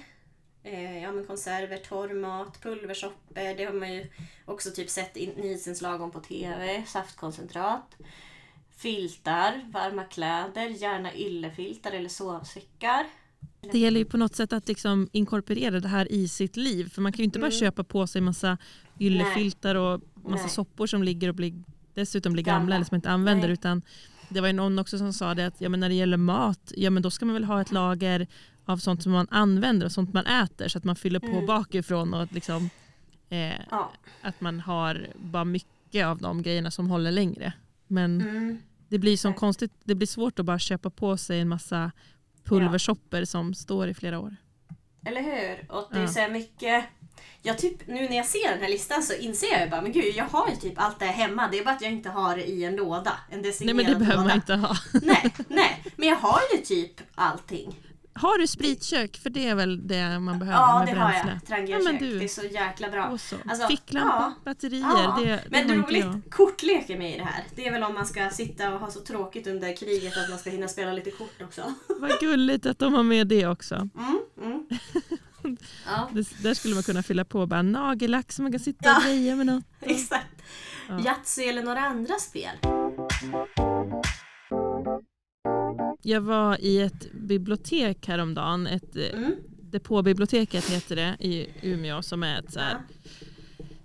Eh, 0.62 1.02
ja 1.02 1.12
men 1.12 1.24
konserver, 1.26 1.76
torr 1.76 2.14
mat, 2.14 2.62
pulversoppor. 2.62 3.56
Det 3.56 3.64
har 3.64 3.72
man 3.72 3.94
ju 3.94 4.06
också 4.44 4.70
typ 4.70 4.90
sett 4.90 5.14
nyhetsinslag 5.14 6.12
på 6.12 6.20
TV. 6.20 6.82
Saftkoncentrat. 6.86 7.96
Filtar, 8.76 9.70
varma 9.72 10.04
kläder, 10.04 10.68
gärna 10.68 11.14
yllefiltar 11.14 11.92
eller 11.92 12.08
sovsäckar. 12.08 13.06
Det 13.72 13.78
gäller 13.78 13.98
ju 14.00 14.04
på 14.04 14.16
något 14.16 14.34
sätt 14.36 14.52
att 14.52 14.68
liksom 14.68 15.08
inkorporera 15.12 15.80
det 15.80 15.88
här 15.88 16.12
i 16.12 16.28
sitt 16.28 16.56
liv. 16.56 16.88
För 16.88 17.02
man 17.02 17.12
kan 17.12 17.18
ju 17.18 17.24
inte 17.24 17.38
bara 17.38 17.46
Mm. 17.46 17.58
köpa 17.60 17.84
på 17.84 18.06
sig 18.06 18.20
massa 18.20 18.58
yllefiltar 19.00 19.74
och 19.74 20.00
massa 20.14 20.42
Nej. 20.44 20.50
soppor 20.50 20.86
som 20.86 21.02
ligger 21.02 21.28
och 21.28 21.34
blir, 21.34 21.54
dessutom 21.94 22.32
blir 22.32 22.42
gamla, 22.44 22.58
Gamla. 22.60 22.74
eller 22.76 22.84
som 22.84 22.94
man 22.94 22.98
inte 22.98 23.10
använder. 23.10 23.48
Nej. 23.48 23.52
Utan 23.52 23.82
det 24.28 24.40
var 24.40 24.48
ju 24.48 24.52
någon 24.54 24.78
också 24.78 24.98
som 24.98 25.12
sa 25.12 25.34
det 25.34 25.46
att 25.46 25.60
ja, 25.60 25.68
men 25.68 25.80
när 25.80 25.88
det 25.88 25.94
gäller 25.94 26.16
mat, 26.16 26.72
ja, 26.76 26.90
men 26.90 27.02
då 27.02 27.10
ska 27.10 27.24
man 27.26 27.34
väl 27.34 27.44
ha 27.44 27.60
ett 27.60 27.72
lager 27.72 28.26
av 28.70 28.76
sånt 28.76 29.02
som 29.02 29.12
man 29.12 29.26
använder 29.30 29.86
och 29.86 29.92
sånt 29.92 30.12
man 30.14 30.26
äter 30.26 30.68
så 30.68 30.78
att 30.78 30.84
man 30.84 30.96
fyller 30.96 31.20
på 31.20 31.26
Mm. 31.26 31.46
bakifrån 31.46 32.14
och 32.14 32.22
att, 32.22 32.32
liksom, 32.32 32.70
eh, 33.28 33.60
Ja. 33.70 33.92
att 34.22 34.40
man 34.40 34.60
har 34.60 35.06
bara 35.16 35.44
mycket 35.44 36.06
av 36.06 36.18
de 36.18 36.42
grejerna 36.42 36.70
som 36.70 36.90
håller 36.90 37.10
längre. 37.12 37.52
Men 37.86 38.20
Mm. 38.20 38.58
det 38.88 38.98
blir, 38.98 39.16
som 39.16 39.34
konstigt, 39.34 39.72
det 39.84 39.94
blir 39.94 40.06
svårt 40.06 40.38
att 40.38 40.46
bara 40.46 40.58
köpa 40.58 40.90
på 40.90 41.16
sig 41.16 41.40
en 41.40 41.48
massa 41.48 41.90
pulversoppor 42.44 43.24
som 43.24 43.54
står 43.54 43.88
i 43.88 43.94
flera 43.94 44.18
år. 44.20 44.36
Eller 45.06 45.22
hur? 45.22 45.72
Och 45.72 45.88
det 45.92 45.98
är 45.98 46.02
Ja. 46.02 46.08
så 46.08 46.28
mycket... 46.32 46.84
Jag 47.42 47.58
typ, 47.58 47.86
nu 47.86 47.94
när 48.08 48.16
jag 48.16 48.26
ser 48.26 48.50
den 48.50 48.60
här 48.62 48.68
listan 48.68 49.02
så 49.02 49.14
inser 49.14 49.60
jag 49.60 49.70
bara, 49.70 49.82
men 49.82 49.92
gud 49.92 50.14
jag 50.16 50.24
har 50.24 50.50
ju 50.50 50.56
typ 50.56 50.72
allt 50.76 50.98
det 50.98 51.04
här 51.04 51.12
hemma. 51.12 51.48
Det 51.52 51.58
är 51.58 51.64
bara 51.64 51.74
att 51.74 51.82
jag 51.82 51.92
inte 51.92 52.08
har 52.08 52.36
det 52.36 52.44
i 52.50 52.64
en 52.64 52.76
låda. 52.76 53.12
En 53.30 53.40
Nej 53.40 53.42
designerad 53.50 53.76
men 53.76 53.86
det 53.86 53.98
behöver 53.98 54.16
låda. 54.22 54.28
man 54.28 54.36
inte 54.36 54.54
ha. 54.54 54.76
Nej, 55.02 55.32
nej, 55.48 55.84
men 55.96 56.08
jag 56.08 56.16
har 56.16 56.40
ju 56.54 56.58
typ 56.62 57.00
allting. 57.14 57.76
Har 58.20 58.38
du 58.38 58.46
spritkök? 58.46 59.16
För 59.22 59.30
det 59.30 59.46
är 59.48 59.54
väl 59.54 59.86
det 59.88 60.18
man 60.18 60.38
behöver 60.38 60.58
Ja, 60.58 60.78
med 60.78 60.88
det 60.88 60.92
bränsle. 60.92 61.02
har 61.02 61.12
jag. 61.30 61.36
Ja, 61.36 61.46
Trangiakök. 61.46 61.84
men 61.84 61.98
du. 61.98 62.18
Det 62.18 62.24
är 62.24 62.28
så 62.28 62.42
jäkla 62.44 62.88
bra. 62.90 63.18
Så. 63.18 63.36
Alltså, 63.48 63.68
Ficklampa, 63.68 64.14
ja. 64.16 64.32
batterier. 64.44 64.80
Ja, 64.80 65.18
det, 65.24 65.24
det 65.30 65.42
men 65.50 65.60
inte 65.60 65.74
roligt, 65.74 66.04
jag. 66.04 66.20
kortlek 66.30 66.90
är 66.90 66.98
med 66.98 67.14
i 67.14 67.18
det 67.18 67.24
här. 67.24 67.44
Det 67.56 67.66
är 67.66 67.72
väl 67.72 67.82
om 67.82 67.94
man 67.94 68.06
ska 68.06 68.30
sitta 68.30 68.74
och 68.74 68.80
ha 68.80 68.90
så 68.90 69.00
tråkigt 69.00 69.46
under 69.46 69.76
kriget 69.76 70.16
att 70.16 70.30
man 70.30 70.38
ska 70.38 70.50
hinna 70.50 70.68
spela 70.68 70.92
lite 70.92 71.10
kort 71.10 71.42
också. 71.42 71.74
Vad 72.00 72.10
gulligt 72.20 72.66
att 72.66 72.78
de 72.78 72.94
har 72.94 73.02
med 73.02 73.26
det 73.26 73.46
också. 73.46 73.74
Mm, 73.74 74.20
mm. 74.42 74.66
Ja, 75.86 76.08
Det, 76.12 76.42
där 76.42 76.54
skulle 76.54 76.74
man 76.74 76.82
kunna 76.82 77.02
fylla 77.02 77.24
på 77.24 77.46
bara 77.46 77.62
nagellack 77.62 78.32
som 78.32 78.42
man 78.42 78.52
kan 78.52 78.60
sitta 78.60 78.90
och 78.96 79.02
Ja. 79.02 79.08
greja 79.08 79.36
med 79.36 79.46
något. 79.46 79.64
exakt. 79.80 80.26
Ja. 80.88 81.00
Yatzy 81.04 81.42
eller 81.42 81.62
några 81.62 81.80
andra 81.80 82.14
spel. 82.14 82.56
Jag 86.02 86.20
var 86.20 86.60
i 86.60 86.80
ett 86.80 87.12
bibliotek 87.12 88.06
häromdagen. 88.08 88.66
Ett, 88.66 88.96
eh, 88.96 89.04
Mm. 89.14 89.34
Depåbiblioteket 89.70 90.70
heter 90.70 90.96
det 90.96 91.16
i 91.20 91.46
Umeå 91.62 92.02
som 92.02 92.22
är 92.22 92.38
ett 92.38 92.52
så 92.52 92.58
här, 92.60 92.76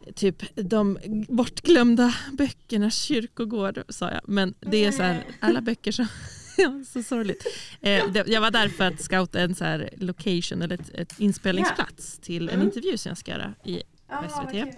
Ja. 0.06 0.12
typ 0.16 0.44
de 0.56 0.98
bortglömda 1.30 2.16
böckernas 2.32 2.96
kyrkogård 3.02 3.84
sa 3.90 4.12
jag. 4.12 4.22
Men 4.28 4.54
det 4.60 4.86
är 4.86 4.92
så 4.92 5.04
här, 5.04 5.24
alla 5.40 5.62
böcker 5.62 5.92
som 5.92 6.08
Ja, 6.58 6.84
så 6.88 7.04
sorgligt. 7.04 7.46
Eh, 7.82 8.12
det, 8.12 8.28
jag 8.28 8.42
var 8.42 8.52
där 8.52 8.70
för 8.70 8.84
att 8.84 9.02
scouta 9.02 9.40
en 9.40 9.56
så 9.56 9.64
här 9.64 9.90
location 9.98 10.62
eller 10.62 10.76
ett, 10.82 10.90
ett 10.94 11.20
inspelningsplats 11.20 12.20
till 12.20 12.50
en 12.50 12.56
Mm. 12.56 12.68
intervju 12.68 12.98
som 12.98 13.10
jag 13.10 13.18
ska 13.18 13.32
göra 13.32 13.54
i 13.64 13.82
Ja, 14.10 14.24
SVT. 14.30 14.52
kul. 14.52 14.60
Mm. 14.62 14.74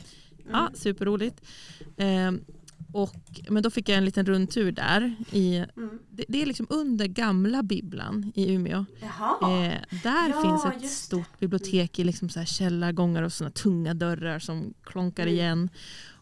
Ja, 0.51 0.69
superroligt. 0.73 1.41
Eh, 1.97 2.31
och, 2.91 3.15
men 3.49 3.63
då 3.63 3.69
fick 3.69 3.89
jag 3.89 3.97
en 3.97 4.05
liten 4.05 4.25
rundtur 4.25 4.71
där. 4.71 5.15
I, 5.31 5.55
Mm. 5.57 5.99
det, 6.11 6.25
det 6.27 6.41
är 6.41 6.45
liksom 6.45 6.67
under 6.69 7.05
gamla 7.07 7.63
bibblan 7.63 8.31
i 8.35 8.53
Umeå. 8.53 8.85
Eh, 9.01 9.81
där 10.03 10.29
Ja, 10.29 10.41
finns 10.41 10.65
ett 10.83 10.91
stort 10.91 11.39
bibliotek 11.39 11.99
i 11.99 12.03
liksom 12.03 12.29
så 12.29 12.39
här 12.39 12.45
källargångar 12.45 13.23
och 13.23 13.33
såna 13.33 13.49
tunga 13.49 13.93
dörrar 13.93 14.39
som 14.39 14.73
klonkar 14.83 15.23
Mm. 15.23 15.35
igen. 15.35 15.69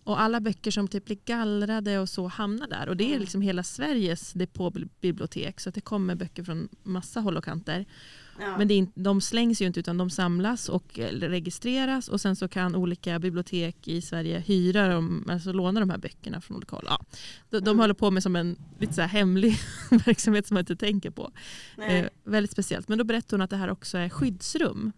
Och 0.04 0.22
alla 0.22 0.40
böcker 0.40 0.72
som 0.72 0.88
typ 0.88 1.06
blir 1.06 1.18
gallrade 1.26 2.00
och 2.00 2.10
så 2.10 2.28
hamnar 2.28 2.68
där. 2.68 2.90
Och 2.90 2.98
det 2.98 3.04
är 3.04 3.08
Mm. 3.10 3.20
liksom 3.22 3.42
hela 3.42 3.64
Sveriges 3.64 4.34
depåbibliotek 4.34 5.60
så 5.60 5.70
att 5.70 5.76
det 5.76 5.82
kommer 5.82 6.16
böcker 6.16 6.44
från 6.44 6.68
massa 6.84 7.20
håll 7.20 7.38
och 7.38 7.44
kanter. 7.44 7.86
Ja. 8.40 8.58
Men 8.58 8.72
är 8.72 8.88
de 8.96 9.22
slängs 9.22 9.62
ju 9.62 9.66
inte 9.66 9.80
utan 9.80 9.98
de 9.98 10.10
samlas 10.10 10.70
och 10.70 11.00
registreras 11.12 12.08
och 12.08 12.22
sen 12.22 12.36
så 12.36 12.48
kan 12.48 12.76
olika 12.76 13.20
bibliotek 13.20 13.88
i 13.88 14.02
Sverige 14.02 14.40
hyra 14.40 14.88
dem, 14.88 15.26
alltså 15.30 15.52
låna 15.52 15.80
de 15.80 15.90
här 15.90 15.98
böckerna 15.98 16.42
från 16.42 16.58
olika 16.58 16.76
håll. 16.76 16.86
Ja. 16.88 17.00
De, 17.50 17.60
de 17.60 17.68
Mm. 17.70 17.80
håller 17.80 17.94
på 17.94 18.12
med 18.12 18.24
som 18.24 18.36
en 18.36 18.58
lite 18.80 18.94
så 18.94 19.02
hemlig 19.02 19.58
verksamhet 20.06 20.48
som 20.48 20.56
man 20.56 20.60
inte 20.62 20.76
tänker 20.76 21.10
på. 21.12 21.32
Eh, 21.88 22.06
väldigt 22.24 22.52
speciellt. 22.52 22.88
Men 22.88 22.98
då 22.98 23.04
berättade 23.04 23.36
hon 23.36 23.42
att 23.42 23.50
det 23.50 23.58
här 23.58 23.70
också 23.70 23.98
är 23.98 24.10
skyddsrum. 24.10 24.92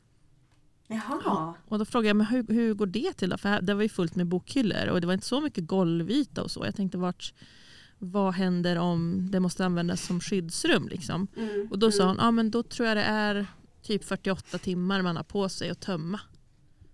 Jaha. 0.90 1.54
Och 1.68 1.80
då 1.80 1.86
frågade 1.86 2.08
jag 2.08 2.16
men 2.16 2.26
hur, 2.26 2.46
hur 2.48 2.74
går 2.74 2.86
det 2.86 3.14
till 3.14 3.30
då? 3.30 3.38
För 3.38 3.50
här, 3.50 3.62
det 3.62 3.74
var 3.74 3.82
ju 3.82 3.90
fullt 3.90 4.16
med 4.16 4.28
bokhyllor 4.28 4.88
och 4.88 5.02
det 5.02 5.08
var 5.08 5.14
inte 5.14 5.28
så 5.28 5.42
mycket 5.42 5.68
golvyta 5.68 6.44
och 6.44 6.52
så. 6.52 6.66
Jag 6.66 6.76
tänkte 6.76 6.98
vart, 6.98 7.34
vad 8.00 8.34
händer 8.34 8.76
om 8.76 9.28
det 9.32 9.40
måste 9.40 9.66
användas 9.66 10.06
som 10.06 10.20
skyddsrum? 10.20 10.88
Liksom? 10.88 11.28
Mm. 11.38 11.68
Och 11.72 11.80
då 11.80 11.92
sa 11.92 12.04
mm. 12.04 12.16
hon, 12.16 12.26
ja 12.26 12.32
men 12.32 12.52
då 12.52 12.64
tror 12.64 12.88
jag 12.88 12.98
det 12.98 13.04
är 13.04 13.48
typ 13.82 14.04
48 14.04 14.58
timmar 14.58 15.02
man 15.02 15.16
har 15.16 15.24
på 15.24 15.50
sig 15.50 15.70
att 15.70 15.80
tömma. 15.80 16.20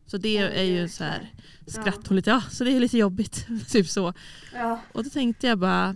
Så 0.05 0.17
det 0.17 0.37
är 0.37 0.63
ju 0.63 0.89
så 0.89 1.03
här 1.03 1.33
skratt 1.67 2.07
hon 2.07 2.15
lite, 2.15 2.29
ja 2.29 2.41
så 2.51 2.63
det 2.63 2.71
är 2.71 2.79
lite 2.79 2.97
jobbigt. 2.97 3.47
typ 3.67 3.89
så. 3.89 4.13
Ja. 4.53 4.81
Och 4.91 5.03
då 5.03 5.09
tänkte 5.09 5.47
jag 5.47 5.59
bara, 5.59 5.95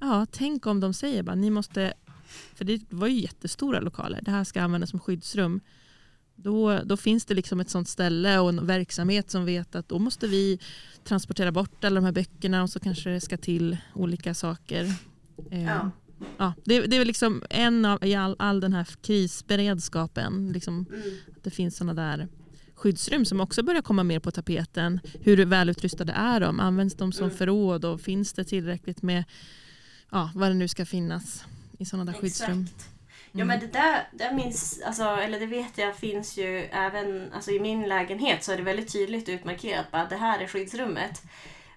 ja 0.00 0.26
tänk 0.30 0.66
om 0.66 0.80
de 0.80 0.94
säger 0.94 1.22
bara, 1.22 1.34
ni 1.36 1.50
måste, 1.50 1.94
för 2.54 2.64
det 2.64 2.80
var 2.90 3.06
ju 3.06 3.20
jättestora 3.20 3.80
lokaler, 3.80 4.20
det 4.22 4.30
här 4.30 4.44
ska 4.44 4.62
användas 4.62 4.90
som 4.90 5.00
skyddsrum. 5.00 5.60
Då, 6.42 6.80
då 6.84 6.96
finns 6.96 7.24
det 7.24 7.34
liksom 7.34 7.60
ett 7.60 7.70
sånt 7.70 7.88
ställe 7.88 8.38
och 8.38 8.48
en 8.48 8.66
verksamhet 8.66 9.30
som 9.30 9.44
vet 9.44 9.74
att 9.74 9.88
då 9.88 9.98
måste 9.98 10.26
vi 10.26 10.58
transportera 11.04 11.52
bort 11.52 11.84
alla 11.84 11.94
de 11.94 12.04
här 12.04 12.12
böckerna 12.12 12.62
och 12.62 12.70
så 12.70 12.80
kanske 12.80 13.10
det 13.10 13.20
ska 13.20 13.36
till 13.36 13.76
olika 13.94 14.34
saker. 14.34 14.84
Eh, 15.50 15.62
Ja. 15.64 15.90
ja, 16.38 16.52
det, 16.64 16.80
det 16.80 16.96
är 16.96 17.04
liksom 17.04 17.42
en 17.50 17.84
av 17.84 18.04
i 18.04 18.14
all, 18.14 18.36
all 18.38 18.60
den 18.60 18.72
här 18.72 18.86
krisberedskapen. 19.02 20.52
Liksom, 20.52 20.86
Mm. 20.92 21.02
att 21.36 21.44
det 21.44 21.50
finns 21.50 21.76
sådana 21.76 21.94
där 21.94 22.28
skyddsrum 22.74 23.24
som 23.24 23.40
också 23.40 23.62
börjar 23.62 23.82
komma 23.82 24.02
mer 24.02 24.18
på 24.20 24.30
tapeten. 24.30 25.00
Hur 25.20 25.44
välutrustade 25.44 26.12
är 26.12 26.40
de? 26.40 26.60
Används 26.60 26.94
de 26.94 27.12
som 27.12 27.24
Mm. 27.26 27.36
förråd 27.36 27.84
och 27.84 28.00
finns 28.00 28.32
det 28.32 28.44
tillräckligt 28.44 29.02
med 29.02 29.24
ja, 30.10 30.30
vad 30.34 30.50
det 30.50 30.54
nu 30.54 30.68
ska 30.68 30.86
finnas 30.86 31.44
i 31.78 31.84
sådana 31.84 32.12
där 32.12 32.18
skyddsrum? 32.20 32.66
Ja 33.32 33.42
Mm. 33.44 33.46
men 33.48 33.60
det 33.60 33.66
där, 33.78 34.08
det 34.12 34.32
minns, 34.34 34.82
alltså, 34.86 35.02
eller 35.04 35.40
det 35.40 35.46
vet 35.46 35.78
jag 35.78 35.96
finns 35.96 36.36
ju 36.38 36.58
även 36.72 37.32
alltså, 37.34 37.50
i 37.50 37.60
min 37.60 37.88
lägenhet 37.88 38.44
så 38.44 38.52
är 38.52 38.56
det 38.56 38.62
väldigt 38.62 38.92
tydligt 38.92 39.28
utmarkerat 39.28 39.90
bara 39.90 40.04
det 40.04 40.16
här 40.16 40.38
är 40.40 40.46
skyddsrummet. 40.46 41.22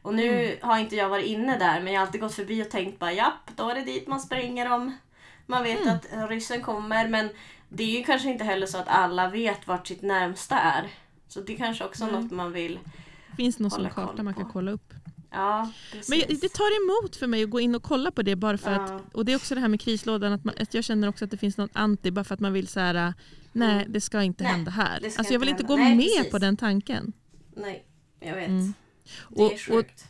Och 0.02 0.14
nu 0.14 0.46
Mm. 0.46 0.58
har 0.62 0.78
inte 0.78 0.96
jag 0.96 1.10
varit 1.10 1.26
inne 1.26 1.58
där 1.58 1.82
men 1.82 1.94
jag 1.94 2.00
har 2.02 2.06
alltid 2.06 2.22
gått 2.22 2.34
förbi 2.36 2.64
och 2.64 2.70
tänkt 2.70 3.00
bara 3.00 3.12
japp, 3.14 3.50
då 3.56 3.70
är 3.70 3.76
det 3.76 3.82
dit 3.84 4.08
man 4.08 4.20
springer 4.20 4.72
om 4.72 4.98
man 5.46 5.64
vet 5.64 5.82
Mm. 5.82 5.94
att 5.96 6.30
ryssen 6.30 6.62
kommer. 6.62 7.08
Men 7.08 7.30
det 7.70 7.84
är 7.84 7.98
ju 7.98 8.04
kanske 8.04 8.30
inte 8.30 8.44
heller 8.44 8.68
så 8.68 8.78
att 8.78 8.88
alla 8.88 9.30
vet 9.30 9.68
vart 9.68 9.88
sitt 9.88 10.02
närmsta 10.02 10.60
är. 10.60 10.88
Så 11.28 11.42
det 11.42 11.54
är 11.54 11.58
kanske 11.58 11.84
också 11.86 12.06
Nej. 12.06 12.14
något 12.14 12.32
man 12.32 12.52
vill. 12.52 12.80
Finns 13.38 13.56
det 13.56 13.64
någon 13.64 13.72
sån 13.72 13.90
karta 13.90 14.24
man 14.24 14.34
kan 14.34 14.50
kolla 14.52 14.72
upp? 14.72 14.94
Ja. 15.32 15.72
Men 16.10 16.20
det 16.42 16.50
tar 16.54 16.84
emot 17.02 17.16
för 17.16 17.28
mig 17.28 17.44
att 17.44 17.50
gå 17.50 17.60
in 17.60 17.76
och 17.76 17.84
kolla 17.84 18.12
på 18.12 18.22
det 18.22 18.36
bara 18.36 18.58
för 18.58 18.72
Ja. 18.72 18.82
att, 18.84 19.16
och 19.16 19.26
det 19.26 19.32
är 19.32 19.36
också 19.36 19.56
det 19.56 19.62
här 19.62 19.68
med 19.68 19.82
krislådan, 19.82 20.34
att, 20.34 20.44
man, 20.44 20.56
att 20.60 20.74
jag 20.74 20.84
känner 20.84 21.08
också 21.08 21.26
att 21.26 21.32
det 21.32 21.38
finns 21.38 21.58
något 21.58 21.72
anti 21.74 22.12
bara 22.12 22.24
för 22.24 22.34
att 22.34 22.40
man 22.40 22.54
vill 22.54 22.68
så 22.68 22.80
här, 22.80 22.96
äh, 22.96 23.12
nej 23.52 23.72
Mm. 23.82 23.92
det 23.92 24.02
ska 24.02 24.22
inte 24.24 24.44
Nej, 24.44 24.54
hända 24.54 24.72
här. 24.72 25.00
det 25.02 25.18
Alltså 25.18 25.34
jag 25.34 25.40
vill 25.40 25.50
inte 25.50 25.62
inte 25.62 25.74
gå 25.74 25.78
hända. 25.78 25.96
Nej, 25.96 26.08
med 26.08 26.16
precis. 26.18 26.32
på 26.32 26.38
den 26.38 26.58
tanken. 26.58 27.14
Nej, 27.56 27.86
jag 28.20 28.36
vet. 28.36 28.48
Mm. 28.48 28.74
Det 29.30 29.44
Och- 29.44 29.54
är 29.54 29.58
sjukt. 29.58 30.06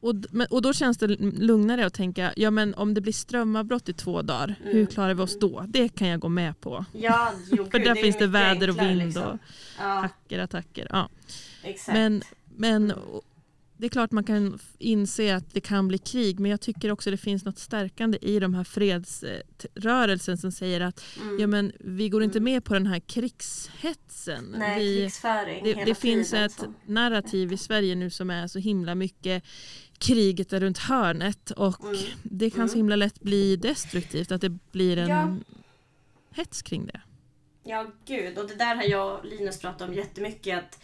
Och, 0.00 0.14
men, 0.30 0.46
och 0.50 0.62
då 0.62 0.72
känns 0.72 0.98
det 0.98 1.06
lugnare 1.20 1.86
att 1.86 1.94
tänka, 1.94 2.32
ja 2.36 2.50
men 2.50 2.74
om 2.74 2.94
det 2.94 3.00
blir 3.00 3.12
strömavbrott 3.12 3.88
i 3.88 3.92
två 3.92 4.22
dagar, 4.22 4.54
hur 4.62 4.72
Mm. 4.74 4.86
klarar 4.86 5.14
vi 5.14 5.22
oss 5.22 5.38
då? 5.38 5.64
Det 5.68 5.88
kan 5.88 6.08
jag 6.08 6.20
gå 6.20 6.28
med 6.28 6.60
på. 6.60 6.84
Ja, 6.92 7.32
jo, 7.50 7.64
För 7.70 7.78
där 7.78 7.90
är 7.90 7.94
finns 7.94 8.18
det 8.18 8.26
väder 8.26 8.70
och 8.70 8.80
vind 8.82 8.98
liksom. 8.98 9.22
och 9.22 9.38
Ja, 9.78 9.84
hacker, 9.84 10.38
attacker. 10.38 10.86
Ja. 10.90 11.08
exakt. 11.62 11.98
Men, 11.98 12.22
men 12.56 12.82
Mm. 12.90 12.96
och, 12.98 13.22
det 13.78 13.86
är 13.86 13.90
klart 13.90 14.10
man 14.10 14.24
kan 14.24 14.58
inse 14.78 15.36
att 15.36 15.54
det 15.54 15.60
kan 15.60 15.88
bli 15.88 15.98
krig 15.98 16.40
men 16.40 16.50
jag 16.50 16.60
tycker 16.60 16.90
också 16.92 17.10
det 17.10 17.16
finns 17.16 17.44
något 17.44 17.58
stärkande 17.58 18.18
i 18.22 18.38
de 18.40 18.54
här 18.54 18.64
fredsrörelsen 18.64 20.38
som 20.38 20.52
säger 20.52 20.80
att 20.80 21.04
Mm. 21.22 21.38
ja, 21.40 21.46
men 21.46 21.72
vi 21.80 22.08
går 22.08 22.22
inte 22.22 22.38
Mm. 22.38 22.52
med 22.52 22.64
på 22.64 22.74
den 22.74 22.86
här 22.86 23.00
krigshetsen. 23.00 24.54
Nej, 24.58 24.78
vi, 24.84 24.96
krigsföring 25.00 25.64
det 25.64 25.84
det 25.84 25.94
finns 25.94 26.32
ett 26.32 26.52
så. 26.52 26.74
narrativ 26.86 27.52
i 27.52 27.56
Sverige 27.56 27.94
nu 27.94 28.10
som 28.10 28.30
är 28.30 28.46
så 28.46 28.58
himla 28.58 28.94
mycket 28.94 29.44
kriget 29.98 30.52
är 30.52 30.60
runt 30.60 30.78
hörnet 30.78 31.50
och 31.50 31.84
Mm. 31.84 31.96
det 32.22 32.50
kan 32.50 32.68
så 32.68 32.72
Mm. 32.74 32.76
himla 32.84 32.96
lätt 32.96 33.20
bli 33.20 33.56
destruktivt 33.56 34.32
att 34.32 34.40
det 34.40 34.50
blir 34.72 34.98
en 34.98 35.08
Ja. 35.08 35.36
hets 36.30 36.62
kring 36.62 36.86
det. 36.86 37.00
Ja, 37.64 37.86
gud. 38.06 38.38
Och 38.38 38.48
det 38.48 38.54
där 38.54 38.76
har 38.76 38.82
jag 38.82 39.18
och 39.18 39.24
Linus 39.24 39.58
pratat 39.60 39.88
om 39.88 39.94
jättemycket. 39.94 40.58
Att, 40.58 40.80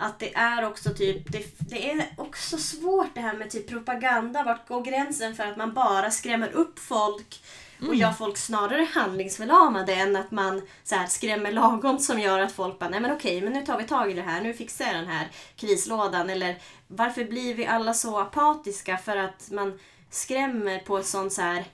att 0.00 0.18
det 0.18 0.34
är 0.34 0.64
också 0.64 0.90
typ, 0.94 1.32
det, 1.32 1.58
det 1.58 1.90
är 1.90 2.06
också 2.16 2.58
svårt 2.58 3.14
det 3.14 3.20
här 3.20 3.34
med 3.36 3.50
typ 3.50 3.68
propaganda. 3.68 4.42
Vart 4.42 4.68
går 4.68 4.84
gränsen 4.84 5.34
för 5.36 5.44
att 5.44 5.56
man 5.56 5.74
bara 5.74 6.10
skrämmer 6.10 6.52
upp 6.52 6.78
folk 6.78 7.42
och 7.78 7.84
Mm. 7.86 7.98
gör 7.98 8.12
folk 8.12 8.36
snarare 8.38 8.88
handlingsförlamade 8.94 9.94
än 9.94 10.16
att 10.16 10.30
man 10.30 10.62
så 10.84 10.94
här, 10.94 11.06
skrämmer 11.06 11.52
lagom 11.52 11.98
som 11.98 12.20
gör 12.20 12.40
att 12.40 12.52
folk 12.52 12.78
bara, 12.78 12.90
nej 12.90 13.00
men 13.00 13.12
okej, 13.12 13.40
men 13.40 13.52
nu 13.52 13.66
tar 13.66 13.78
vi 13.78 13.84
tag 13.84 14.10
i 14.10 14.14
det 14.14 14.22
här, 14.22 14.40
nu 14.40 14.54
fixar 14.54 14.84
jag 14.84 14.94
den 14.94 15.06
här 15.06 15.28
krislådan. 15.56 16.30
Eller 16.30 16.58
varför 16.86 17.24
blir 17.24 17.54
vi 17.54 17.66
alla 17.66 17.94
så 17.94 18.18
apatiska 18.18 18.98
för 18.98 19.16
att 19.16 19.50
man 19.50 19.78
skrämmer 20.10 20.78
på 20.78 20.98
ett 20.98 21.06
sånt 21.06 21.32
så 21.32 21.42
här 21.42 21.64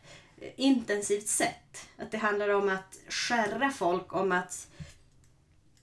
eh, 0.41 0.49
intensivt 0.57 1.29
sätt. 1.29 1.87
Att 1.99 2.11
det 2.11 2.19
handlar 2.19 2.49
om 2.49 2.69
att 2.69 2.99
skärra 3.09 3.71
folk 3.71 4.15
om 4.15 4.33
att 4.33 4.67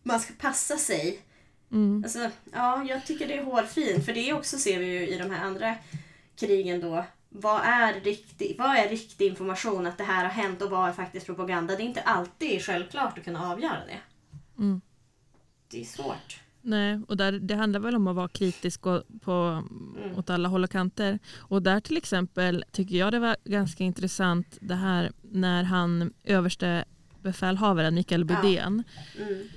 man 0.04 0.20
ska 0.20 0.34
passa 0.40 0.78
sig. 0.78 1.22
Mm. 1.74 2.04
Alltså, 2.04 2.30
ja, 2.54 2.84
jag 2.90 3.06
tycker 3.06 3.28
det 3.28 3.38
är 3.38 3.44
hårfint. 3.44 4.06
För 4.06 4.14
det 4.14 4.34
också 4.34 4.58
ser 4.58 4.80
vi 4.80 4.86
ju 4.86 5.08
i 5.08 5.18
de 5.18 5.30
här 5.32 5.46
andra 5.46 5.76
krigen 6.36 6.82
då. 6.82 7.06
Vad 7.30 7.62
är, 7.64 7.94
riktig, 8.02 8.56
vad 8.60 8.76
är 8.78 8.90
riktig 8.90 9.28
information 9.28 9.88
att 9.88 9.98
det 9.98 10.04
här 10.04 10.24
har 10.24 10.32
hänt 10.32 10.62
och 10.62 10.70
vad 10.70 10.90
är 10.90 10.94
faktiskt 10.94 11.26
propaganda? 11.26 11.76
Det 11.76 11.84
är 11.84 11.86
inte 11.86 12.02
alltid 12.02 12.62
självklart 12.62 13.18
att 13.18 13.24
kunna 13.24 13.52
avgöra 13.52 13.80
det. 13.88 14.00
Mm. 14.58 14.82
Det 15.72 15.82
är 15.82 15.86
svårt. 15.86 16.40
Nej, 16.62 17.00
och 17.08 17.18
där, 17.18 17.32
det 17.32 17.56
handlar 17.56 17.80
väl 17.80 17.96
om 17.96 18.08
att 18.08 18.16
vara 18.16 18.28
kritisk 18.28 18.86
och, 18.86 19.04
på, 19.22 19.32
Mm. 20.04 20.18
åt 20.18 20.30
alla 20.30 20.50
håll 20.50 20.64
och 20.64 20.70
kanter. 20.72 21.20
Och 21.38 21.62
där 21.62 21.80
till 21.80 21.98
exempel 21.98 22.66
tycker 22.72 22.96
jag 22.96 23.12
det 23.14 23.20
var 23.20 23.36
ganska 23.44 23.84
intressant 23.84 24.58
det 24.62 24.76
här 24.76 25.12
när 25.22 25.64
han 25.64 26.14
överste 26.24 26.86
befälhavaren 27.22 27.96
Mikael 27.96 28.26
Ja. 28.30 28.42
Bydén 28.42 28.84
Mm. 29.20 29.48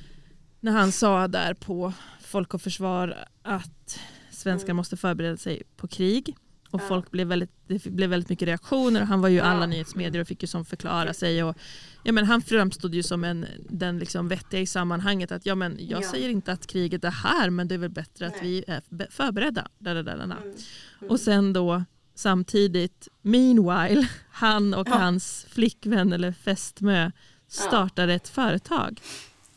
När 0.66 0.72
han 0.72 0.92
sa 0.92 1.28
där 1.28 1.54
på 1.54 1.92
Folk 2.20 2.54
och 2.54 2.62
Försvar 2.62 3.24
att 3.42 4.00
svenskar 4.30 4.66
Mm. 4.66 4.76
måste 4.76 4.96
förbereda 4.96 5.36
sig 5.36 5.62
på 5.76 5.88
krig. 5.88 6.36
Och 6.70 6.80
Ja. 6.82 6.88
folk 6.88 7.10
blev 7.10 7.26
väldigt, 7.26 7.50
det 7.66 7.84
blev 7.86 8.10
väldigt 8.10 8.28
mycket 8.28 8.48
reaktioner 8.48 9.00
och 9.00 9.06
han 9.06 9.20
var 9.20 9.28
ju 9.28 9.36
Ja. 9.36 9.44
alla 9.44 9.66
nyhetsmedier 9.66 10.22
och 10.22 10.28
fick 10.28 10.42
ju 10.42 10.46
som 10.46 10.64
förklara 10.64 11.14
sig. 11.14 11.44
Och, 11.44 11.56
ja, 12.04 12.12
men 12.12 12.24
han 12.26 12.42
framstod 12.42 12.94
ju 12.94 13.02
som 13.02 13.24
en, 13.24 13.46
den 13.68 13.98
liksom 13.98 14.28
vettiga 14.28 14.60
i 14.60 14.66
sammanhanget 14.66 15.32
att 15.32 15.46
ja, 15.46 15.54
men 15.54 15.76
jag 15.80 16.02
Ja. 16.02 16.10
säger 16.10 16.28
inte 16.28 16.52
att 16.52 16.66
kriget 16.66 17.04
är 17.04 17.10
här 17.10 17.50
men 17.50 17.68
det 17.68 17.74
är 17.74 17.78
väl 17.78 17.90
bättre 17.90 18.26
att 18.26 18.32
Nej. 18.32 18.50
vi 18.50 18.64
är 18.66 18.82
be- 18.88 19.06
förberedda. 19.10 19.68
Där, 19.78 19.94
där, 19.94 20.02
där, 20.02 20.16
där. 20.16 20.24
Mm. 20.24 20.36
Mm. 20.38 21.10
Och 21.10 21.20
sen 21.20 21.52
då 21.52 21.84
samtidigt, 22.14 23.08
meanwhile, 23.22 24.08
han 24.30 24.74
och 24.74 24.88
Ja. 24.90 24.94
hans 24.98 25.46
flickvän 25.50 26.12
eller 26.12 26.32
fästmö 26.32 27.10
startade 27.48 28.14
ett 28.14 28.28
företag. 28.28 29.00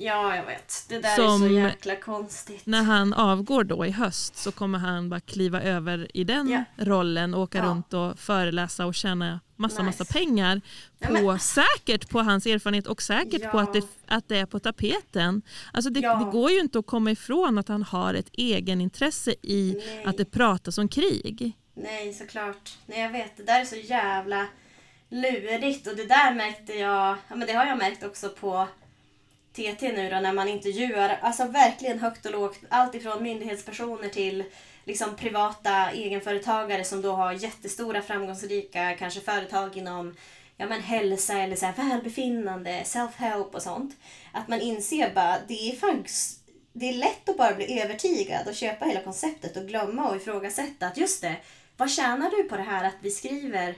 Ja, 0.02 0.36
jag 0.36 0.46
vet. 0.46 0.86
Det 0.90 1.00
där 1.00 1.10
är 1.10 1.16
Som- 1.16 1.40
så 1.40 1.48
jäkla 1.48 1.96
konstigt. 1.96 2.66
När 2.66 2.84
han 2.84 3.14
avgår 3.14 3.64
då 3.64 3.86
i 3.86 3.92
höst 3.92 4.36
så 4.38 4.52
kommer 4.52 4.80
han 4.80 5.10
bara 5.10 5.20
kliva 5.20 5.62
över 5.62 6.08
i 6.18 6.24
den 6.24 6.50
Ja. 6.50 6.64
rollen 6.86 7.34
och 7.34 7.42
åka 7.42 7.58
Ja. 7.58 7.64
runt 7.64 7.94
och 7.94 8.20
föreläsa 8.20 8.86
och 8.86 8.96
tjäna 8.96 9.40
massa, 9.56 9.84
Nice. 9.84 10.00
massa 10.02 10.14
pengar. 10.14 10.62
Ja, 11.00 11.08
På, 11.08 11.14
men- 11.14 11.40
säkert 11.40 12.10
på 12.10 12.20
hans 12.20 12.46
erfarenhet 12.46 12.88
och 12.88 13.02
säkert 13.02 13.42
Ja. 13.42 13.50
på 13.52 13.60
att 13.60 13.74
det, 13.74 13.82
att 14.08 14.28
det 14.28 14.38
är 14.38 14.46
på 14.46 14.60
tapeten. 14.60 15.42
Alltså 15.74 15.90
det, 15.92 16.00
Ja. 16.00 16.16
det 16.16 16.32
går 16.32 16.52
ju 16.52 16.60
inte 16.60 16.80
att 16.80 16.88
komma 16.88 17.12
ifrån 17.12 17.58
att 17.58 17.68
han 17.68 17.84
har 17.84 18.14
ett 18.14 18.30
egenintresse 18.34 19.36
i 19.42 19.76
Nej. 19.78 20.06
att 20.06 20.18
det 20.18 20.26
pratas 20.26 20.78
om 20.78 20.88
krig. 20.88 21.54
Nej, 21.76 22.14
såklart. 22.14 22.78
Nej, 22.86 23.02
jag 23.02 23.12
vet. 23.12 23.38
Det 23.38 23.44
där 23.44 23.62
är 23.62 23.66
så 23.66 23.76
jävla 23.76 24.46
lurigt. 25.10 25.88
Och 25.88 25.96
det 25.96 26.06
där 26.06 26.36
märkte 26.36 26.74
jag, 26.74 27.18
ja 27.28 27.36
men 27.36 27.48
det 27.48 27.54
har 27.54 27.66
jag 27.66 27.78
märkt 27.78 28.04
också 28.04 28.30
på 28.30 28.68
TT 29.60 29.92
nu 29.92 30.10
då 30.10 30.20
när 30.20 30.34
man 30.34 30.48
intervjuar, 30.48 31.20
alltså 31.22 31.46
verkligen 31.46 32.00
högt 32.00 32.26
och 32.26 32.32
lågt. 32.32 32.60
Allt 32.70 32.96
ifrån 32.96 33.24
myndighetspersoner 33.24 34.10
till 34.10 34.44
liksom 34.86 35.16
privata 35.16 35.92
egenföretagare 35.92 36.84
som 36.84 37.02
då 37.02 37.12
har 37.12 37.32
jättestora 37.32 38.02
framgångsrika 38.02 38.96
kanske 39.00 39.20
företag 39.20 39.78
inom 39.78 40.16
ja, 40.58 40.68
men 40.68 40.82
hälsa 40.82 41.34
eller 41.34 41.56
så 41.56 41.66
här 41.66 41.90
välbefinnande, 41.90 42.82
self-help 42.86 43.52
och 43.52 43.62
sånt. 43.62 43.96
Att 44.34 44.48
man 44.48 44.62
inser 44.62 45.14
bara, 45.16 45.38
det 45.48 45.72
är 45.72 45.76
faktiskt 45.76 46.40
det 46.74 46.90
är 46.90 46.94
lätt 46.94 47.30
att 47.30 47.38
bara 47.38 47.56
bli 47.56 47.82
övertygad 47.82 48.48
och 48.48 48.56
köpa 48.56 48.86
hela 48.86 49.02
konceptet 49.02 49.58
och 49.58 49.68
glömma 49.68 50.10
och 50.10 50.16
ifrågasätta 50.16 50.88
att 50.88 50.98
just 50.98 51.22
det, 51.22 51.36
vad 51.78 51.92
tjänar 51.92 52.30
du 52.30 52.44
på 52.44 52.58
det 52.58 52.64
här 52.64 52.86
att 52.86 52.98
vi 53.02 53.12
skriver 53.12 53.76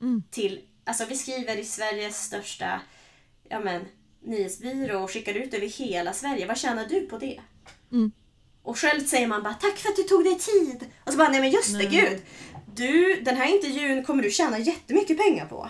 Mm. 0.00 0.22
till, 0.30 0.60
alltså 0.84 1.04
vi 1.04 1.16
skriver 1.16 1.56
i 1.56 1.64
Sveriges 1.64 2.24
största 2.24 2.80
ja 3.48 3.60
men, 3.60 3.84
nyhetsbyrå 4.26 5.02
och 5.02 5.10
skickar 5.10 5.34
ut 5.34 5.54
över 5.54 5.66
hela 5.66 6.12
Sverige. 6.12 6.46
Vad 6.46 6.58
tjänar 6.58 6.86
du 6.86 7.00
på 7.06 7.18
det? 7.18 7.40
Mm. 7.92 8.12
Och 8.62 8.78
själv 8.78 9.04
säger 9.04 9.26
man 9.26 9.42
bara 9.42 9.54
tack 9.54 9.76
för 9.78 9.88
att 9.88 9.96
du 9.96 10.02
tog 10.02 10.24
dig 10.24 10.38
tid. 10.38 10.86
Och 11.04 11.12
så 11.12 11.18
bara 11.18 11.28
nej 11.28 11.40
men 11.40 11.50
just 11.50 11.72
det 11.78 11.88
Nej. 11.88 11.88
gud. 12.10 12.22
Du, 12.74 13.20
den 13.20 13.36
här 13.36 13.54
intervjun 13.54 14.04
kommer 14.04 14.22
du 14.22 14.30
tjäna 14.30 14.58
jättemycket 14.58 15.18
pengar 15.18 15.46
på. 15.46 15.68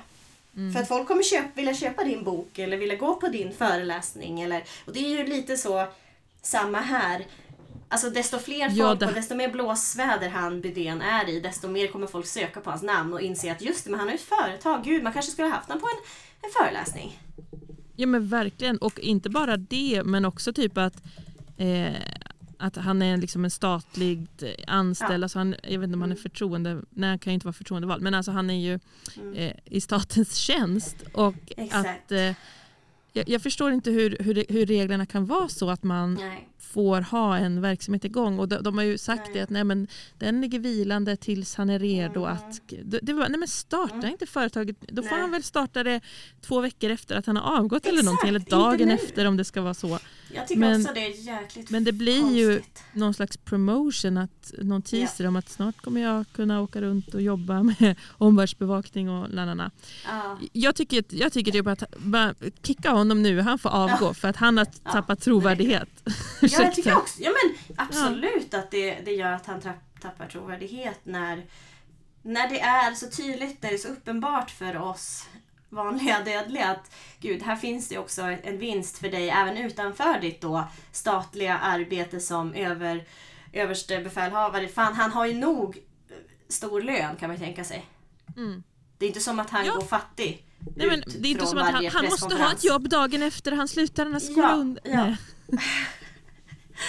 Mm. 0.57 0.73
För 0.73 0.81
att 0.81 0.89
folk 0.89 1.09
kommer 1.09 1.23
köpa, 1.23 1.49
vilja 1.55 1.75
köpa 1.75 2.05
din 2.05 2.25
bok 2.25 2.59
eller 2.59 2.77
vilja 2.77 2.97
gå 2.97 3.15
på 3.15 3.29
din 3.29 3.53
föreläsning. 3.55 4.41
Eller, 4.41 4.65
och 4.87 4.93
det 4.93 4.99
är 4.99 5.09
ju 5.09 5.27
lite 5.27 5.57
så 5.57 5.87
samma 6.43 6.81
här. 6.81 7.27
Alltså 7.89 8.11
desto 8.11 8.39
fler 8.39 8.71
Ja, 8.75 8.87
folk 8.89 9.01
det- 9.01 9.07
och 9.07 9.13
desto 9.13 9.35
mer 9.35 9.49
blåsväder 9.51 10.29
han 10.29 10.61
Bydén 10.61 11.01
är 11.03 11.29
i, 11.29 11.41
desto 11.41 11.69
mer 11.69 11.87
kommer 11.89 12.07
folk 12.07 12.27
söka 12.27 12.61
på 12.61 12.71
hans 12.71 12.83
namn 12.83 13.13
och 13.13 13.21
inse 13.21 13.53
att 13.53 13.63
just 13.63 13.85
det, 13.85 13.91
men 13.91 14.01
han 14.01 14.09
har 14.09 14.13
ju 14.13 14.19
ett 14.19 14.43
företag. 14.43 14.85
Gud, 14.85 15.03
man 15.03 15.13
kanske 15.13 15.33
skulle 15.33 15.49
ha 15.49 15.55
haft 15.57 15.69
honom 15.69 15.81
på 15.81 15.87
en, 15.89 15.97
en 16.43 16.51
föreläsning. 16.53 17.19
Ja 17.97 18.07
men 18.07 18.29
verkligen 18.29 18.79
och 18.79 19.01
inte 19.01 19.31
bara 19.31 19.57
det 19.57 20.03
men 20.05 20.25
också 20.25 20.53
typ 20.53 20.79
att 20.79 21.03
eh, 21.57 21.93
att 22.59 22.77
han 22.77 23.03
är 23.03 23.17
liksom 23.17 23.45
en 23.45 23.51
statligt 23.51 24.43
anställd, 24.67 25.21
Ja. 25.21 25.25
alltså 25.25 25.39
han, 25.39 25.55
jag 25.63 25.79
vet 25.79 25.85
inte 25.85 25.95
om 25.95 26.01
han 26.01 26.11
är 26.11 26.15
Mm. 26.17 26.23
förtroende, 26.23 26.83
nej 26.91 27.09
han 27.11 27.19
kan 27.19 27.31
ju 27.33 27.35
inte 27.35 27.47
vara 27.47 27.53
förtroendevald 27.53 28.03
men 28.03 28.15
alltså 28.15 28.31
han 28.33 28.51
är 28.51 28.61
ju 28.61 28.79
Mm. 29.17 29.35
eh, 29.35 29.53
i 29.65 29.81
statens 29.81 30.35
tjänst 30.37 30.97
och 31.13 31.35
Exakt. 31.57 32.05
att 32.05 32.13
eh, 32.13 32.33
jag, 33.13 33.29
jag 33.29 33.43
förstår 33.43 33.73
inte 33.73 33.91
hur, 33.91 34.17
hur, 34.21 34.45
hur 34.49 34.67
reglerna 34.67 35.07
kan 35.07 35.27
vara 35.27 35.49
så 35.49 35.71
att 35.71 35.83
man 35.83 36.15
Nej. 36.15 36.49
Får 36.73 37.01
ha 37.01 37.37
en 37.37 37.61
verksamhet 37.61 38.05
igång 38.05 38.39
och 38.39 38.49
de, 38.49 38.63
de 38.63 38.79
har 38.79 38.85
ju 38.85 38.99
sagt 38.99 39.23
Nej. 39.25 39.31
det 39.35 39.41
att 39.41 39.51
nej, 39.51 39.65
men 39.65 39.87
den 40.19 40.41
ligger 40.41 40.59
vilande 40.59 41.17
tills 41.17 41.55
han 41.55 41.71
är 41.71 41.79
redo 41.79 42.21
Mm. 42.25 42.33
att 42.37 42.61
det, 42.85 42.99
det 43.03 43.13
var, 43.13 43.29
nej 43.29 43.39
men 43.39 43.49
starta 43.49 43.95
Mm. 43.95 44.11
inte 44.11 44.27
företaget, 44.27 44.77
då 44.81 45.03
får 45.03 45.11
Nej. 45.11 45.21
han 45.21 45.31
väl 45.31 45.43
starta 45.43 45.83
det 45.83 46.01
två 46.41 46.61
veckor 46.61 46.91
efter 46.91 47.17
att 47.17 47.27
han 47.27 47.37
har 47.37 47.59
avgått 47.59 47.87
eller 47.87 47.93
Exakt, 47.99 48.05
någonting 48.05 48.29
eller 48.29 48.41
dagen 48.41 48.91
efter 48.91 49.25
om 49.25 49.37
det 49.37 49.45
ska 49.45 49.63
vara 49.63 49.75
så. 49.75 49.99
Jag 50.35 50.49
tycker 50.49 50.61
Men- 50.61 50.81
också 50.81 50.95
det 50.95 51.07
är 51.07 51.27
jäkligt 51.27 51.71
Men 51.71 51.85
det 51.85 51.93
blir 51.93 52.33
ju 52.37 52.55
konstigt. 52.57 52.83
någon 52.93 53.15
slags 53.15 53.37
promotion, 53.37 54.17
att, 54.19 54.55
någon 54.59 54.83
teaser 54.83 55.27
om 55.27 55.37
att 55.37 55.49
snart 55.49 55.77
kommer 55.83 56.01
jag 56.01 56.25
kunna 56.33 56.61
åka 56.61 56.81
runt 56.81 57.15
och 57.15 57.23
jobba 57.23 57.63
med 57.81 57.97
omvärldsbevakning 58.11 59.11
och 59.11 59.31
lalala. 59.31 59.71
Ja. 60.07 60.39
Jag 60.53 60.75
tycker, 60.77 61.05
jag 61.09 61.33
tycker 61.33 61.53
typ 61.53 61.67
att 61.67 61.83
bara 61.99 62.35
kicka 62.63 62.91
honom 62.91 63.23
nu, 63.23 63.41
han 63.41 63.59
får 63.59 63.71
avgå 63.71 64.15
för 64.15 64.29
att 64.29 64.37
han 64.37 64.59
har 64.59 64.67
Ja, 64.85 64.93
tappat 64.93 65.21
trovärdighet. 65.21 65.89
Ja, 66.59 66.65
jag 66.65 66.75
tycker 66.75 66.97
också, 66.97 67.23
ja 67.23 67.31
men 67.31 67.77
absolut 67.77 68.55
att 68.55 68.71
det, 68.71 68.95
det 69.05 69.13
gör 69.13 69.33
att 69.33 69.47
han 69.47 69.61
tappar 70.01 70.27
trovärdighet 70.27 71.01
när, 71.03 71.47
när 72.23 72.49
det 72.49 72.61
är 72.61 72.95
så 72.95 73.11
tydligt, 73.11 73.63
när 73.63 73.71
det 73.71 73.77
är 73.77 73.79
så 73.79 73.89
uppenbart 73.89 74.51
för 74.51 74.77
oss 74.77 75.29
vanliga 75.69 76.21
dödliga 76.21 76.67
att 76.67 76.95
gud, 77.21 77.43
här 77.43 77.57
finns 77.57 77.89
det 77.89 77.99
också 77.99 78.23
en 78.23 78.59
vinst 78.59 78.99
för 78.99 79.09
dig 79.09 79.31
även 79.31 79.57
utanför 79.57 80.21
ditt 80.21 80.41
då 80.41 80.65
statliga 80.93 81.59
arbete 81.59 82.21
som 82.21 82.55
över, 82.55 83.05
överste 83.53 83.99
befälhavare. 83.99 84.69
Fan, 84.69 84.95
han 84.95 85.13
har 85.13 85.27
ju 85.27 85.35
nog 85.35 85.77
eh, 86.09 86.15
stor 86.49 86.83
lön 86.83 87.17
kan 87.17 87.29
man 87.31 87.39
tänka 87.39 87.65
sig. 87.65 87.87
Mm. 88.37 88.63
Det 88.99 89.05
är 89.05 89.09
inte 89.09 89.21
som 89.21 89.41
att 89.41 89.51
han 89.51 89.67
Ja. 89.67 89.75
går 89.75 89.81
fattig 89.81 90.47
Nej, 90.77 90.87
men 90.87 91.03
det 91.07 91.29
är 91.29 91.31
inte 91.31 91.47
som 91.47 91.59
att 91.59 91.71
han, 91.73 91.87
han 91.87 92.05
måste 92.05 92.35
ha 92.35 92.53
ett 92.53 92.65
jobb 92.65 92.89
dagen 92.89 93.23
efter 93.23 93.53
han 93.53 93.69
slutar 93.69 94.05
den 94.05 94.15
här 94.15 94.23
Ja, 94.37 94.77
ja. 94.85 95.17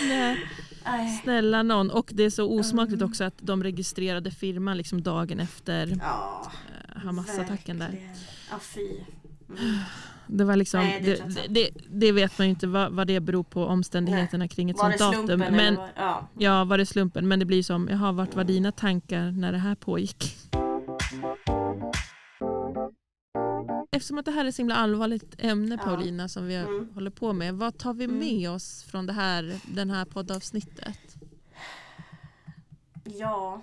Nej. 0.02 0.38
Nej, 0.86 0.98
Nej. 0.98 1.20
snälla 1.24 1.64
någon. 1.64 1.92
Och 1.92 2.10
det 2.14 2.24
är 2.24 2.30
så 2.30 2.60
osmakligt 2.60 3.02
också 3.02 3.24
att 3.24 3.34
de 3.38 3.64
registrerade 3.64 4.32
firman 4.32 4.78
liksom 4.78 5.02
dagen 5.02 5.40
efter 5.40 5.88
Ja, 6.02 6.52
eh, 6.96 7.02
Hamas-attacken 7.02 7.80
där. 7.80 8.00
Ja, 8.52 8.60
fy. 8.60 8.82
Mm. 9.50 9.80
Det, 10.28 10.44
var 10.44 10.56
liksom, 10.56 10.80
Nej, 10.80 11.02
det 11.02 11.24
det, 11.36 11.48
det, 11.48 11.70
det 11.90 12.12
vet 12.12 12.38
man 12.38 12.48
ju 12.48 12.50
inte 12.50 12.68
vad, 12.68 12.92
vad 12.92 13.08
det 13.08 13.20
beror 13.20 13.44
på 13.44 13.66
omständigheterna 13.66 14.48
kring 14.48 14.70
ett 14.70 14.78
Var 14.78 14.92
sånt 14.92 15.28
datum. 15.28 15.40
Men, 15.40 15.76
var, 15.76 15.90
ja. 15.96 16.28
ja, 16.38 16.64
var 16.64 16.78
det 16.78 16.86
slumpen? 16.86 17.28
Men 17.28 17.40
det 17.40 17.46
blir 17.46 17.64
som, 17.64 17.88
jaha, 17.92 18.12
vart 18.12 18.36
var 18.36 18.44
dina 18.44 18.72
tankar 18.72 19.32
när 19.32 19.52
det 19.52 19.58
här 19.58 19.76
pågick? 19.76 20.36
Eftersom 23.98 24.18
att 24.18 24.26
det 24.26 24.32
här 24.32 24.46
är 24.46 24.50
ett 24.50 24.56
så 24.56 24.62
himla 24.62 24.76
allvarligt 24.76 25.36
ämne 25.38 25.76
Ja. 25.80 25.84
Paulina 25.86 26.30
som 26.30 26.48
vi 26.48 26.56
Mm. 26.56 26.90
håller 26.94 27.12
på 27.12 27.34
med. 27.34 27.54
Vad 27.54 27.78
tar 27.78 27.94
vi 27.94 28.04
Mm. 28.04 28.20
med 28.20 28.50
oss 28.50 28.84
från 28.84 29.06
det 29.06 29.14
här, 29.14 29.60
den 29.68 29.90
här 29.90 30.06
poddavsnittet? 30.06 31.00
Ja. 33.04 33.62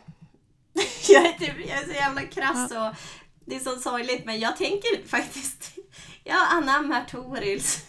jag, 1.09 1.27
är 1.27 1.33
typ, 1.33 1.69
jag 1.69 1.79
är 1.79 1.85
så 1.87 1.93
jävla 1.93 2.23
krass 2.23 2.71
och 2.71 2.97
det 3.45 3.57
är 3.57 3.61
så 3.61 3.77
sorgligt 3.77 4.25
men 4.25 4.41
jag 4.41 4.57
tänker 4.57 5.07
faktiskt, 5.09 5.71
jag 6.25 6.37
anammar 6.53 7.05
Torils. 7.11 7.87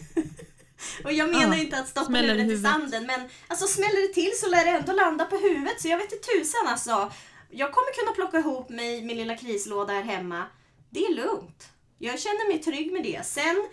och 1.04 1.12
jag 1.12 1.30
menar 1.30 1.56
Ja, 1.56 1.62
inte 1.62 1.78
att 1.78 1.88
stoppa 1.88 2.06
smäller 2.06 2.34
huvudet 2.34 2.58
i 2.58 2.62
sanden 2.62 3.06
men 3.06 3.20
alltså 3.48 3.66
smäller 3.66 4.08
det 4.08 4.14
till 4.14 4.32
så 4.40 4.48
lär 4.50 4.64
det 4.64 4.70
ändå 4.70 4.92
landa 4.92 5.24
på 5.24 5.36
huvudet 5.36 5.80
så 5.80 5.88
jag 5.88 5.98
vet 5.98 6.12
inte 6.12 6.26
tusan 6.26 6.66
alltså. 6.66 7.12
Jag 7.50 7.72
kommer 7.72 7.94
kunna 8.00 8.12
plocka 8.14 8.38
ihop 8.38 8.68
mig 8.68 9.02
min 9.04 9.16
lilla 9.16 9.36
krislåda 9.36 9.92
här 9.92 10.02
hemma. 10.02 10.42
Det 10.90 11.00
är 11.00 11.14
lugnt. 11.14 11.68
Jag 11.98 12.20
känner 12.20 12.48
mig 12.48 12.58
trygg 12.58 12.92
med 12.92 13.02
det. 13.02 13.26
Sen 13.26 13.68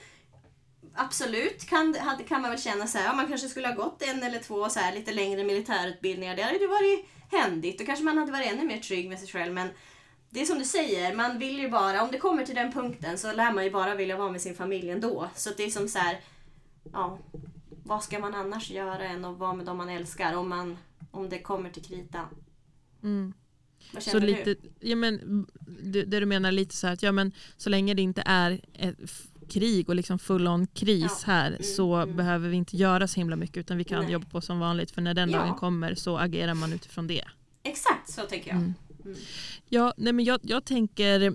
Absolut 0.96 1.66
kan, 1.66 1.96
kan 2.28 2.42
man 2.42 2.52
väl 2.52 2.60
känna 2.60 2.88
så 2.88 2.98
här, 2.98 3.06
ja, 3.06 3.14
man 3.14 3.28
kanske 3.28 3.50
skulle 3.50 3.68
ha 3.68 3.76
gått 3.76 4.02
en 4.02 4.24
eller 4.24 4.40
två 4.40 4.70
så 4.70 4.80
här, 4.80 4.94
lite 4.96 5.14
längre 5.14 5.44
militärutbildningar. 5.44 6.36
Det 6.36 6.42
hade 6.42 6.58
ju 6.58 6.68
varit 6.68 7.06
händigt. 7.32 7.80
Då 7.80 7.86
kanske 7.86 8.06
man 8.06 8.18
hade 8.18 8.32
varit 8.32 8.52
ännu 8.52 8.64
mer 8.64 8.80
trygg 8.80 9.10
med 9.10 9.20
sig 9.20 9.28
själv. 9.28 9.54
Men 9.54 9.70
det 10.30 10.42
är 10.42 10.46
som 10.46 10.60
du 10.60 10.66
säger, 10.66 11.16
man 11.16 11.40
vill 11.40 11.60
ju 11.60 11.70
bara, 11.70 12.04
om 12.04 12.12
det 12.12 12.18
kommer 12.18 12.46
till 12.46 12.56
den 12.56 12.72
punkten 12.72 13.18
så 13.18 13.32
lär 13.34 13.54
man 13.54 13.64
ju 13.64 13.72
bara 13.72 13.96
vilja 13.96 14.18
vara 14.18 14.32
med 14.32 14.42
sin 14.42 14.56
familj 14.56 14.90
ändå. 14.90 15.30
Så 15.36 15.50
det 15.58 15.64
är 15.64 15.70
som 15.70 15.88
så 15.88 16.00
här, 16.00 16.20
ja, 16.94 17.20
vad 17.84 18.04
ska 18.04 18.20
man 18.20 18.36
annars 18.36 18.72
göra 18.72 19.04
än 19.04 19.26
att 19.26 19.38
vara 19.38 19.54
med 19.54 19.66
dem 19.66 19.78
man 19.78 19.90
älskar 19.90 20.36
om, 20.36 20.50
man, 20.50 20.78
om 21.12 21.30
det 21.30 21.40
kommer 21.40 21.70
till 21.70 21.84
kritan? 21.84 22.28
Mm. 23.04 23.34
Vad 23.92 24.04
Så 24.04 24.10
känner 24.12 24.28
lite, 24.28 24.44
du? 24.44 24.58
ja, 24.80 24.96
men, 24.96 25.46
det, 25.84 26.04
det 26.04 26.20
du 26.20 26.26
menar 26.26 26.52
lite 26.52 26.76
så 26.76 26.88
här 26.88 26.94
att 26.94 27.04
ja, 27.04 27.12
men, 27.12 27.32
så 27.58 27.70
länge 27.70 27.94
det 27.94 28.02
inte 28.02 28.24
är 28.26 28.62
krig 29.50 29.90
och 29.90 29.96
liksom 29.96 30.20
full 30.20 30.48
on 30.48 30.68
kris 30.68 31.24
Ja. 31.28 31.34
här 31.34 31.48
Mm, 31.48 31.64
så 31.64 31.96
mm. 31.96 32.16
behöver 32.16 32.50
vi 32.50 32.56
inte 32.56 32.78
göra 32.78 33.08
så 33.08 33.20
himla 33.20 33.36
mycket 33.36 33.58
utan 33.58 33.78
vi 33.78 33.84
kan 33.84 34.04
Nej. 34.04 34.14
jobba 34.14 34.26
på 34.26 34.42
som 34.42 34.60
vanligt 34.60 34.92
för 34.92 35.02
när 35.02 35.14
den 35.14 35.30
Ja. 35.30 35.38
dagen 35.38 35.56
kommer 35.56 35.96
så 35.96 36.18
agerar 36.18 36.54
man 36.54 36.74
utifrån 36.74 37.08
det. 37.08 37.24
Exakt 37.64 38.10
så 38.10 38.22
tänker 38.22 38.48
jag. 38.50 38.58
Mm. 38.58 38.74
Mm. 39.06 39.18
Ja, 39.70 39.94
nej, 39.98 40.14
men 40.14 40.26
jag, 40.26 40.40
jag 40.44 40.66
tänker 40.66 41.22
eh, 41.22 41.34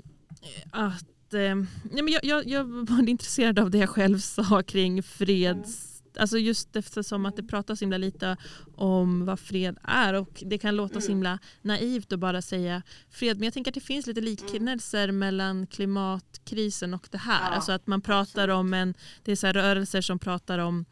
att 0.70 1.34
eh, 1.34 1.54
nej, 1.92 2.02
men 2.02 2.08
jag, 2.08 2.24
jag, 2.24 2.48
jag 2.48 2.64
var 2.64 3.08
intresserad 3.08 3.58
av 3.58 3.70
det 3.70 3.78
jag 3.78 3.88
själv 3.88 4.18
sa 4.18 4.62
kring 4.62 5.02
freds 5.02 5.87
Alltså 6.18 6.38
just 6.38 6.76
eftersom 6.76 7.26
att 7.26 7.36
det 7.36 7.40
Mm. 7.42 7.48
pratas 7.48 7.78
så 7.78 7.82
himla 7.84 7.98
lite 7.98 8.36
om 8.76 9.24
vad 9.24 9.40
fred 9.40 9.78
är 9.82 10.14
och 10.14 10.42
det 10.46 10.58
kan 10.58 10.76
låta 10.76 11.00
så 11.00 11.06
Mm. 11.06 11.08
himla 11.16 11.38
naivt 11.62 12.12
att 12.12 12.18
bara 12.18 12.42
säga 12.42 12.82
fred 13.10 13.36
men 13.38 13.44
jag 13.44 13.54
tänker 13.54 13.70
att 13.70 13.74
det 13.74 13.80
finns 13.80 14.06
lite 14.06 14.20
liknelser 14.20 15.12
mellan 15.12 15.66
klimatkrisen 15.66 16.94
och 16.94 17.08
det 17.10 17.18
här. 17.18 17.50
Ja, 17.50 17.54
alltså 17.56 17.72
att 17.72 17.86
man 17.86 18.00
pratar 18.00 18.48
absolut. 18.48 18.54
om 18.56 18.74
en, 18.74 18.94
det 19.24 19.32
är 19.32 19.36
så 19.36 19.46
rörelser 19.46 20.00
som 20.00 20.18
pratar 20.18 20.58
om 20.58 20.84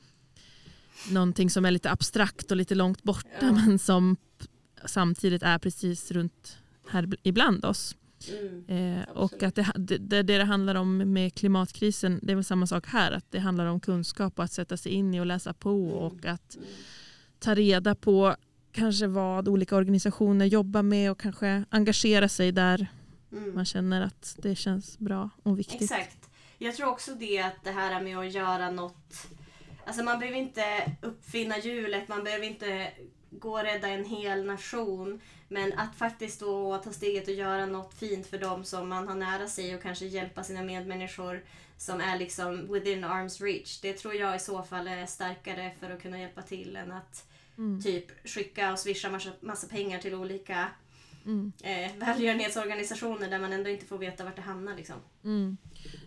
någonting 1.10 1.50
som 1.50 1.64
är 1.64 1.70
lite 1.70 1.90
abstrakt 1.90 2.50
och 2.50 2.56
lite 2.56 2.74
långt 2.74 3.02
borta 3.02 3.28
Ja. 3.40 3.52
men 3.52 3.78
som 3.78 4.16
samtidigt 4.84 5.42
är 5.42 5.58
precis 5.58 6.10
runt 6.10 6.58
här 6.90 7.08
ibland 7.22 7.64
oss. 7.64 7.96
Mm. 8.28 8.98
Eh, 8.98 9.08
och 9.08 9.42
att 9.42 9.54
det, 9.54 9.98
det, 9.98 10.22
det 10.22 10.44
handlar 10.44 10.74
om 10.74 11.12
med 11.12 11.34
klimatkrisen, 11.34 12.20
det 12.22 12.32
är 12.32 12.34
väl 12.34 12.44
samma 12.44 12.66
sak 12.66 12.86
här, 12.86 13.12
att 13.12 13.30
det 13.30 13.38
handlar 13.38 13.66
om 13.66 13.80
kunskap 13.80 14.38
och 14.38 14.44
att 14.44 14.52
sätta 14.52 14.76
sig 14.76 14.92
in 14.92 15.14
i 15.14 15.20
och 15.20 15.26
läsa 15.26 15.52
på 15.52 15.84
och 15.88 16.26
att 16.26 16.54
Mm. 16.56 16.68
ta 17.38 17.54
reda 17.54 17.94
på 17.94 18.36
kanske 18.72 19.06
vad 19.06 19.48
olika 19.48 19.76
organisationer 19.76 20.46
jobbar 20.46 20.82
med 20.82 21.10
och 21.10 21.20
kanske 21.20 21.64
engagera 21.70 22.28
sig 22.28 22.52
där 22.52 22.86
Mm. 23.32 23.54
man 23.54 23.64
känner 23.64 24.00
att 24.02 24.36
det 24.42 24.54
känns 24.56 24.98
bra 24.98 25.30
och 25.42 25.58
viktigt. 25.58 25.82
Exakt. 25.82 26.30
Jag 26.58 26.74
tror 26.76 26.88
också 26.88 27.14
det 27.14 27.38
att 27.42 27.64
det 27.64 27.70
här 27.70 28.00
med 28.02 28.18
att 28.18 28.32
göra 28.32 28.70
något. 28.70 29.26
Alltså 29.86 30.02
man 30.02 30.18
behöver 30.18 30.38
inte 30.38 30.92
uppfinna 31.02 31.58
hjulet, 31.58 32.08
man 32.08 32.24
behöver 32.24 32.46
inte 32.46 32.90
gå 33.30 33.50
och 33.52 33.62
rädda 33.62 33.88
en 33.88 34.04
hel 34.04 34.44
nation. 34.44 35.20
Men 35.48 35.72
att 35.72 35.94
faktiskt 35.96 36.40
då 36.40 36.78
ta 36.78 36.92
steget 36.92 37.28
och 37.28 37.34
göra 37.34 37.66
något 37.66 37.94
fint 37.94 38.26
för 38.26 38.38
dem 38.38 38.64
som 38.64 38.88
man 38.88 39.08
har 39.08 39.14
nära 39.14 39.48
sig 39.48 39.74
och 39.74 39.82
kanske 39.82 40.06
hjälpa 40.06 40.44
sina 40.44 40.62
medmänniskor 40.62 41.44
som 41.76 42.00
är 42.00 42.18
liksom 42.18 42.72
within 42.72 43.04
arms 43.04 43.40
reach. 43.40 43.80
Det 43.80 43.92
tror 43.92 44.14
jag 44.14 44.36
i 44.36 44.38
så 44.38 44.62
fall 44.62 44.88
är 44.88 45.06
starkare 45.06 45.72
för 45.80 45.90
att 45.90 46.02
kunna 46.02 46.20
hjälpa 46.20 46.42
till 46.42 46.76
än 46.76 46.92
att 46.92 47.28
Mm. 47.58 47.82
typ 47.82 48.28
skicka 48.28 48.72
och 48.72 48.78
swisha 48.78 49.10
massa, 49.10 49.30
massa 49.40 49.66
pengar 49.68 49.98
till 49.98 50.14
olika 50.14 50.68
Mm. 51.26 51.52
eh, 51.62 51.92
välgörenhetsorganisationer 51.96 53.30
där 53.30 53.38
man 53.38 53.52
ändå 53.52 53.70
inte 53.70 53.86
får 53.86 53.98
veta 53.98 54.24
vart 54.24 54.36
det 54.36 54.42
hamnar. 54.42 54.76
Liksom. 54.76 54.96
Mm. 55.24 55.56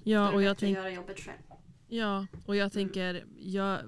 Ja, 0.03 0.31
och 0.31 0.33
jag 0.33 0.39
bättre 0.41 0.51
att 0.51 0.57
tänk, 0.59 0.77
göra 0.77 0.89
jobbet 0.89 1.19
själv. 1.19 1.37
ja, 1.87 2.27
och 2.45 2.55
jag 2.55 2.73
tänker 2.73 3.25
jag, 3.39 3.79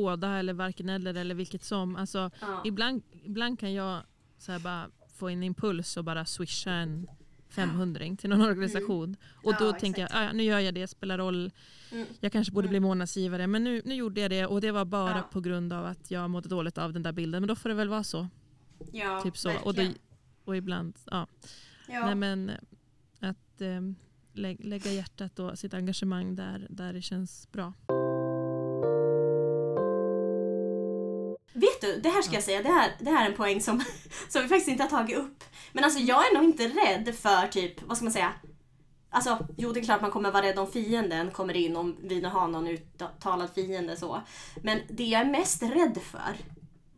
båda 0.00 0.38
eller 0.38 0.52
varken 0.52 0.88
eller 0.88 1.14
eller 1.14 1.34
vilket 1.34 1.64
som. 1.64 1.96
Alltså, 1.96 2.30
Ja. 2.40 2.62
ibland, 2.64 3.02
ibland 3.24 3.58
kan 3.60 3.72
jag 3.72 4.00
så 4.38 4.52
här 4.52 4.58
bara 4.58 4.90
få 5.18 5.28
en 5.28 5.42
impuls 5.42 5.96
och 5.96 6.04
bara 6.04 6.24
swisha 6.24 6.70
en 6.70 7.06
500 7.48 8.16
till 8.18 8.30
någon 8.30 8.40
organisation. 8.40 9.16
Och 9.44 9.52
Mm. 9.52 9.56
Ja, 9.60 9.72
då 9.72 9.72
tänker 9.72 10.00
jag, 10.00 10.06
exakt. 10.08 10.20
"Ah, 10.20 10.24
ja, 10.24 10.32
nu 10.32 10.42
gör 10.42 10.58
jag 10.58 10.74
det, 10.74 10.86
spelar 10.86 11.18
roll. 11.18 11.50
Mm. 11.92 12.06
Jag 12.20 12.32
kanske 12.32 12.52
borde 12.52 12.64
Mm. 12.68 12.70
bli 12.72 12.80
månadsgivare 12.80 13.46
men 13.46 13.64
nu, 13.64 13.82
nu 13.84 13.94
gjorde 13.94 14.20
jag 14.20 14.30
det 14.30 14.46
och 14.46 14.60
det 14.60 14.70
var 14.72 14.84
bara 14.84 15.16
Ja. 15.16 15.28
på 15.32 15.40
grund 15.40 15.72
av 15.72 15.84
att 15.86 16.10
jag 16.10 16.30
mådde 16.30 16.48
dåligt 16.48 16.78
av 16.78 16.92
den 16.92 17.02
där 17.02 17.12
bilden. 17.12 17.42
Men 17.42 17.48
då 17.48 17.54
får 17.54 17.68
det 17.68 17.74
väl 17.74 17.88
vara 17.88 18.04
så. 18.04 18.28
Ja, 18.92 19.20
typ 19.22 19.36
så. 19.36 19.52
Och, 19.64 19.74
då, 19.74 19.82
och 20.44 20.56
ibland, 20.56 20.94
ja. 21.10 21.26
Ja. 21.88 22.06
Nej, 22.06 22.14
men 22.14 22.50
eh, 22.50 22.56
att 23.30 23.60
eh, 23.60 23.80
lä 24.32 24.56
lägga 24.60 24.92
hjärtat 24.92 25.38
och 25.38 25.58
sitt 25.58 25.74
engagemang 25.74 26.36
där, 26.36 26.66
där 26.70 26.92
det 26.92 27.02
känns 27.02 27.48
bra. 27.52 27.72
Vet 31.56 31.80
du, 31.80 32.00
det 32.00 32.08
här 32.08 32.22
ska 32.22 32.34
jag 32.34 32.42
säga, 32.42 32.62
det 32.62 32.68
här, 32.68 32.92
det 32.98 33.10
här 33.10 33.26
är 33.26 33.30
en 33.30 33.36
poäng 33.36 33.60
som, 33.60 33.84
som 34.28 34.42
vi 34.42 34.48
faktiskt 34.48 34.68
inte 34.68 34.82
har 34.82 34.90
tagit 34.90 35.16
upp. 35.16 35.44
Men 35.72 35.84
alltså 35.84 36.00
jag 36.00 36.26
är 36.26 36.34
nog 36.34 36.44
inte 36.44 36.68
rädd 36.68 37.14
för 37.14 37.46
typ, 37.46 37.82
vad 37.82 37.96
ska 37.96 38.04
man 38.04 38.12
säga? 38.12 38.32
Alltså, 39.10 39.46
jo 39.56 39.72
det 39.72 39.80
är 39.80 39.84
klart 39.84 40.00
man 40.00 40.10
kommer 40.10 40.30
vara 40.30 40.42
rädd 40.42 40.58
om 40.58 40.72
fienden 40.72 41.30
kommer 41.30 41.56
in, 41.56 41.76
om 41.76 41.96
vi 42.02 42.20
nu 42.20 42.28
har 42.28 42.48
någon 42.48 42.68
uttalad 42.68 43.50
fiende 43.54 43.96
så. 43.96 44.22
Men 44.62 44.80
det 44.88 45.04
jag 45.04 45.20
är 45.20 45.24
mest 45.30 45.62
rädd 45.62 45.98
för, 46.02 46.36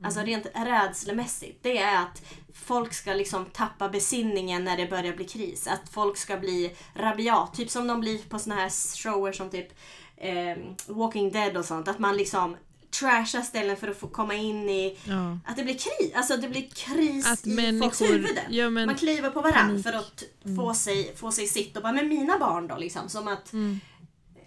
alltså 0.04 0.20
rent 0.20 0.46
rädslemässigt, 0.54 1.62
det 1.62 1.78
är 1.78 2.02
att 2.02 2.22
folk 2.54 2.92
ska 2.92 3.14
liksom 3.14 3.44
tappa 3.44 3.88
besinningen 3.88 4.64
när 4.64 4.76
det 4.76 4.86
börjar 4.86 5.12
bli 5.12 5.24
kris. 5.24 5.66
Att 5.66 5.88
folk 5.88 6.16
ska 6.16 6.36
bli 6.36 6.76
rabiat, 6.94 7.54
typ 7.54 7.70
som 7.70 7.86
de 7.86 8.00
blir 8.00 8.18
på 8.18 8.38
såna 8.38 8.54
här 8.54 8.70
shower 8.96 9.32
som 9.32 9.50
typ 9.50 9.68
eh, 10.16 10.56
Walking 10.86 11.30
Dead 11.30 11.56
och 11.56 11.64
sånt. 11.64 11.88
Att 11.88 11.98
man 11.98 12.16
liksom 12.16 12.56
trashar 12.90 13.42
ställen 13.42 13.76
för 13.76 13.88
att 13.88 13.96
få 13.96 14.08
komma 14.08 14.34
in 14.34 14.68
i 14.68 14.98
Ja. 15.04 15.38
att 15.46 15.56
det 15.56 15.64
blir 15.64 15.74
kris, 15.74 16.12
alltså 16.14 16.36
det 16.36 16.48
blir 16.48 16.68
kris 16.74 17.26
Att 17.32 17.46
i 17.46 17.50
folks 17.50 18.00
människor... 18.00 18.06
huvuden. 18.06 18.44
Ja, 18.50 18.70
men, 18.70 18.86
Man 18.86 18.94
kliver 18.94 19.30
på 19.30 19.40
varandra 19.40 19.82
för 19.82 19.92
att 19.98 20.22
få, 20.56 20.74
sig, 20.74 21.16
få 21.16 21.32
sig 21.32 21.46
sitt 21.46 21.76
och 21.76 21.82
bara, 21.82 21.92
men 21.92 22.08
mina 22.08 22.38
barn 22.38 22.66
då 22.68 22.76
liksom. 22.76 23.08
Som 23.08 23.28
att, 23.28 23.52
mm, 23.52 23.80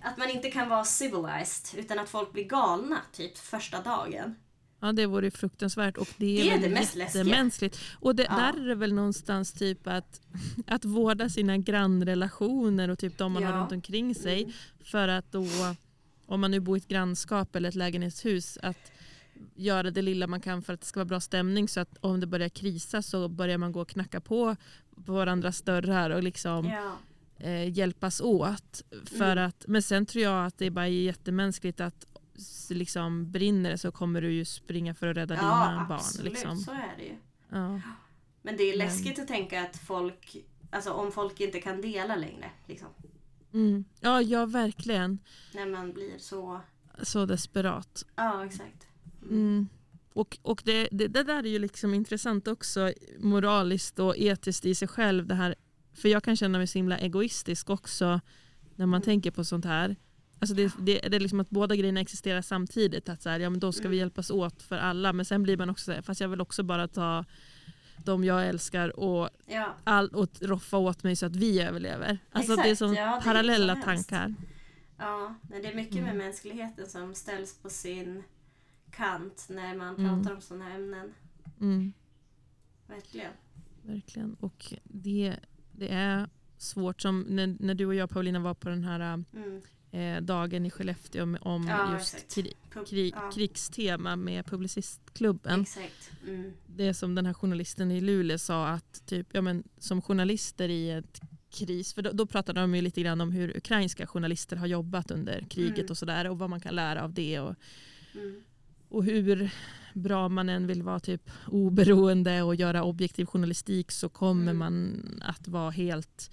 att 0.02 0.18
man 0.18 0.30
inte 0.30 0.52
kan 0.52 0.70
vara 0.70 0.84
civilized 0.86 1.80
utan 1.80 2.00
att 2.00 2.10
folk 2.10 2.32
blir 2.34 2.44
galna 2.44 2.98
typ 3.14 3.38
första 3.38 3.82
dagen. 3.82 4.36
ja, 4.82 4.92
det 4.92 5.06
vore 5.06 5.32
fruktansvärt 5.32 5.98
och 5.98 6.08
det 6.18 6.40
är, 6.42 6.44
Det 6.44 6.52
är 6.52 6.70
det 6.70 6.70
mest 6.76 6.96
läskiga. 6.96 7.24
jättemänskligt. 7.24 7.80
Och 8.00 8.16
det, 8.16 8.24
Ja. 8.24 8.36
där 8.36 8.64
är 8.64 8.68
det 8.68 8.76
väl 8.76 8.94
någonstans 8.94 9.54
typ 9.54 9.88
att, 9.88 10.22
att 10.68 10.86
vårda 10.86 11.30
sina 11.30 11.58
grannrelationer 11.58 12.90
och 12.90 13.00
typ 13.00 13.18
de 13.18 13.32
man 13.32 13.44
har 13.44 13.54
runt 13.60 13.72
omkring 13.72 14.16
sig. 14.16 14.42
Mm. 14.44 14.54
För 14.84 15.08
att 15.08 15.32
då, 15.32 15.46
om 16.34 16.42
man 16.42 16.52
nu 16.52 16.60
bor 16.60 16.78
i 16.78 16.80
ett 16.80 16.88
grannskap 16.88 17.56
eller 17.56 17.70
ett 17.70 17.76
lägenhetshus, 17.76 18.58
att 18.64 18.92
göra 19.56 19.92
det 19.92 20.02
lilla 20.02 20.28
man 20.28 20.42
kan 20.42 20.62
för 20.62 20.74
att 20.74 20.80
det 20.82 20.86
ska 20.88 21.00
vara 21.00 21.06
bra 21.06 21.20
stämning 21.20 21.68
så 21.68 21.80
att 21.80 21.98
om 22.02 22.20
det 22.20 22.28
börjar 22.28 22.50
krisa 22.50 23.02
så 23.02 23.28
börjar 23.28 23.58
man 23.58 23.72
gå 23.72 23.82
och 23.82 23.90
knacka 23.90 24.22
på 24.22 24.56
på 25.06 25.12
varandras 25.14 25.62
dörrar 25.62 26.10
och 26.10 26.24
liksom 26.24 26.66
Ja. 26.66 26.92
eh, 27.46 27.70
hjälpas 27.78 28.22
åt. 28.22 28.84
För 29.18 29.32
Mm. 29.32 29.46
att, 29.48 29.66
men 29.68 29.82
sen 29.82 30.06
tror 30.06 30.24
jag 30.24 30.46
att 30.46 30.58
det 30.58 30.66
är 30.66 30.72
bara 30.72 30.88
jättemänskligt 30.88 31.80
att 31.82 32.06
liksom, 32.70 33.32
brinner 33.32 33.70
det 33.72 33.78
så 33.78 33.92
kommer 33.92 34.22
du 34.22 34.32
ju 34.34 34.46
springa 34.46 34.94
för 34.94 35.08
att 35.08 35.18
rädda 35.18 35.36
ja, 35.36 35.42
dina 35.42 35.86
barn. 35.90 35.92
absolut. 35.92 36.34
Liksom. 36.34 36.58
Så 36.58 36.72
är 36.72 36.94
det 36.98 37.04
ju. 37.04 37.16
Ja. 37.50 37.82
Men 38.42 38.58
det 38.58 38.64
är 38.64 38.78
Men- 38.78 38.88
läskigt 38.88 39.20
att 39.20 39.28
tänka 39.28 39.62
att 39.62 39.78
folk, 39.78 40.38
alltså 40.72 40.92
om 40.92 41.12
folk 41.12 41.40
inte 41.40 41.60
kan 41.62 41.82
dela 41.82 42.16
längre. 42.16 42.50
Liksom. 42.66 42.88
Mm. 43.54 43.86
ja, 44.00 44.22
ja, 44.22 44.46
verkligen. 44.46 45.20
När 45.54 45.66
man 45.66 45.94
blir 45.94 46.18
så, 46.18 46.62
Så 47.02 47.26
desperat. 47.26 48.06
ja 48.16 48.46
exakt. 48.46 48.88
Mm. 49.24 49.68
Och, 50.14 50.38
och 50.42 50.62
det, 50.66 50.88
det, 50.92 51.08
det 51.08 51.24
där 51.24 51.44
är 51.44 51.50
ju 51.50 51.60
liksom 51.60 51.94
intressant 51.94 52.48
också 52.48 52.94
moraliskt 53.20 54.00
och 54.00 54.18
etiskt 54.18 54.66
i 54.66 54.76
sig 54.76 54.88
själv. 54.88 55.28
Det 55.28 55.36
här, 55.36 55.56
för 55.94 56.10
jag 56.10 56.24
kan 56.24 56.36
känna 56.36 56.58
mig 56.58 56.68
så 56.68 56.78
himla 56.78 56.98
egoistisk 56.98 57.70
också 57.70 58.20
när 58.76 58.86
man 58.86 59.02
tänker 59.02 59.32
på 59.32 59.44
sånt 59.44 59.66
här. 59.66 59.96
Alltså 60.40 60.56
det, 60.56 60.72
det, 60.80 61.00
det 61.00 61.16
är 61.16 61.20
liksom 61.20 61.40
att 61.40 61.50
båda 61.50 61.76
grejerna 61.76 62.00
existerar 62.00 62.42
samtidigt. 62.42 63.10
Att 63.10 63.22
så 63.22 63.30
här, 63.30 63.40
ja, 63.40 63.50
men 63.50 63.60
då 63.60 63.72
ska 63.72 63.90
vi 63.90 63.98
hjälpas 63.98 64.32
åt 64.32 64.62
för 64.62 64.78
alla. 64.78 65.14
Men 65.14 65.26
sen 65.26 65.44
blir 65.44 65.58
man 65.58 65.70
också 65.70 65.86
så 65.86 65.92
här, 65.92 66.02
fast 66.02 66.22
jag 66.22 66.28
vill 66.28 66.42
också 66.42 66.64
bara 66.64 66.88
ta 66.88 67.26
de 68.06 68.24
jag 68.24 68.48
älskar 68.48 69.00
och, 69.00 69.30
Ja, 69.46 69.76
all, 69.84 70.10
och 70.10 70.30
roffa 70.42 70.78
åt 70.78 71.04
mig 71.04 71.16
så 71.16 71.26
att 71.26 71.36
vi 71.36 71.62
överlever. 71.62 72.20
Alltså 72.32 72.56
det 72.56 72.62
är 72.62 72.66
Exakt, 72.66 72.78
som 72.80 72.94
ja, 72.94 73.06
det 73.06 73.18
är 73.18 73.22
parallella 73.22 73.74
hemskt. 73.74 73.86
tankar. 74.10 74.36
ja 74.98 75.36
nej, 75.50 75.62
det 75.62 75.68
är 75.68 75.76
mycket 75.76 75.96
Mm. 75.98 76.06
med 76.06 76.16
mänskligheten 76.18 76.88
som 76.90 77.16
ställs 77.16 77.58
på 77.62 77.70
sin 77.70 78.24
kant 78.92 79.48
när 79.50 79.76
man 79.76 79.96
Mm. 79.96 80.24
pratar 80.24 80.36
om 80.36 80.42
sådana 80.42 80.74
ämnen. 80.74 81.14
Mm. 81.62 81.94
Verkligen. 82.88 83.32
Verkligen. 83.84 84.34
Och 84.34 84.74
det, 84.84 85.36
det 85.72 85.88
är 85.94 86.30
svårt. 86.58 87.02
Som 87.02 87.22
när, 87.22 87.56
när 87.60 87.74
du 87.76 87.86
och 87.86 87.96
jag 87.96 88.10
Paulina 88.10 88.40
var 88.40 88.54
på 88.54 88.70
den 88.70 88.84
här 88.84 89.00
Mm. 89.36 89.62
Eh, 89.92 90.22
dagen 90.22 90.66
i 90.66 90.70
Skellefteå 90.70 91.24
om, 91.24 91.38
om 91.42 91.68
Ja, 91.68 91.94
just 91.94 92.36
kri, 92.36 92.54
kri, 92.90 93.12
ja, 93.16 93.32
krigstema 93.36 94.16
med 94.16 94.46
Publicistklubben. 94.46 95.62
Exakt. 95.62 96.12
Mm. 96.28 96.54
Det 96.68 96.94
som 96.94 97.16
den 97.16 97.26
här 97.26 97.34
journalisten 97.34 97.92
i 97.92 98.02
Luleå 98.02 98.38
sa 98.38 98.68
att 98.68 99.06
typ, 99.06 99.28
ja, 99.32 99.42
men, 99.42 99.64
som 99.78 100.02
journalister 100.02 100.70
i 100.70 100.92
ett 100.92 101.22
kris, 101.50 101.94
för 101.94 102.02
då, 102.02 102.12
då 102.12 102.26
pratade 102.26 102.62
de 102.62 102.76
ju 102.76 102.82
lite 102.82 103.02
grann 103.02 103.22
om 103.22 103.32
hur 103.32 103.58
ukrainska 103.58 104.08
journalister 104.08 104.56
har 104.56 104.68
jobbat 104.68 105.12
under 105.12 105.46
kriget 105.50 105.78
Mm. 105.80 105.90
och 105.92 105.98
sådär 105.98 106.30
och 106.30 106.40
vad 106.40 106.50
man 106.50 106.60
kan 106.62 106.76
lära 106.76 107.04
av 107.04 107.14
det 107.14 107.40
och, 107.40 107.56
Mm. 108.16 108.42
och 108.90 109.04
hur 109.04 109.52
bra 109.94 110.30
man 110.30 110.50
än 110.50 110.68
vill 110.68 110.84
vara 110.84 111.00
typ 111.00 111.32
oberoende 111.48 112.42
och 112.42 112.56
göra 112.56 112.84
objektiv 112.84 113.26
journalistik 113.26 113.92
så 113.92 114.10
kommer 114.10 114.52
Mm. 114.52 114.58
man 114.58 115.04
att 115.26 115.48
vara 115.48 115.70
helt 115.72 116.32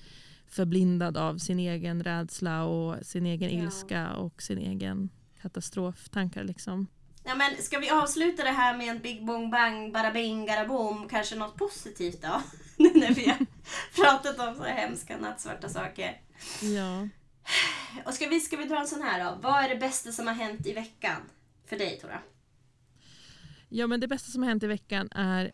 förblindad 0.48 1.16
av 1.16 1.38
sin 1.38 1.58
egen 1.58 2.02
rädsla 2.04 2.64
och 2.64 3.06
sin 3.06 3.26
egen 3.26 3.58
Ja. 3.58 3.64
ilska 3.64 4.12
och 4.12 4.42
sin 4.42 4.58
egen 4.58 5.08
katastroftankar. 5.42 6.44
Liksom. 6.44 6.86
Ja, 7.24 7.34
men 7.34 7.62
ska 7.62 7.78
vi 7.78 7.90
avsluta 7.90 8.44
det 8.44 8.50
här 8.50 8.76
med 8.76 8.88
en 8.88 8.98
big 8.98 9.26
bong 9.26 9.50
bang, 9.50 9.92
bara 9.92 10.10
bing, 10.10 10.48
boom, 10.68 11.08
kanske 11.08 11.36
något 11.36 11.56
positivt 11.56 12.22
då? 12.22 12.42
Nu 12.76 12.92
när 12.94 13.14
vi 13.14 13.28
har 13.28 13.46
pratat 13.94 14.38
om 14.48 14.54
så 14.54 14.64
hemska 14.64 15.16
nattsvarta 15.18 15.68
saker. 15.68 16.20
Ja. 16.62 17.08
Och 18.06 18.14
ska 18.14 18.28
vi, 18.28 18.40
ska 18.40 18.56
vi 18.56 18.64
dra 18.64 18.80
en 18.80 18.86
sån 18.86 19.02
här 19.02 19.24
då? 19.24 19.38
Vad 19.42 19.64
är 19.64 19.68
det 19.68 19.76
bästa 19.76 20.12
som 20.12 20.26
har 20.26 20.34
hänt 20.34 20.66
i 20.66 20.72
veckan? 20.72 21.22
För 21.66 21.78
dig 21.78 21.98
Tora? 22.00 22.20
ja, 23.68 23.86
men 23.86 24.00
det 24.00 24.08
bästa 24.08 24.30
som 24.30 24.42
har 24.42 24.48
hänt 24.48 24.62
i 24.62 24.66
veckan 24.66 25.08
är 25.10 25.52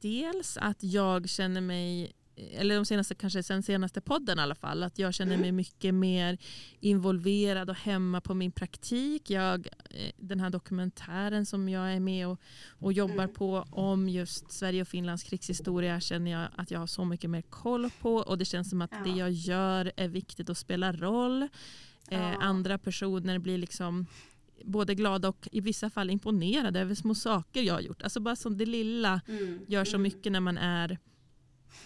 dels 0.00 0.56
att 0.56 0.82
jag 0.82 1.28
känner 1.28 1.60
mig 1.60 2.12
eller 2.36 2.74
de 2.76 2.84
senaste, 2.84 3.14
kanske 3.14 3.42
sen 3.42 3.62
senaste 3.62 4.00
podden 4.00 4.38
i 4.38 4.42
alla 4.42 4.54
fall, 4.54 4.82
att 4.82 4.98
jag 4.98 5.14
känner 5.14 5.36
mig 5.36 5.52
mycket 5.52 5.94
mer 5.94 6.38
involverad 6.80 7.70
och 7.70 7.76
hemma 7.76 8.20
på 8.20 8.34
min 8.34 8.52
praktik. 8.52 9.30
Jag, 9.30 9.68
eh, 9.90 10.10
den 10.16 10.40
här 10.40 10.50
dokumentären 10.50 11.46
som 11.46 11.68
jag 11.68 11.92
är 11.92 12.00
med 12.00 12.28
och, 12.28 12.40
och 12.68 12.92
jobbar 12.92 13.26
på 13.26 13.64
om 13.70 14.08
just 14.08 14.52
Sverige 14.52 14.82
och 14.82 14.88
Finlands 14.88 15.22
krigshistoria 15.22 16.00
känner 16.00 16.30
jag 16.30 16.48
att 16.56 16.70
jag 16.70 16.78
har 16.78 16.86
så 16.86 17.04
mycket 17.04 17.30
mer 17.30 17.42
koll 17.42 17.90
på 18.00 18.14
och 18.16 18.38
det 18.38 18.44
känns 18.44 18.70
som 18.70 18.82
att 18.82 18.90
Ja. 18.92 18.98
det 19.12 19.18
jag 19.18 19.30
gör 19.30 19.92
är 19.96 20.08
viktigt 20.08 20.50
att 20.50 20.58
spela 20.58 20.92
roll. 20.92 21.42
Eh, 21.42 21.48
Ja. 22.20 22.34
andra 22.40 22.78
personer 22.78 23.38
blir 23.38 23.58
liksom 23.58 24.06
både 24.64 24.94
glada 24.94 25.28
och 25.28 25.48
i 25.52 25.60
vissa 25.60 25.90
fall 25.90 26.10
imponerade 26.10 26.80
över 26.80 26.94
små 26.94 27.14
saker 27.14 27.62
jag 27.62 27.74
har 27.74 27.80
gjort. 27.80 28.02
Alltså 28.02 28.20
bara 28.20 28.36
som 28.36 28.56
det 28.58 28.66
lilla 28.66 29.20
Mm. 29.28 29.60
gör 29.68 29.84
så 29.84 29.96
mm. 29.96 30.02
mycket 30.02 30.32
när 30.32 30.40
man 30.40 30.58
är 30.58 30.98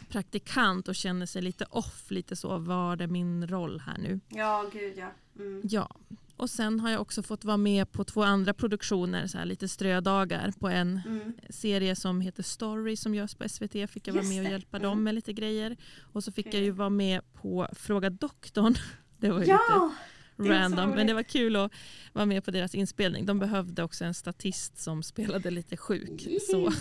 praktikant 0.08 0.88
och 0.88 0.94
känner 0.94 1.26
sig 1.26 1.42
lite 1.42 1.64
off, 1.70 2.10
lite 2.10 2.36
så, 2.36 2.58
vad 2.58 3.00
är 3.00 3.06
min 3.06 3.48
roll 3.48 3.80
här 3.86 3.98
nu? 3.98 4.20
Ja, 4.28 4.70
gud 4.72 4.98
ja. 4.98 5.12
Mm. 5.38 5.60
Ja, 5.64 5.96
och 6.36 6.50
sen 6.50 6.80
har 6.80 6.90
jag 6.90 7.00
också 7.00 7.22
fått 7.22 7.44
vara 7.44 7.56
med 7.56 7.92
på 7.92 8.04
två 8.04 8.22
andra 8.22 8.54
produktioner, 8.54 9.26
så 9.26 9.38
här 9.38 9.44
lite 9.44 9.68
strödagar 9.68 10.52
på 10.58 10.68
en 10.68 11.00
Mm. 11.06 11.32
serie 11.50 11.96
som 11.96 12.20
heter 12.20 12.42
Story 12.42 12.96
som 12.96 13.14
görs 13.14 13.34
på 13.34 13.48
SVT. 13.48 13.86
Fick 13.90 14.08
jag 14.08 14.14
vara 14.14 14.24
med 14.24 14.38
och 14.38 14.44
det. 14.44 14.50
hjälpa 14.50 14.76
Mm. 14.76 14.90
dem 14.90 15.02
med 15.04 15.14
lite 15.14 15.32
grejer. 15.32 15.76
Och 16.00 16.24
så 16.24 16.32
fick 16.32 16.46
jag 16.46 16.52
Kul. 16.52 16.62
ju 16.62 16.70
vara 16.70 16.90
med 16.90 17.20
på 17.32 17.68
Fråga 17.72 18.10
doktorn. 18.10 18.74
Det 19.18 19.28
var 19.30 19.34
ju 19.38 19.40
lite 19.40 19.50
Ja! 19.68 19.92
det 20.36 20.44
så 20.44 20.50
random, 20.52 20.76
men 20.88 20.94
roligt. 20.94 21.06
det 21.06 21.14
var 21.14 21.22
kul 21.22 21.56
att 21.56 21.72
vara 22.12 22.26
med 22.26 22.44
på 22.44 22.50
deras 22.50 22.74
inspelning. 22.74 23.26
De 23.26 23.38
behövde 23.38 23.82
också 23.82 24.04
en 24.04 24.14
statist 24.14 24.78
som 24.78 25.02
spelade 25.02 25.50
lite 25.50 25.76
sjuk. 25.76 26.26
Så 26.50 26.72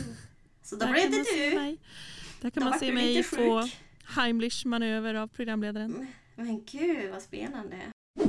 Så 0.64 0.76
då 0.76 0.88
blev 0.88 1.12
det 1.12 1.24
du. 1.50 1.56
mig, 1.56 1.78
där 2.42 2.50
kan 2.50 2.64
man 2.64 2.80
se 2.80 2.92
mig 2.92 3.24
få 3.24 3.62
sjuk. 3.62 3.78
Heimlich 4.16 4.66
manöver 4.66 5.14
av 5.14 5.28
programledaren. 5.28 6.08
Men 6.36 6.64
gud 6.66 7.12
vad 7.12 7.22
spännande. 7.22 7.78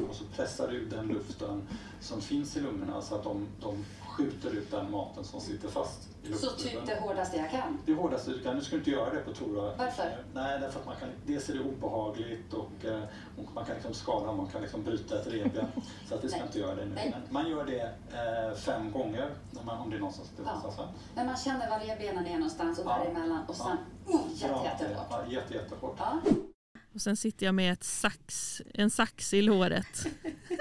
Och 0.08 0.14
så 0.14 0.24
pressar 0.24 0.68
du 0.68 0.76
ut 0.76 0.90
den 0.90 1.06
luften 1.08 1.68
som 2.00 2.20
finns 2.20 2.56
i 2.56 2.60
lungorna 2.60 3.02
så 3.02 3.14
att 3.14 3.24
de, 3.24 3.46
de 3.60 3.84
skjuter 4.08 4.50
ut 4.50 4.70
den 4.70 4.90
maten 4.90 5.24
som 5.24 5.40
sitter 5.40 5.68
fast 5.68 6.08
i 6.22 6.32
Så 6.32 6.46
luftbubblan. 6.46 6.86
typ 6.86 6.96
det 6.96 7.00
hårdaste 7.00 7.36
jag 7.36 7.50
kan. 7.50 7.78
Det 7.86 7.92
hårdaste 7.94 8.30
du 8.30 8.42
kan. 8.42 8.56
Nu 8.56 8.62
ska 8.62 8.70
du 8.70 8.78
inte 8.78 8.90
göra 8.90 9.14
det 9.14 9.20
på 9.20 9.32
Tora. 9.32 9.76
Varför? 9.76 10.24
Nej, 10.34 10.60
därför 10.60 10.80
att 10.80 10.86
man 10.86 10.96
kan, 10.96 11.08
dels 11.26 11.48
är 11.48 11.54
det 11.54 11.60
obehagligt 11.60 12.52
och, 12.54 12.84
eh, 12.84 13.00
och 13.38 13.54
man 13.54 13.64
kan 13.64 13.74
liksom 13.74 13.94
skada, 13.94 14.32
man 14.32 14.46
kan 14.46 14.62
liksom 14.62 14.84
bryta 14.84 15.20
ett 15.20 15.26
revben. 15.26 15.66
Så 16.08 16.14
att 16.14 16.24
vi 16.24 16.28
ska 16.28 16.38
Nej. 16.38 16.46
inte 16.46 16.58
göra 16.58 16.74
det 16.74 16.84
nu. 16.84 16.94
Nej. 16.94 17.10
Men 17.24 17.32
man 17.32 17.50
gör 17.50 17.64
det 17.66 17.80
eh, 17.80 18.56
fem 18.58 18.92
gånger 18.92 19.30
när 19.50 19.62
man, 19.64 19.78
om 19.78 19.90
det 19.90 19.96
är 19.96 20.00
någon 20.00 20.12
som 20.12 20.24
sitter 20.24 20.42
Ja. 20.42 20.50
fast. 20.52 20.64
Alltså. 20.64 20.88
Men 21.14 21.26
man 21.26 21.36
känner 21.36 21.70
var 21.70 21.78
revbenen 21.80 22.26
är 22.26 22.34
någonstans 22.34 22.78
och 22.78 22.84
Ja. 22.86 22.98
däremellan 22.98 23.44
och 23.48 23.54
sen 23.56 23.66
Ja. 23.68 23.76
Jätte, 24.34 24.84
jättehårt. 24.84 25.06
Ja, 25.10 25.24
jätte, 25.30 25.54
jättehårt. 25.54 25.96
Ja. 25.98 26.22
Och 26.94 27.00
sen 27.00 27.16
sitter 27.16 27.46
jag 27.46 27.54
med 27.54 27.72
ett 27.72 27.84
sax, 27.84 28.62
en 28.74 28.90
sax 28.90 29.34
i 29.34 29.42
låret. 29.42 30.06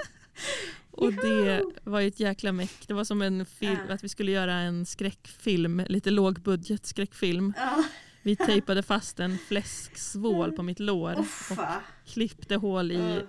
och 0.90 1.12
det 1.12 1.64
var 1.84 2.00
ju 2.00 2.08
ett 2.08 2.20
jäkla 2.20 2.52
meck. 2.52 2.84
Det 2.86 2.94
var 2.94 3.04
som 3.04 3.22
en 3.22 3.46
film, 3.46 3.78
Ja. 3.88 3.94
att 3.94 4.04
vi 4.04 4.08
skulle 4.08 4.32
göra 4.32 4.52
en 4.54 4.86
skräckfilm, 4.86 5.82
lite 5.88 6.10
lågbudget 6.10 6.86
skräckfilm. 6.86 7.52
Ja, 7.56 7.84
Vi 8.22 8.36
tejpade 8.36 8.82
fast 8.82 9.20
en 9.20 9.38
fläsksvål 9.38 10.52
på 10.52 10.62
mitt 10.62 10.80
lår 10.80 11.12
och 11.14 11.20
uffa. 11.20 11.82
klippte 12.06 12.56
hål 12.56 12.92
i, 12.92 13.22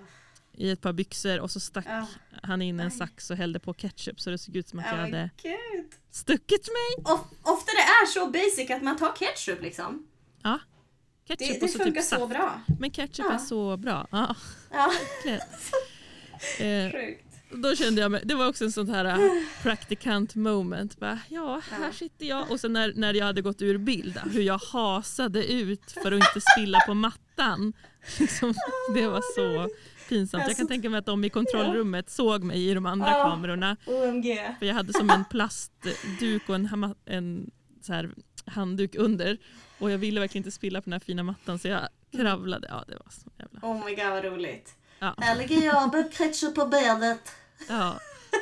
i 0.52 0.70
ett 0.70 0.80
par 0.80 0.92
byxor 0.92 1.40
och 1.40 1.50
så 1.50 1.60
stack 1.60 1.86
Ja. 1.88 2.06
han 2.42 2.62
in 2.62 2.80
en 2.80 2.90
sax 2.90 3.30
och 3.30 3.36
hällde 3.36 3.58
på 3.58 3.74
ketchup 3.74 4.20
så 4.20 4.30
det 4.30 4.38
såg 4.38 4.56
ut 4.56 4.68
som 4.68 4.78
att 4.78 4.84
Ja, 4.86 4.92
jag 4.92 4.98
hade 4.98 5.30
gud. 5.42 5.92
stuckit 6.10 6.68
mig. 6.68 7.04
Of, 7.14 7.20
ofta 7.42 7.72
det 7.72 7.82
är 7.82 8.06
så 8.06 8.26
basic 8.30 8.70
att 8.70 8.82
man 8.82 8.96
tar 8.98 9.12
ketchup 9.16 9.62
liksom. 9.62 10.06
Ja, 10.42 10.58
ketchup 11.28 11.48
Det, 11.48 11.66
det 11.66 11.68
så 11.72 11.78
funkar 11.78 12.00
typ 12.00 12.10
så 12.10 12.26
bra. 12.26 12.60
Men 12.80 12.90
ketchup 12.90 13.26
Ja. 13.28 13.32
är 13.34 13.38
så 13.38 13.76
bra. 13.76 14.06
Ja, 14.10 14.34
Ja. 14.72 14.92
Eh, 16.58 16.92
sjukt. 16.92 17.26
Då 17.54 17.76
kände 17.76 18.00
jag 18.00 18.10
mig, 18.10 18.22
det 18.24 18.34
var 18.34 18.48
också 18.48 18.64
en 18.64 18.72
sån 18.72 18.90
här 18.90 19.04
äh, 19.04 19.18
praktikant 19.62 20.34
moment. 20.34 20.98
Bara, 20.98 21.18
ja, 21.28 21.60
här 21.70 21.86
Ja. 21.86 21.92
sitter 21.92 22.26
jag. 22.26 22.50
Och 22.50 22.60
sen 22.60 22.72
när, 22.72 22.92
när 22.96 23.14
jag 23.14 23.26
hade 23.26 23.42
gått 23.42 23.62
ur 23.62 23.78
bild, 23.78 24.18
hur 24.32 24.42
jag 24.42 24.58
hasade 24.58 25.52
ut 25.52 25.92
för 26.02 26.12
att 26.12 26.18
inte 26.28 26.40
spilla 26.52 26.78
på 26.86 26.94
mattan. 26.94 27.72
Liksom, 28.18 28.54
det 28.94 29.06
var 29.06 29.20
så 29.34 29.74
pinsamt. 30.08 30.44
Jag 30.48 30.56
kan 30.56 30.68
tänka 30.68 30.90
mig 30.90 30.98
att 30.98 31.06
de 31.06 31.24
i 31.24 31.30
kontrollrummet 31.30 32.10
såg 32.10 32.44
mig 32.44 32.68
i 32.70 32.74
de 32.74 32.86
andra 32.86 33.10
kamerorna. 33.12 33.76
För 34.58 34.64
jag 34.66 34.74
hade 34.74 34.92
som 34.92 35.10
en 35.10 35.24
plastduk 35.24 36.48
och 36.48 36.54
en, 36.54 36.94
en 37.04 37.50
så 37.82 37.92
här 37.92 38.10
handduk 38.46 38.94
under. 38.94 39.38
Och 39.78 39.90
jag 39.90 39.98
ville 39.98 40.20
verkligen 40.20 40.40
inte 40.40 40.50
spilla 40.50 40.80
på 40.80 40.84
den 40.84 40.92
här 40.92 41.00
fina 41.00 41.22
mattan 41.22 41.58
så 41.58 41.68
jag 41.68 41.88
kravlade. 42.16 42.68
Ja, 42.70 42.84
det 42.88 42.94
var 42.94 43.06
så 43.10 43.30
jävla... 43.38 43.60
Oh 43.62 43.84
my 43.84 43.94
god 43.94 44.04
vad 44.10 44.24
roligt. 44.24 44.74
Ja. 44.98 45.14
Här 45.18 45.36
ligger 45.36 45.62
jag 45.62 45.94
med 45.94 46.12
ketchup 46.14 46.54
på 46.54 46.66
benet. 46.66 47.32
Ja. 47.68 47.98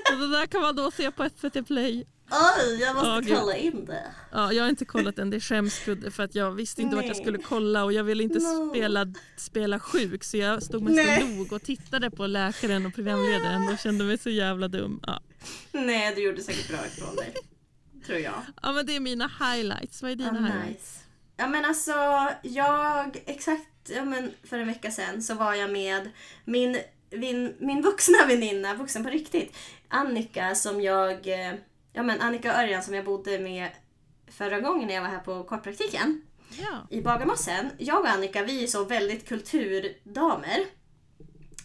Så 0.09 0.15
det 0.17 0.29
där 0.29 0.47
kan 0.47 0.61
man 0.63 0.77
då 0.77 0.91
se 0.91 1.11
på 1.11 1.29
SVT 1.37 1.67
Play. 1.67 2.05
Oj, 2.33 2.79
jag 2.81 2.95
måste 2.95 3.31
gud. 3.31 3.39
kolla 3.39 3.57
in 3.57 3.85
det. 3.85 4.05
Ja, 4.33 4.53
jag 4.53 4.65
har 4.65 4.69
inte 4.71 4.85
kollat 4.85 5.19
än, 5.19 5.31
det 5.31 5.37
är 5.37 5.41
skämskudde 5.41 6.11
för 6.11 6.23
att 6.23 6.35
jag 6.35 6.51
visste 6.53 6.83
inte 6.83 6.97
vart 6.97 7.05
jag 7.05 7.15
Nej. 7.17 7.23
skulle 7.25 7.39
kolla 7.39 7.85
och 7.85 7.93
jag 7.93 8.05
ville 8.05 8.23
inte 8.23 8.39
No. 8.39 8.71
spela, 8.71 9.07
spela 9.37 9.81
sjuk 9.81 10.25
så 10.25 10.37
jag 10.37 10.63
stod 10.63 10.83
mest 10.83 10.99
och 10.99 11.05
Nej. 11.07 11.37
log 11.37 11.53
och 11.53 11.63
tittade 11.63 12.11
på 12.11 12.27
läkaren 12.27 12.87
och 12.87 12.95
programledaren 12.95 13.69
och 13.69 13.79
kände 13.79 14.05
mig 14.05 14.19
så 14.19 14.31
jävla 14.31 14.69
dum. 14.69 15.01
Ja. 15.07 15.21
Nej, 15.73 16.15
du 16.15 16.23
gjorde 16.23 16.43
säkert 16.43 16.69
bra 16.69 16.87
ifrån 16.87 17.17
dig. 17.17 17.35
Tror 18.07 18.19
jag. 18.19 18.43
ja 18.63 18.73
men 18.73 18.87
det 18.87 18.97
är 18.97 19.01
mina 19.01 19.31
highlights, 19.41 20.03
vad 20.03 20.11
är 20.11 20.15
dina 20.17 20.29
Ja, 20.41 20.47
highlights? 20.47 20.69
nice. 20.95 21.01
Ja 21.37 21.47
men 21.47 21.65
alltså, 21.65 21.93
jag, 22.43 23.23
exakt 23.27 23.67
ja, 23.89 24.05
men 24.05 24.33
för 24.45 24.59
en 24.59 24.67
vecka 24.67 24.91
sedan 24.91 25.23
så 25.23 25.35
var 25.35 25.55
jag 25.55 25.71
med 25.71 26.11
min, 26.45 26.77
min, 27.11 27.55
min 27.59 27.83
vuxna 27.83 28.19
väninna, 28.29 28.75
vuxen 28.75 29.05
på 29.05 29.11
riktigt, 29.11 29.57
Annika 29.89 30.55
som 30.55 30.81
jag, 30.81 31.27
eh, 31.29 31.55
ja 31.93 32.03
men 32.03 32.21
Annika 32.21 32.63
Örjan 32.63 32.83
som 32.83 32.95
jag 32.95 33.05
bodde 33.05 33.39
med 33.39 33.69
förra 34.29 34.61
gången 34.61 34.89
när 34.89 34.95
jag 34.95 35.03
var 35.03 35.09
här 35.09 35.19
på 35.21 35.45
kortpraktiken 35.45 36.23
Ja. 36.59 36.87
i 36.91 37.01
Bagarmossen. 37.03 37.71
Jag 37.79 38.01
och 38.01 38.09
Annika 38.09 38.43
vi 38.43 38.63
är 38.63 38.67
så 38.67 38.85
väldigt 38.85 39.29
kulturdamer. 39.29 40.59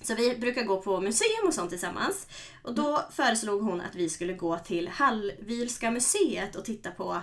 Så 0.05 0.15
vi 0.15 0.37
brukar 0.37 0.63
gå 0.63 0.81
på 0.81 1.01
museum 1.01 1.47
och 1.47 1.53
sånt 1.53 1.69
tillsammans. 1.69 2.27
Och 2.61 2.75
då 2.75 3.03
föreslog 3.11 3.61
hon 3.61 3.81
att 3.81 3.95
vi 3.95 4.09
skulle 4.09 4.33
gå 4.33 4.57
till 4.57 4.87
Hallwylska 4.87 5.91
museet 5.91 6.55
och 6.55 6.65
titta 6.65 6.91
på, 6.91 7.21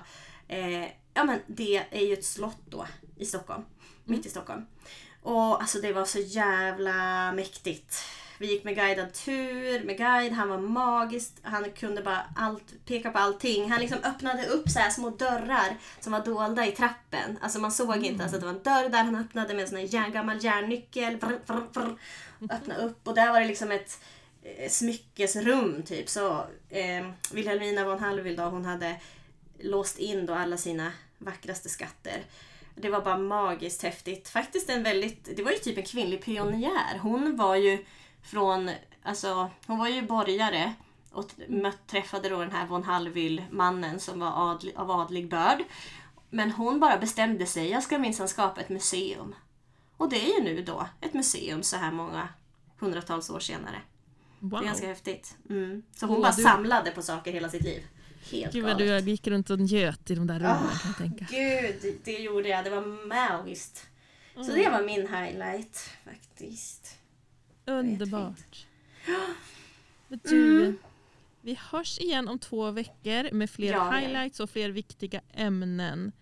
eh, 0.48 0.84
ja 1.14 1.24
men 1.24 1.38
det 1.46 1.84
är 1.90 2.06
ju 2.06 2.12
ett 2.12 2.24
slott 2.24 2.62
då 2.64 2.86
i 3.16 3.24
Stockholm. 3.24 3.62
Mitt 4.04 4.26
i 4.26 4.28
Stockholm. 4.28 4.66
Och 5.22 5.60
alltså 5.60 5.78
det 5.78 5.92
var 5.92 6.04
så 6.04 6.18
jävla 6.18 7.32
mäktigt. 7.32 8.04
Vi 8.38 8.46
gick 8.46 8.64
med 8.64 8.76
guidad 8.76 9.12
tur, 9.12 9.84
med 9.84 9.98
guide, 9.98 10.32
han 10.32 10.48
var 10.48 10.58
magisk. 10.58 11.32
Han 11.42 11.70
kunde 11.70 12.02
bara 12.02 12.22
allt, 12.36 12.86
peka 12.86 13.10
på 13.10 13.18
allting. 13.18 13.70
Han 13.70 13.80
liksom 13.80 13.98
öppnade 14.04 14.46
upp 14.46 14.68
så 14.68 14.78
här 14.78 14.90
små 14.90 15.10
dörrar 15.10 15.76
som 16.00 16.12
var 16.12 16.24
dolda 16.24 16.66
i 16.66 16.72
trappen. 16.72 17.38
Alltså 17.40 17.58
man 17.58 17.72
såg 17.72 17.96
inte 17.96 18.22
ens 18.22 18.34
att 18.34 18.40
det 18.40 18.46
var 18.46 18.54
en 18.54 18.62
dörr 18.62 18.88
där 18.88 19.04
han 19.04 19.16
öppnade 19.16 19.54
med 19.54 19.62
en 19.62 19.68
sån 19.68 19.78
här 19.78 19.94
järn, 19.94 20.12
gammal 20.12 20.44
järnnyckel. 20.44 21.16
Vrr, 21.16 21.40
vrr, 21.46 21.66
vrr, 21.72 21.98
öppna 22.50 22.76
upp 22.76 23.08
och 23.08 23.14
där 23.14 23.32
var 23.32 23.40
det 23.40 23.46
liksom 23.46 23.70
ett 23.70 24.00
eh, 24.42 24.70
smyckesrum 24.70 25.82
typ. 25.82 26.08
Så 26.08 26.46
eh, 26.70 27.06
Wilhelmina 27.32 27.84
von 27.84 27.98
Hallwyl 27.98 28.36
då, 28.36 28.42
hon 28.42 28.64
hade 28.64 29.00
låst 29.58 29.98
in 29.98 30.26
då 30.26 30.34
alla 30.34 30.56
sina 30.56 30.92
vackraste 31.18 31.68
skatter. 31.68 32.22
Det 32.74 32.88
var 32.88 33.00
bara 33.00 33.18
magiskt 33.18 33.82
häftigt. 33.82 34.28
Faktiskt 34.28 34.70
en 34.70 34.82
väldigt, 34.82 35.36
det 35.36 35.42
var 35.42 35.50
ju 35.50 35.58
typ 35.58 35.78
en 35.78 35.84
kvinnlig 35.84 36.24
pionjär. 36.24 36.98
Hon 37.02 37.36
var 37.36 37.56
ju 37.56 37.84
från, 38.22 38.70
alltså 39.02 39.50
hon 39.66 39.78
var 39.78 39.88
ju 39.88 40.02
borgare 40.02 40.72
och 41.12 41.30
mött, 41.48 41.86
träffade 41.86 42.28
då 42.28 42.38
den 42.40 42.52
här 42.52 42.66
von 42.66 42.84
Hallwyl 42.84 43.42
mannen 43.50 44.00
som 44.00 44.20
var 44.20 44.50
adlig, 44.50 44.76
av 44.76 44.90
adlig 44.90 45.28
börd. 45.28 45.64
Men 46.30 46.50
hon 46.50 46.80
bara 46.80 46.98
bestämde 46.98 47.46
sig, 47.46 47.70
jag 47.70 47.82
ska 47.82 47.98
minsann 47.98 48.28
skapa 48.28 48.60
ett 48.60 48.68
museum. 48.68 49.34
Och 50.02 50.08
det 50.10 50.16
är 50.30 50.38
ju 50.38 50.44
nu 50.44 50.62
då 50.62 50.88
ett 51.00 51.14
museum 51.14 51.62
så 51.62 51.76
här 51.76 51.92
många 51.92 52.28
hundratals 52.78 53.30
år 53.30 53.40
senare. 53.40 53.76
Det 54.40 54.46
Wow. 54.46 54.60
är 54.62 54.64
ganska 54.66 54.86
häftigt. 54.86 55.36
Mm. 55.50 55.82
Så 55.96 56.06
hon 56.06 56.16
Åh, 56.16 56.22
bara 56.22 56.32
du- 56.32 56.42
samlade 56.42 56.90
på 56.90 57.02
saker 57.02 57.32
hela 57.32 57.48
sitt 57.48 57.62
liv. 57.62 57.82
Helt 58.30 58.52
Gud 58.52 58.64
vad 58.64 58.78
du 58.78 58.98
gick 58.98 59.26
runt 59.26 59.50
och 59.50 59.58
njöt 59.60 60.10
i 60.10 60.14
de 60.14 60.26
där 60.26 60.34
rummen 60.38 60.52
Ah, 60.72 60.78
kan 60.78 60.88
jag 60.90 60.96
tänka. 60.96 61.26
Gud, 61.30 61.76
det- 61.82 62.04
det 62.04 62.18
gjorde 62.18 62.48
jag. 62.48 62.64
Det 62.64 62.70
var 62.70 63.06
magiskt. 63.08 63.86
Så 64.34 64.40
Mm. 64.42 64.54
det 64.54 64.70
var 64.70 64.82
min 64.82 65.00
highlight 65.14 65.90
faktiskt. 66.04 66.98
Underbart. 67.66 68.66
Men 70.08 70.20
du, 70.24 70.62
Mm. 70.62 70.78
vi 71.40 71.58
hörs 71.70 71.98
igen 71.98 72.28
om 72.28 72.38
två 72.38 72.70
veckor 72.70 73.32
med 73.34 73.50
fler 73.50 73.72
ja. 73.72 73.90
highlights 73.90 74.40
och 74.40 74.50
fler 74.50 74.70
viktiga 74.70 75.20
ämnen. 75.32 76.12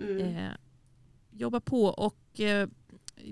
Mm. 0.00 0.18
Eh, 0.36 0.50
jobba 1.30 1.60
på 1.60 1.84
och 1.84 2.40
eh, 2.40 2.68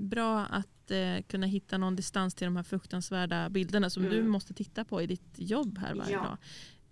bra 0.01 0.41
att 0.41 0.91
eh, 0.91 1.23
kunna 1.29 1.47
hitta 1.47 1.79
någon 1.79 1.97
distans 1.97 2.35
till 2.35 2.45
de 2.45 2.57
här 2.57 2.63
fruktansvärda 2.63 3.49
bilderna 3.49 3.91
som 3.91 4.03
Mm. 4.05 4.15
du 4.15 4.23
måste 4.23 4.55
titta 4.55 4.85
på 4.85 5.03
i 5.03 5.07
ditt 5.07 5.33
jobb 5.37 5.79
här 5.79 5.95
varje 5.95 6.13
Ja, 6.13 6.23
dag. 6.23 6.37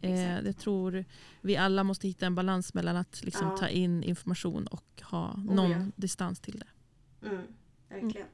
Eh, 0.02 0.40
jag 0.40 0.56
tror 0.58 1.04
vi 1.40 1.56
alla 1.56 1.84
måste 1.84 2.08
hitta 2.08 2.26
en 2.26 2.34
balans 2.34 2.74
mellan 2.74 2.96
att 2.96 3.24
liksom, 3.24 3.46
Ja. 3.48 3.56
ta 3.56 3.68
in 3.68 4.02
information 4.02 4.66
och 4.66 5.02
ha 5.02 5.30
Oh, 5.30 5.54
någon 5.54 5.70
ja. 5.70 5.86
distans 5.96 6.40
till 6.40 6.58
det. 6.58 7.26
Mm, 7.28 7.42
verkligen. 7.88 8.26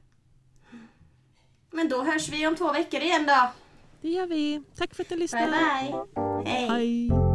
Men 1.71 1.89
då 1.89 2.03
hörs 2.03 2.29
vi 2.29 2.47
om 2.47 2.55
två 2.55 2.73
veckor 2.73 2.99
igen 3.01 3.25
då. 3.27 3.51
Det 4.01 4.09
gör 4.09 4.27
vi. 4.27 4.63
Tack 4.75 4.95
för 4.95 5.03
att 5.03 5.09
du 5.09 5.15
lyssnade. 5.17 5.45
Bye 5.51 5.91
bye. 5.91 6.51
Hej. 6.51 6.67
Hej. 6.69 7.26